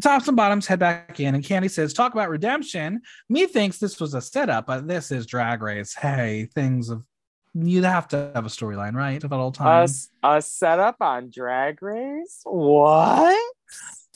[0.02, 4.00] Tops and bottoms head back in, and Kandy says, "Talk about redemption." Me thinks this
[4.00, 5.96] was a setup, but this is Drag Race.
[5.96, 7.04] Hey, things of
[7.56, 9.24] you'd have to have a storyline, right?
[9.24, 9.88] At all a,
[10.24, 12.42] a setup on Drag Race?
[12.44, 13.54] What?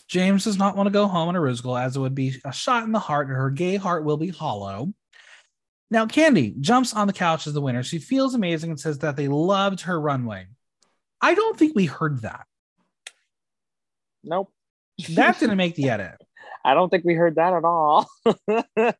[0.09, 2.53] Jaymes does not want to go home in a Rusical, as it would be a
[2.53, 4.93] shot in the heart, and her gay heart will be hollow.
[5.89, 7.83] Now, Kandy jumps on the couch as the winner.
[7.83, 10.47] She feels amazing and says that they loved her runway.
[11.21, 12.45] I don't think we heard that.
[14.23, 14.51] Nope.
[15.11, 16.15] That didn't make the edit.
[16.65, 18.09] I don't think we heard that at all.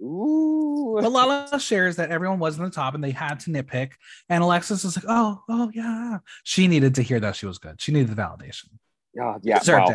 [0.00, 0.98] Ooh.
[1.00, 3.92] But Lala shares that everyone was in the top and they had to nitpick.
[4.28, 6.18] And Alexis is like, oh, oh, yeah.
[6.44, 7.80] She needed to hear that she was good.
[7.80, 8.66] She needed the validation.
[9.14, 9.58] Yeah, yeah.
[9.58, 9.90] Deserved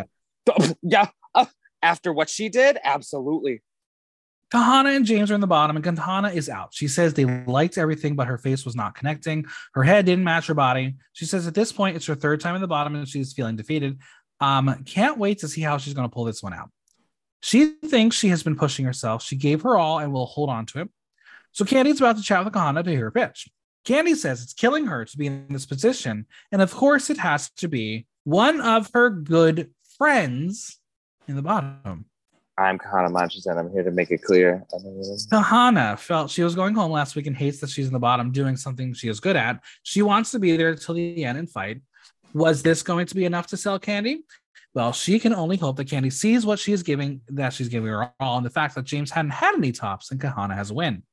[0.48, 0.76] wow.
[0.82, 1.08] Yeah.
[1.34, 1.46] uh,
[1.82, 3.62] after what she did, absolutely.
[4.54, 6.76] Kahanna and Jaymes are in the bottom, and Kahanna is out.
[6.76, 9.46] She says they liked everything, but her face was not connecting.
[9.74, 10.96] Her head didn't match her body.
[11.14, 13.56] She says at this point, it's her third time in the bottom and she's feeling
[13.56, 13.98] defeated.
[14.44, 16.70] Um, can't wait to see how she's going to pull this one out.
[17.40, 19.24] She thinks she has been pushing herself.
[19.24, 20.90] She gave her all and will hold on to it.
[21.54, 23.48] So Kandy's about to chat with Kahanna to hear her pitch.
[23.86, 26.26] Kandy says it's killing her to be in this position.
[26.52, 30.78] And of course, it has to be one of her good friends
[31.28, 32.06] in the bottom.
[32.58, 34.64] I'm Kahanna Montrese, and I'm here to make it clear.
[35.32, 38.32] Kahanna felt she was going home last week and hates that she's in the bottom
[38.32, 39.62] doing something she is good at.
[39.84, 41.82] She wants to be there till the end and fight.
[42.34, 44.20] Was this going to be enough to sell Kandy?
[44.74, 48.12] Well, she can only hope that Kandy sees what she's giving, that she's giving her
[48.20, 51.04] all, and the fact that Jaymes hadn't had any tops and Kahanna has a win.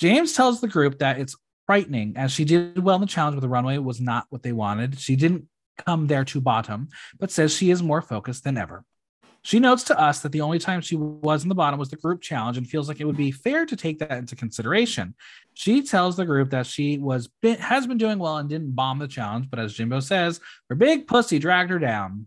[0.00, 1.36] Jaymes tells the group that it's
[1.66, 4.52] frightening as she did well in the challenge, but the runway was not what they
[4.52, 4.98] wanted.
[4.98, 5.46] She didn't
[5.86, 8.84] come there to bottom, but says she is more focused than ever.
[9.42, 11.96] She notes to us that the only time she was in the bottom was the
[11.96, 15.14] group challenge and feels like it would be fair to take that into consideration.
[15.54, 18.98] She tells the group that she was been, has been doing well and didn't bomb
[18.98, 22.26] the challenge, but as Jimbo says, her big pussy dragged her down.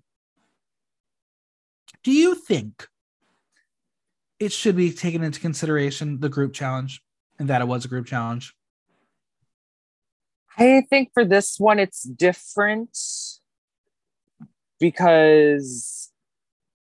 [2.04, 2.88] Do you think
[4.40, 7.02] it should be taken into consideration the group challenge
[7.38, 8.54] and that it was a group challenge?
[10.58, 12.98] I think for this one, it's different
[14.80, 15.93] because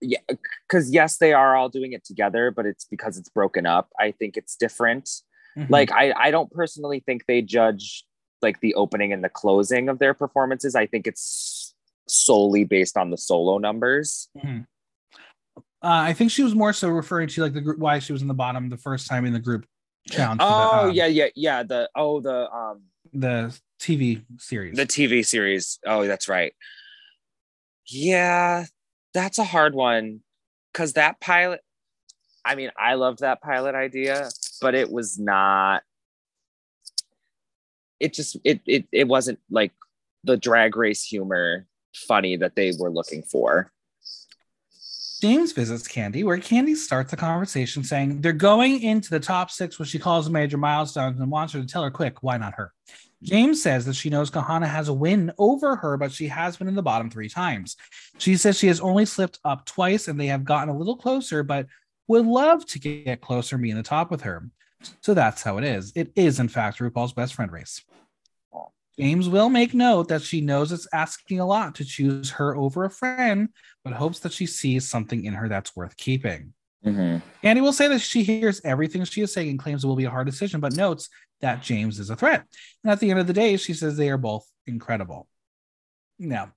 [0.02, 0.20] yeah,
[0.68, 3.90] because yes, they are all doing it together, but it's because it's broken up.
[4.00, 5.10] I think it's different.
[5.58, 5.70] Mhm.
[5.70, 8.06] Like I, I don't personally think they judge
[8.42, 10.76] like the opening and the closing of their performances.
[10.76, 11.74] I think it's
[12.08, 14.30] solely based on the solo numbers.
[14.38, 14.66] Mhm.
[15.58, 15.62] Uh,
[16.10, 18.28] I think she was more so referring to like the group why she was in
[18.28, 19.66] the bottom the first time in the group
[20.10, 20.42] challenge.
[20.42, 21.64] for the, Oh um, yeah, yeah, yeah.
[21.64, 22.84] The oh the um
[23.14, 24.76] the TV series.
[24.76, 25.80] the TV series.
[25.86, 26.54] Oh, that's right.
[27.86, 28.66] Yeah,
[29.18, 30.22] that's a hard one
[30.72, 31.62] because that pilot.
[32.46, 34.30] I mean, I loved that pilot idea,
[34.62, 35.82] but it was not.
[38.00, 39.72] It just it it it wasn't like
[40.24, 41.66] the drag race humor
[41.96, 43.72] funny that they were looking for.
[45.24, 49.80] Jaymes visits Kandy, where Kandy starts the conversation saying they're going into the top six,
[49.80, 52.72] what she calls major milestones, and wants her to tell her quick, why not her?
[53.24, 56.68] Jaymes says that she knows Kahanna has a win over her, but she has been
[56.68, 57.76] in the bottom three times.
[58.20, 61.42] She says she has only slipped up twice and they have gotten a little closer,
[61.42, 61.66] but
[62.08, 64.50] would love to get closer be in the top with her.
[65.02, 65.92] So that's how it is.
[65.96, 67.84] It is, in fact, RuPaul's best friend race.
[69.00, 72.84] Jaymes will make note that she knows it's asking a lot to choose her over
[72.84, 73.50] a friend,
[73.84, 76.54] but hopes that she sees something in her that's worth keeping.
[76.86, 77.18] Mm-hmm.
[77.46, 80.06] Kandy will say that she hears everything she is saying and claims it will be
[80.06, 81.10] a hard decision, but notes
[81.42, 82.46] that Jaymes is a threat.
[82.84, 85.28] And at the end of the day, she says they are both incredible.
[86.20, 86.54] Now,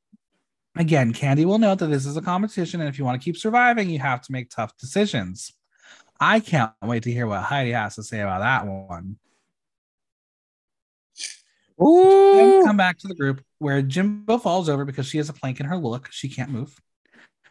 [0.76, 3.36] again, Kandy will note that this is a competition, and if you want to keep
[3.36, 5.52] surviving, you have to make tough decisions.
[6.20, 9.16] I can't wait to hear what Heidi has to say about that one.
[11.78, 15.60] Then come back to the group where Jimbo falls over because she has a plank
[15.60, 16.09] in her look.
[16.12, 16.78] She can't move.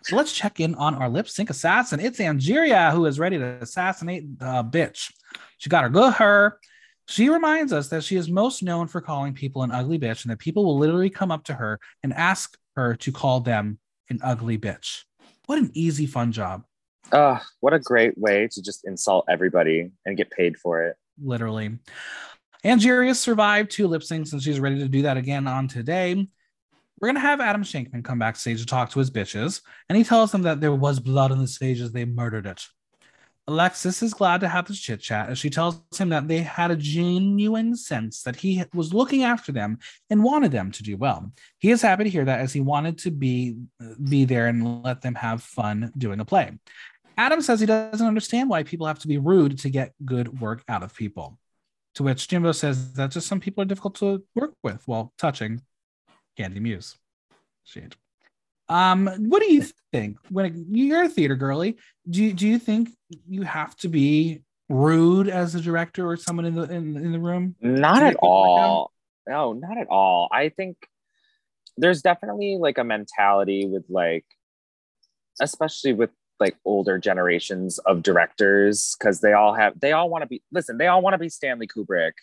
[0.03, 1.99] So let's check in on our lip sync assassin.
[1.99, 5.11] It's Angeria who is ready to assassinate the bitch.
[5.57, 6.57] She got her good her.
[7.07, 10.31] She reminds us that she is most known for calling people an ugly bitch and
[10.31, 14.19] that people will literally come up to her and ask her to call them an
[14.23, 15.03] ugly bitch.
[15.47, 16.63] What an easy, fun job.
[17.11, 20.95] Ugh, what a great way to just insult everybody and get paid for it.
[21.21, 21.79] literally.
[22.63, 26.27] Angeria survived two lip syncs and she's ready to do that again on today.
[26.99, 30.31] We're gonna have Adam Shankman come backstage to talk to his bitches, and he tells
[30.31, 32.65] them that there was blood on the stage as they murdered it.
[33.47, 36.69] Alexis is glad to have this chit chat as she tells him that they had
[36.69, 39.79] a genuine sense that he was looking after them
[40.11, 41.31] and wanted them to do well.
[41.57, 43.57] He is happy to hear that as he wanted to be
[44.07, 46.51] be there and let them have fun doing a play.
[47.17, 50.63] Adam says he doesn't understand why people have to be rude to get good work
[50.67, 51.39] out of people.
[51.95, 55.61] To which Jimbo says that just some people are difficult to work with while touching
[56.37, 56.97] Kandy Muse.
[57.63, 57.95] Shit.
[58.67, 61.77] Um, what do you think when you're a theater girly?
[62.09, 62.89] Do you, do you think
[63.27, 67.19] you have to be rude as a director or someone in the in, in the
[67.19, 67.55] room?
[67.61, 68.91] Not at all.
[69.27, 70.29] No, not at all.
[70.31, 70.77] I think
[71.77, 74.25] there's definitely like a mentality with like,
[75.41, 80.27] especially with like older generations of directors, because they all have they all want to
[80.27, 82.13] be listen, they all want to be Stanley Kubrick.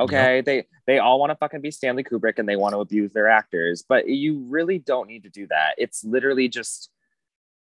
[0.00, 0.40] Okay.
[0.40, 3.28] They they all want to fucking be Stanley Kubrick and they want to abuse their
[3.28, 5.74] actors, but you really don't need to do that.
[5.78, 6.90] It's literally just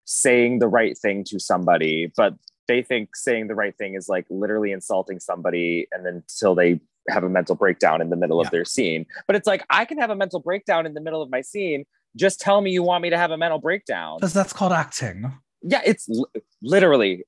[0.06, 2.34] saying the right thing to somebody, but
[2.68, 6.80] they think saying the right thing is like literally insulting somebody and then until they
[7.08, 8.48] have a mental breakdown in the middle Yeah.
[8.48, 9.06] of their scene.
[9.26, 11.86] But it's like I can have a mental breakdown in the middle of my scene.
[12.16, 14.18] Just tell me you want me to have a mental breakdown.
[14.18, 15.32] Because that's called acting.
[15.64, 17.24] Yeah, it's li- literally.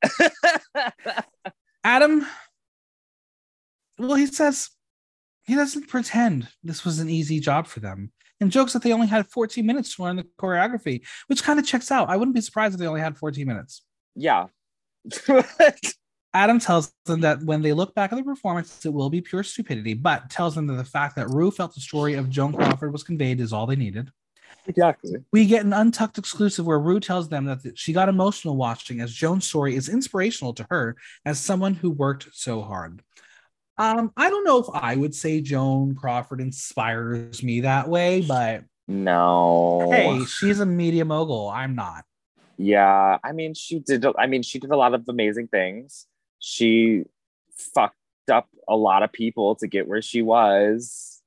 [1.84, 2.26] Adam,
[3.98, 4.70] well, he says
[5.46, 8.12] he doesn't pretend this was an easy job for them
[8.42, 11.66] and jokes that they only had 14 minutes to learn the choreography, which kind of
[11.66, 12.10] checks out.
[12.10, 13.84] I wouldn't be surprised if they only had 14 minutes.
[14.16, 14.48] yeah.
[16.34, 19.44] Adam tells them that when they look back at the performance, it will be pure
[19.44, 22.94] stupidity, but tells them that the fact that Ru felt the story of Joan Crawford
[22.94, 24.10] was conveyed is all they needed.
[24.66, 25.18] exactly.
[25.34, 29.14] We get an untucked exclusive where Ru tells them that she got emotional watching as
[29.14, 30.96] Joan's story is inspirational to her
[31.26, 33.02] as someone who worked so hard.
[33.82, 38.64] Um, I don't know if I would say Joan Crawford inspires me that way, but
[38.88, 39.90] No.
[39.92, 41.50] hey, she's a media mogul.
[41.50, 42.04] I'm not.
[42.58, 44.06] Yeah, I mean, she did.
[44.20, 46.06] I mean, she did a lot of amazing things.
[46.38, 47.06] She
[47.56, 47.96] fucked
[48.32, 51.22] up a lot of people to get where she was.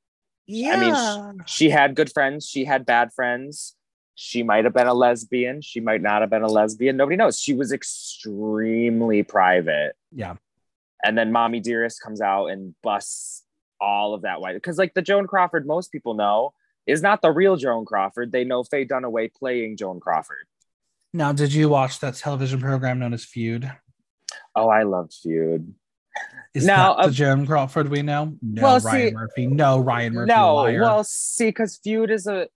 [0.47, 0.75] Yeah.
[0.77, 2.47] I mean, She had good friends.
[2.47, 3.75] She had bad friends.
[4.15, 5.61] She might have been a lesbian.
[5.61, 6.97] She might not have been a lesbian.
[6.97, 7.41] Nobody knows.
[7.41, 9.95] She was extremely private.
[10.13, 10.37] yeah.
[11.05, 13.43] And then Mommy Dearest comes out and busts
[13.81, 14.55] all of that white.
[14.55, 16.55] Because, like, the Joan Crawford most people know
[16.87, 18.33] is not the real Joan Crawford.
[18.33, 20.47] They know Faye Dunaway playing Joan Crawford.
[21.13, 23.71] Now, did you watch that television program known as Feud?
[24.57, 25.75] Oh, I loved Feud.
[26.55, 28.37] Is Now, that the uh, Joan Crawford we know?
[28.41, 29.47] No, Well, Ryan see- Murphy.
[29.49, 30.33] No, Ryan Murphy.
[30.33, 30.81] no, liar.
[30.81, 32.49] well, see, because Feud is a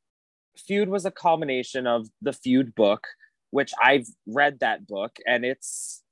[0.67, 3.07] Feud was a culmination of the Feud book
[3.51, 6.03] which I've read that book and it's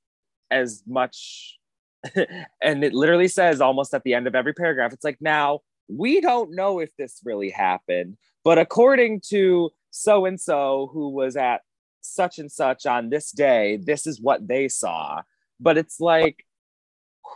[0.49, 1.56] as much
[2.61, 6.21] and it literally says almost at the end of every paragraph it's like now we
[6.21, 11.61] don't know if this really happened but according to so and so who was at
[12.07, 15.21] such and such on this day this is what they saw.
[15.59, 16.45] But it's like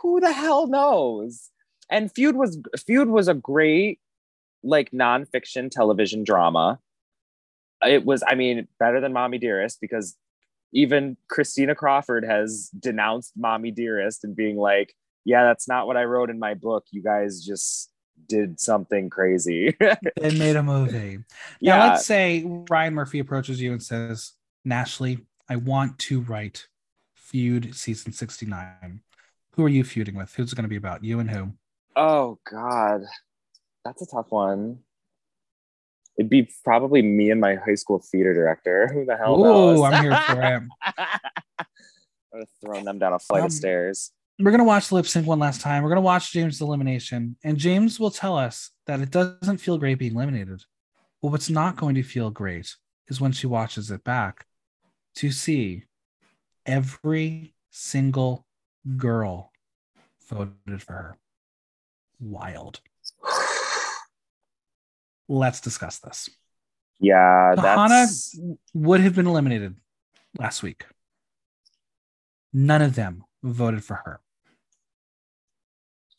[0.00, 1.50] who the hell knows?
[1.90, 4.00] And feud was feud was a great
[4.62, 6.78] like nonfiction television drama.
[7.84, 10.16] It was i mean better than mommy dearest because
[10.72, 14.94] even christina crawford has denounced mommy dearest and being like
[15.24, 17.90] yeah that's not what i wrote in my book you guys just
[18.28, 19.76] did something crazy
[20.20, 21.18] They made a movie.
[21.60, 24.32] yeah Now let's say Ryan Murphy approaches you and says,
[24.66, 26.68] Nashley, I want to write
[27.16, 29.00] Feud season 69.
[29.54, 30.32] Who are you feuding with?
[30.34, 31.02] Who's it going to be about?
[31.02, 31.52] You and who?
[31.96, 33.02] oh god
[33.84, 34.78] that's a tough one
[36.22, 39.84] it'd be probably me and my high school theater director who the hell knows Ooh,
[39.84, 40.62] I'm here for it.
[40.86, 41.64] I
[42.32, 44.12] would have thrown them down a flight Um, of stairs.
[44.38, 45.82] We're going to watch lip sync one last time.
[45.82, 49.78] We're going to watch Jaymes' elimination, and Jaymes will tell us that it doesn't feel
[49.78, 50.62] great being eliminated.
[51.20, 52.74] But what's not going to feel great
[53.08, 54.46] is when she watches it back
[55.16, 55.84] to see
[56.64, 58.46] every single
[58.96, 59.52] girl
[60.28, 61.16] voted for her.
[62.18, 62.80] Wild.
[65.28, 66.28] Let's discuss this.
[67.00, 69.76] Yeah, Kahanna would have been eliminated
[70.38, 70.84] last week.
[72.52, 74.20] None of them voted for her.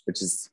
[0.06, 0.50] which is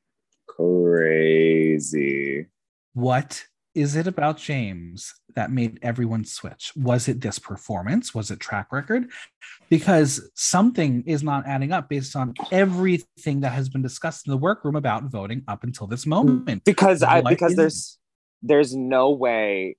[0.47, 2.47] crazy.
[2.93, 6.73] What is it about Jaymes that made everyone switch?
[6.75, 8.13] Was it this performance?
[8.13, 9.09] Was it track record?
[9.69, 14.37] Because something is not adding up based on everything that has been discussed in the
[14.37, 16.63] workroom about voting up until this moment.
[16.65, 17.97] Because I because is there's
[18.41, 19.77] there's no way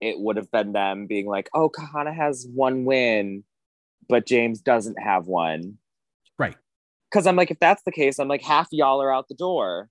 [0.00, 3.44] it would have been them being like, oh, Kahanna has one win,
[4.08, 5.78] but Jaymes doesn't have one.
[6.38, 6.56] Right.
[7.10, 9.88] Because I'm like, if that's the case, I'm like, half y'all are out the door.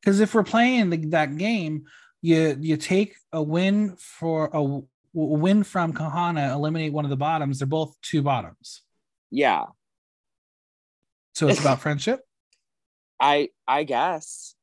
[0.00, 1.84] Because if we're playing the, that game,
[2.20, 4.80] you you take a win for a
[5.14, 7.58] win from Kahanna, eliminate one of the bottoms.
[7.58, 8.82] They're both two bottoms.
[9.30, 9.64] Yeah.
[11.34, 12.20] So it's about friendship.
[13.20, 14.53] I I guess.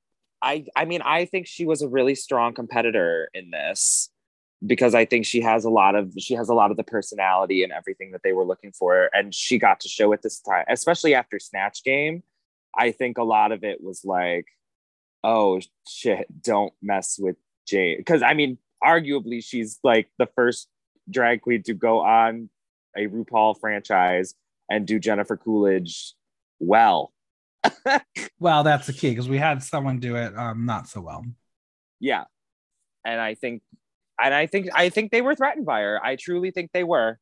[0.42, 4.10] I I mean I think she was a really strong competitor in this
[4.66, 7.64] because I think she has a lot of she has a lot of the personality
[7.64, 10.66] and everything that they were looking for and she got to show it this time
[10.70, 12.24] especially after Snatch Game.
[12.78, 14.46] I think a lot of it was like
[15.24, 17.36] oh shit don't mess with
[17.68, 20.68] Jane because I mean arguably she's like the first
[21.10, 22.50] drag queen to go on
[22.96, 24.36] a RuPaul franchise
[24.70, 26.14] and do Jennifer Coolidge
[26.60, 27.14] well.
[28.40, 31.24] Well, that's the key because we had someone do it um, not so well.
[32.00, 32.24] yeah
[33.06, 33.62] and i think
[34.22, 37.18] and i think i think they were threatened by her i truly think they were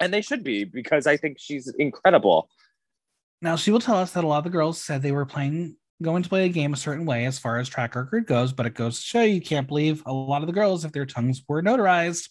[0.00, 2.48] and they should be because i think she's incredible
[3.40, 5.76] Now she will tell us that a lot of the girls said they were playing
[6.02, 8.66] going to play a game a certain way as far as track record goes, but
[8.66, 11.42] it goes to show you can't believe a lot of the girls if their tongues
[11.46, 12.28] were notarized.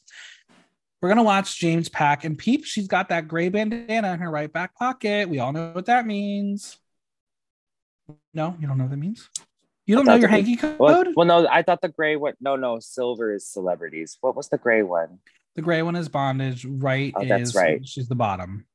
[1.02, 2.66] We're gonna watch Jaymes Pack and Peep.
[2.66, 5.30] She's got that gray bandana in her right back pocket.
[5.30, 6.78] We all know what that means.
[8.34, 9.30] No, you don't know what that means.
[9.86, 10.78] You don't know your hanky code.
[10.80, 14.48] well, well no i thought the gray one no no silver is celebrities what was
[14.48, 15.20] the gray one?
[15.56, 16.64] The gray one is bondage.
[16.66, 17.86] Right Oh, is that's right.
[17.86, 18.66] she's the bottom.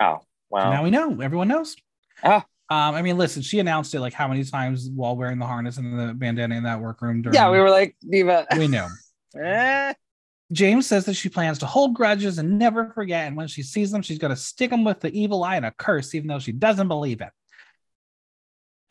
[0.00, 0.18] Oh
[0.50, 1.20] wow Now we know.
[1.20, 1.76] Everyone knows.
[2.22, 2.44] Ah.
[2.70, 5.76] Um, I mean, listen, she announced it like how many times while wearing the harness
[5.76, 7.22] and the bandana in that workroom.
[7.22, 8.86] During, yeah we were like diva we knew.
[9.40, 9.92] Eh.
[10.52, 13.26] Jaymes says that she plans to hold grudges and never forget.
[13.26, 15.66] And when she sees them, she's going to stick them with the evil eye and
[15.66, 17.30] a curse, even though she doesn't believe it.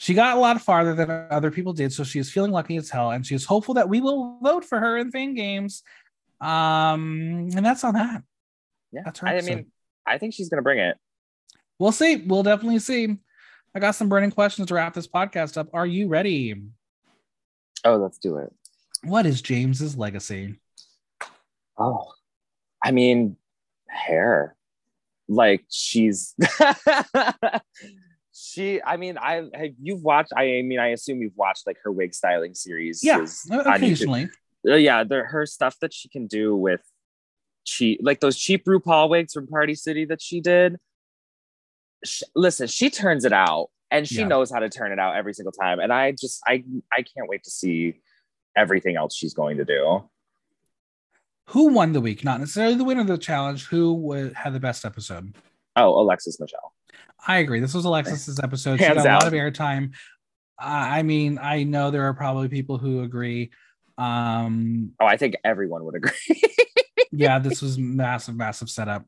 [0.04, 2.90] She got a lot farther than other people did, so she is feeling lucky as
[2.90, 5.82] hell, and she is hopeful that we will vote for her in Fame Games.
[6.42, 8.22] Um, and that's on that.
[8.92, 9.56] yeah That's her i episode.
[9.56, 9.66] mean
[10.06, 10.98] i think she's gonna bring it
[11.80, 12.18] We'll see.
[12.18, 13.16] We'll definitely see.
[13.74, 15.70] I got some burning questions to wrap this podcast up.
[15.74, 16.54] Are you ready?
[17.86, 18.52] oh let's do it
[19.06, 20.60] What is Jaymes's legacy?
[21.78, 22.12] oh
[22.84, 23.38] i mean
[23.88, 24.58] hair
[25.30, 26.36] like she's
[28.36, 31.92] she i mean i have you've watched i mean i assume you've watched like her
[31.92, 33.76] wig styling series Yeah, is on YouTube.
[33.76, 34.30] occasionally.
[34.68, 36.82] Uh, yeah the, her stuff that she can do with
[37.66, 40.78] cheap like those cheap rupaul wigs from party city that she did
[42.04, 44.28] sh listen she turns it out and she Yeah.
[44.28, 47.30] knows how to turn it out every single time and i just i i can't
[47.30, 47.96] wait to see
[48.58, 50.04] everything else she's going to do
[51.50, 52.24] Who won the week?
[52.24, 53.66] Not necessarily the winner of the challenge.
[53.68, 55.36] Who had the best episode?
[55.76, 56.74] oh alexis michelle
[57.28, 57.60] I agree.
[57.60, 58.78] This was Alexis's episode.
[58.78, 59.94] She Hands got a lot of airtime.
[60.62, 63.52] Uh, I mean, I know there are probably people who agree.
[63.96, 66.42] Um, oh i think everyone would agree
[67.14, 69.06] yeah, this was massive, massive setup.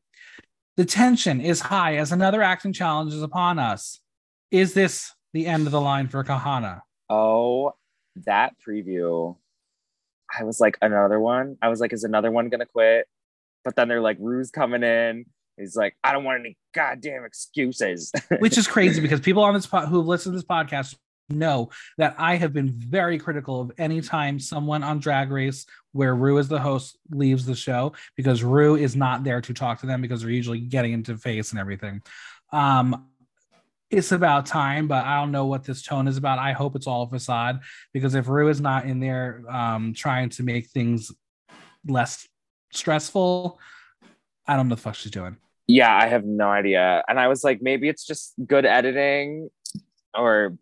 [0.76, 4.00] The tension is high as another acting challenge is upon us.
[4.50, 6.82] Is this the end of the line for Kahanna?
[7.10, 7.72] Oh,
[8.24, 9.36] that preview.
[10.38, 11.56] I was like, another one.
[11.60, 13.06] I was like, is another one gonna quit?
[13.64, 15.26] But then they're like, Ru's coming in.
[15.56, 18.12] He's like, I don't want any goddamn excuses.
[18.38, 20.94] Which is crazy because people on this po- who listen to this podcast
[21.28, 26.14] know that I have been very critical of any time someone on Drag Race where
[26.14, 29.86] Ru is the host leaves the show because Ru is not there to talk to
[29.86, 32.02] them because they're usually getting into face and everything.
[32.52, 33.08] Um,
[33.90, 36.38] it's about time, but I don't know what this tone is about.
[36.38, 37.60] I hope it's all facade
[37.92, 41.12] because if Ru is not in there um, trying to make things
[41.86, 42.26] less
[42.72, 43.58] stressful,
[44.46, 45.36] I don't know the fuck she's doing.
[45.66, 47.02] Yeah, I have no idea.
[47.08, 49.50] And I was like, maybe it's just good editing
[50.14, 50.56] or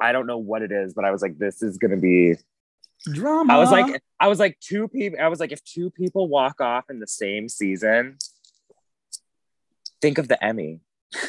[0.00, 2.36] I don't know what it is, but I was like, this is gonna be
[3.04, 3.52] Drama.
[3.52, 5.18] I was like, I was like, two people.
[5.20, 8.18] I was like, if two people walk off in the same season,
[10.00, 10.80] think of the Emmy.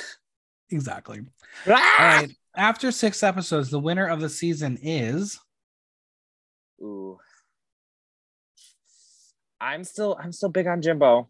[0.70, 1.22] exactly.
[1.68, 1.72] Ah!
[1.72, 2.36] All right.
[2.56, 5.40] After six episodes, the winner of the season is
[6.82, 7.18] Ooh.
[9.60, 11.30] I'm still, I'm still big on Jimbo.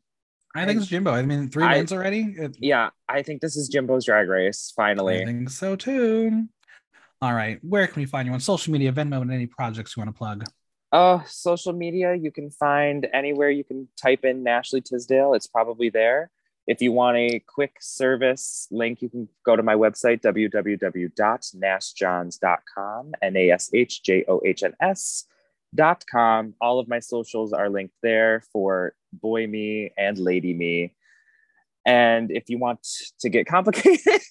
[0.56, 1.12] I think it's Jimbo.
[1.12, 2.36] I mean, three I- wins already.
[2.38, 4.72] It- Yeah, I think this is Jimbo's Drag Race.
[4.76, 5.22] Finally.
[5.22, 6.44] I think so too.
[7.22, 7.60] All right.
[7.64, 10.18] Where can we find you on social media, Venmo, and any projects you want to
[10.18, 10.46] plug?
[10.96, 13.50] oh, social media you can find anywhere.
[13.50, 15.34] You can type in Nashley Tisdale.
[15.34, 16.30] It's probably there.
[16.68, 23.36] If you want a quick service link, you can go to my website, www.nashjohns.com, N
[23.36, 25.26] A S H J O H N S
[25.74, 26.54] dot com.
[26.62, 30.94] All of my socials are linked there for boy me and lady me.
[31.86, 32.80] And if you want
[33.20, 34.00] to get complicated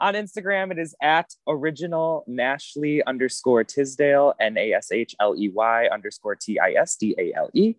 [0.00, 5.50] on Instagram, it is at original Nashley underscore Tisdale, N A S H L E
[5.50, 7.74] Y underscore T I S D A L E.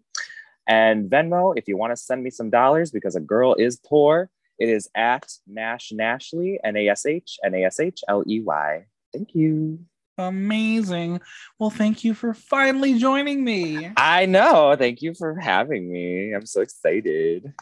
[0.67, 4.29] And Venmo, if you want to send me some dollars because a girl is poor,
[4.59, 8.39] it is at Nash Nashley, N A S H N A S H L E
[8.39, 8.85] Y.
[9.11, 9.79] Thank you.
[10.17, 11.21] Amazing.
[11.59, 13.91] Well, thank you for finally joining me.
[13.97, 14.75] I know.
[14.77, 16.33] Thank you for having me.
[16.33, 17.53] I'm so excited.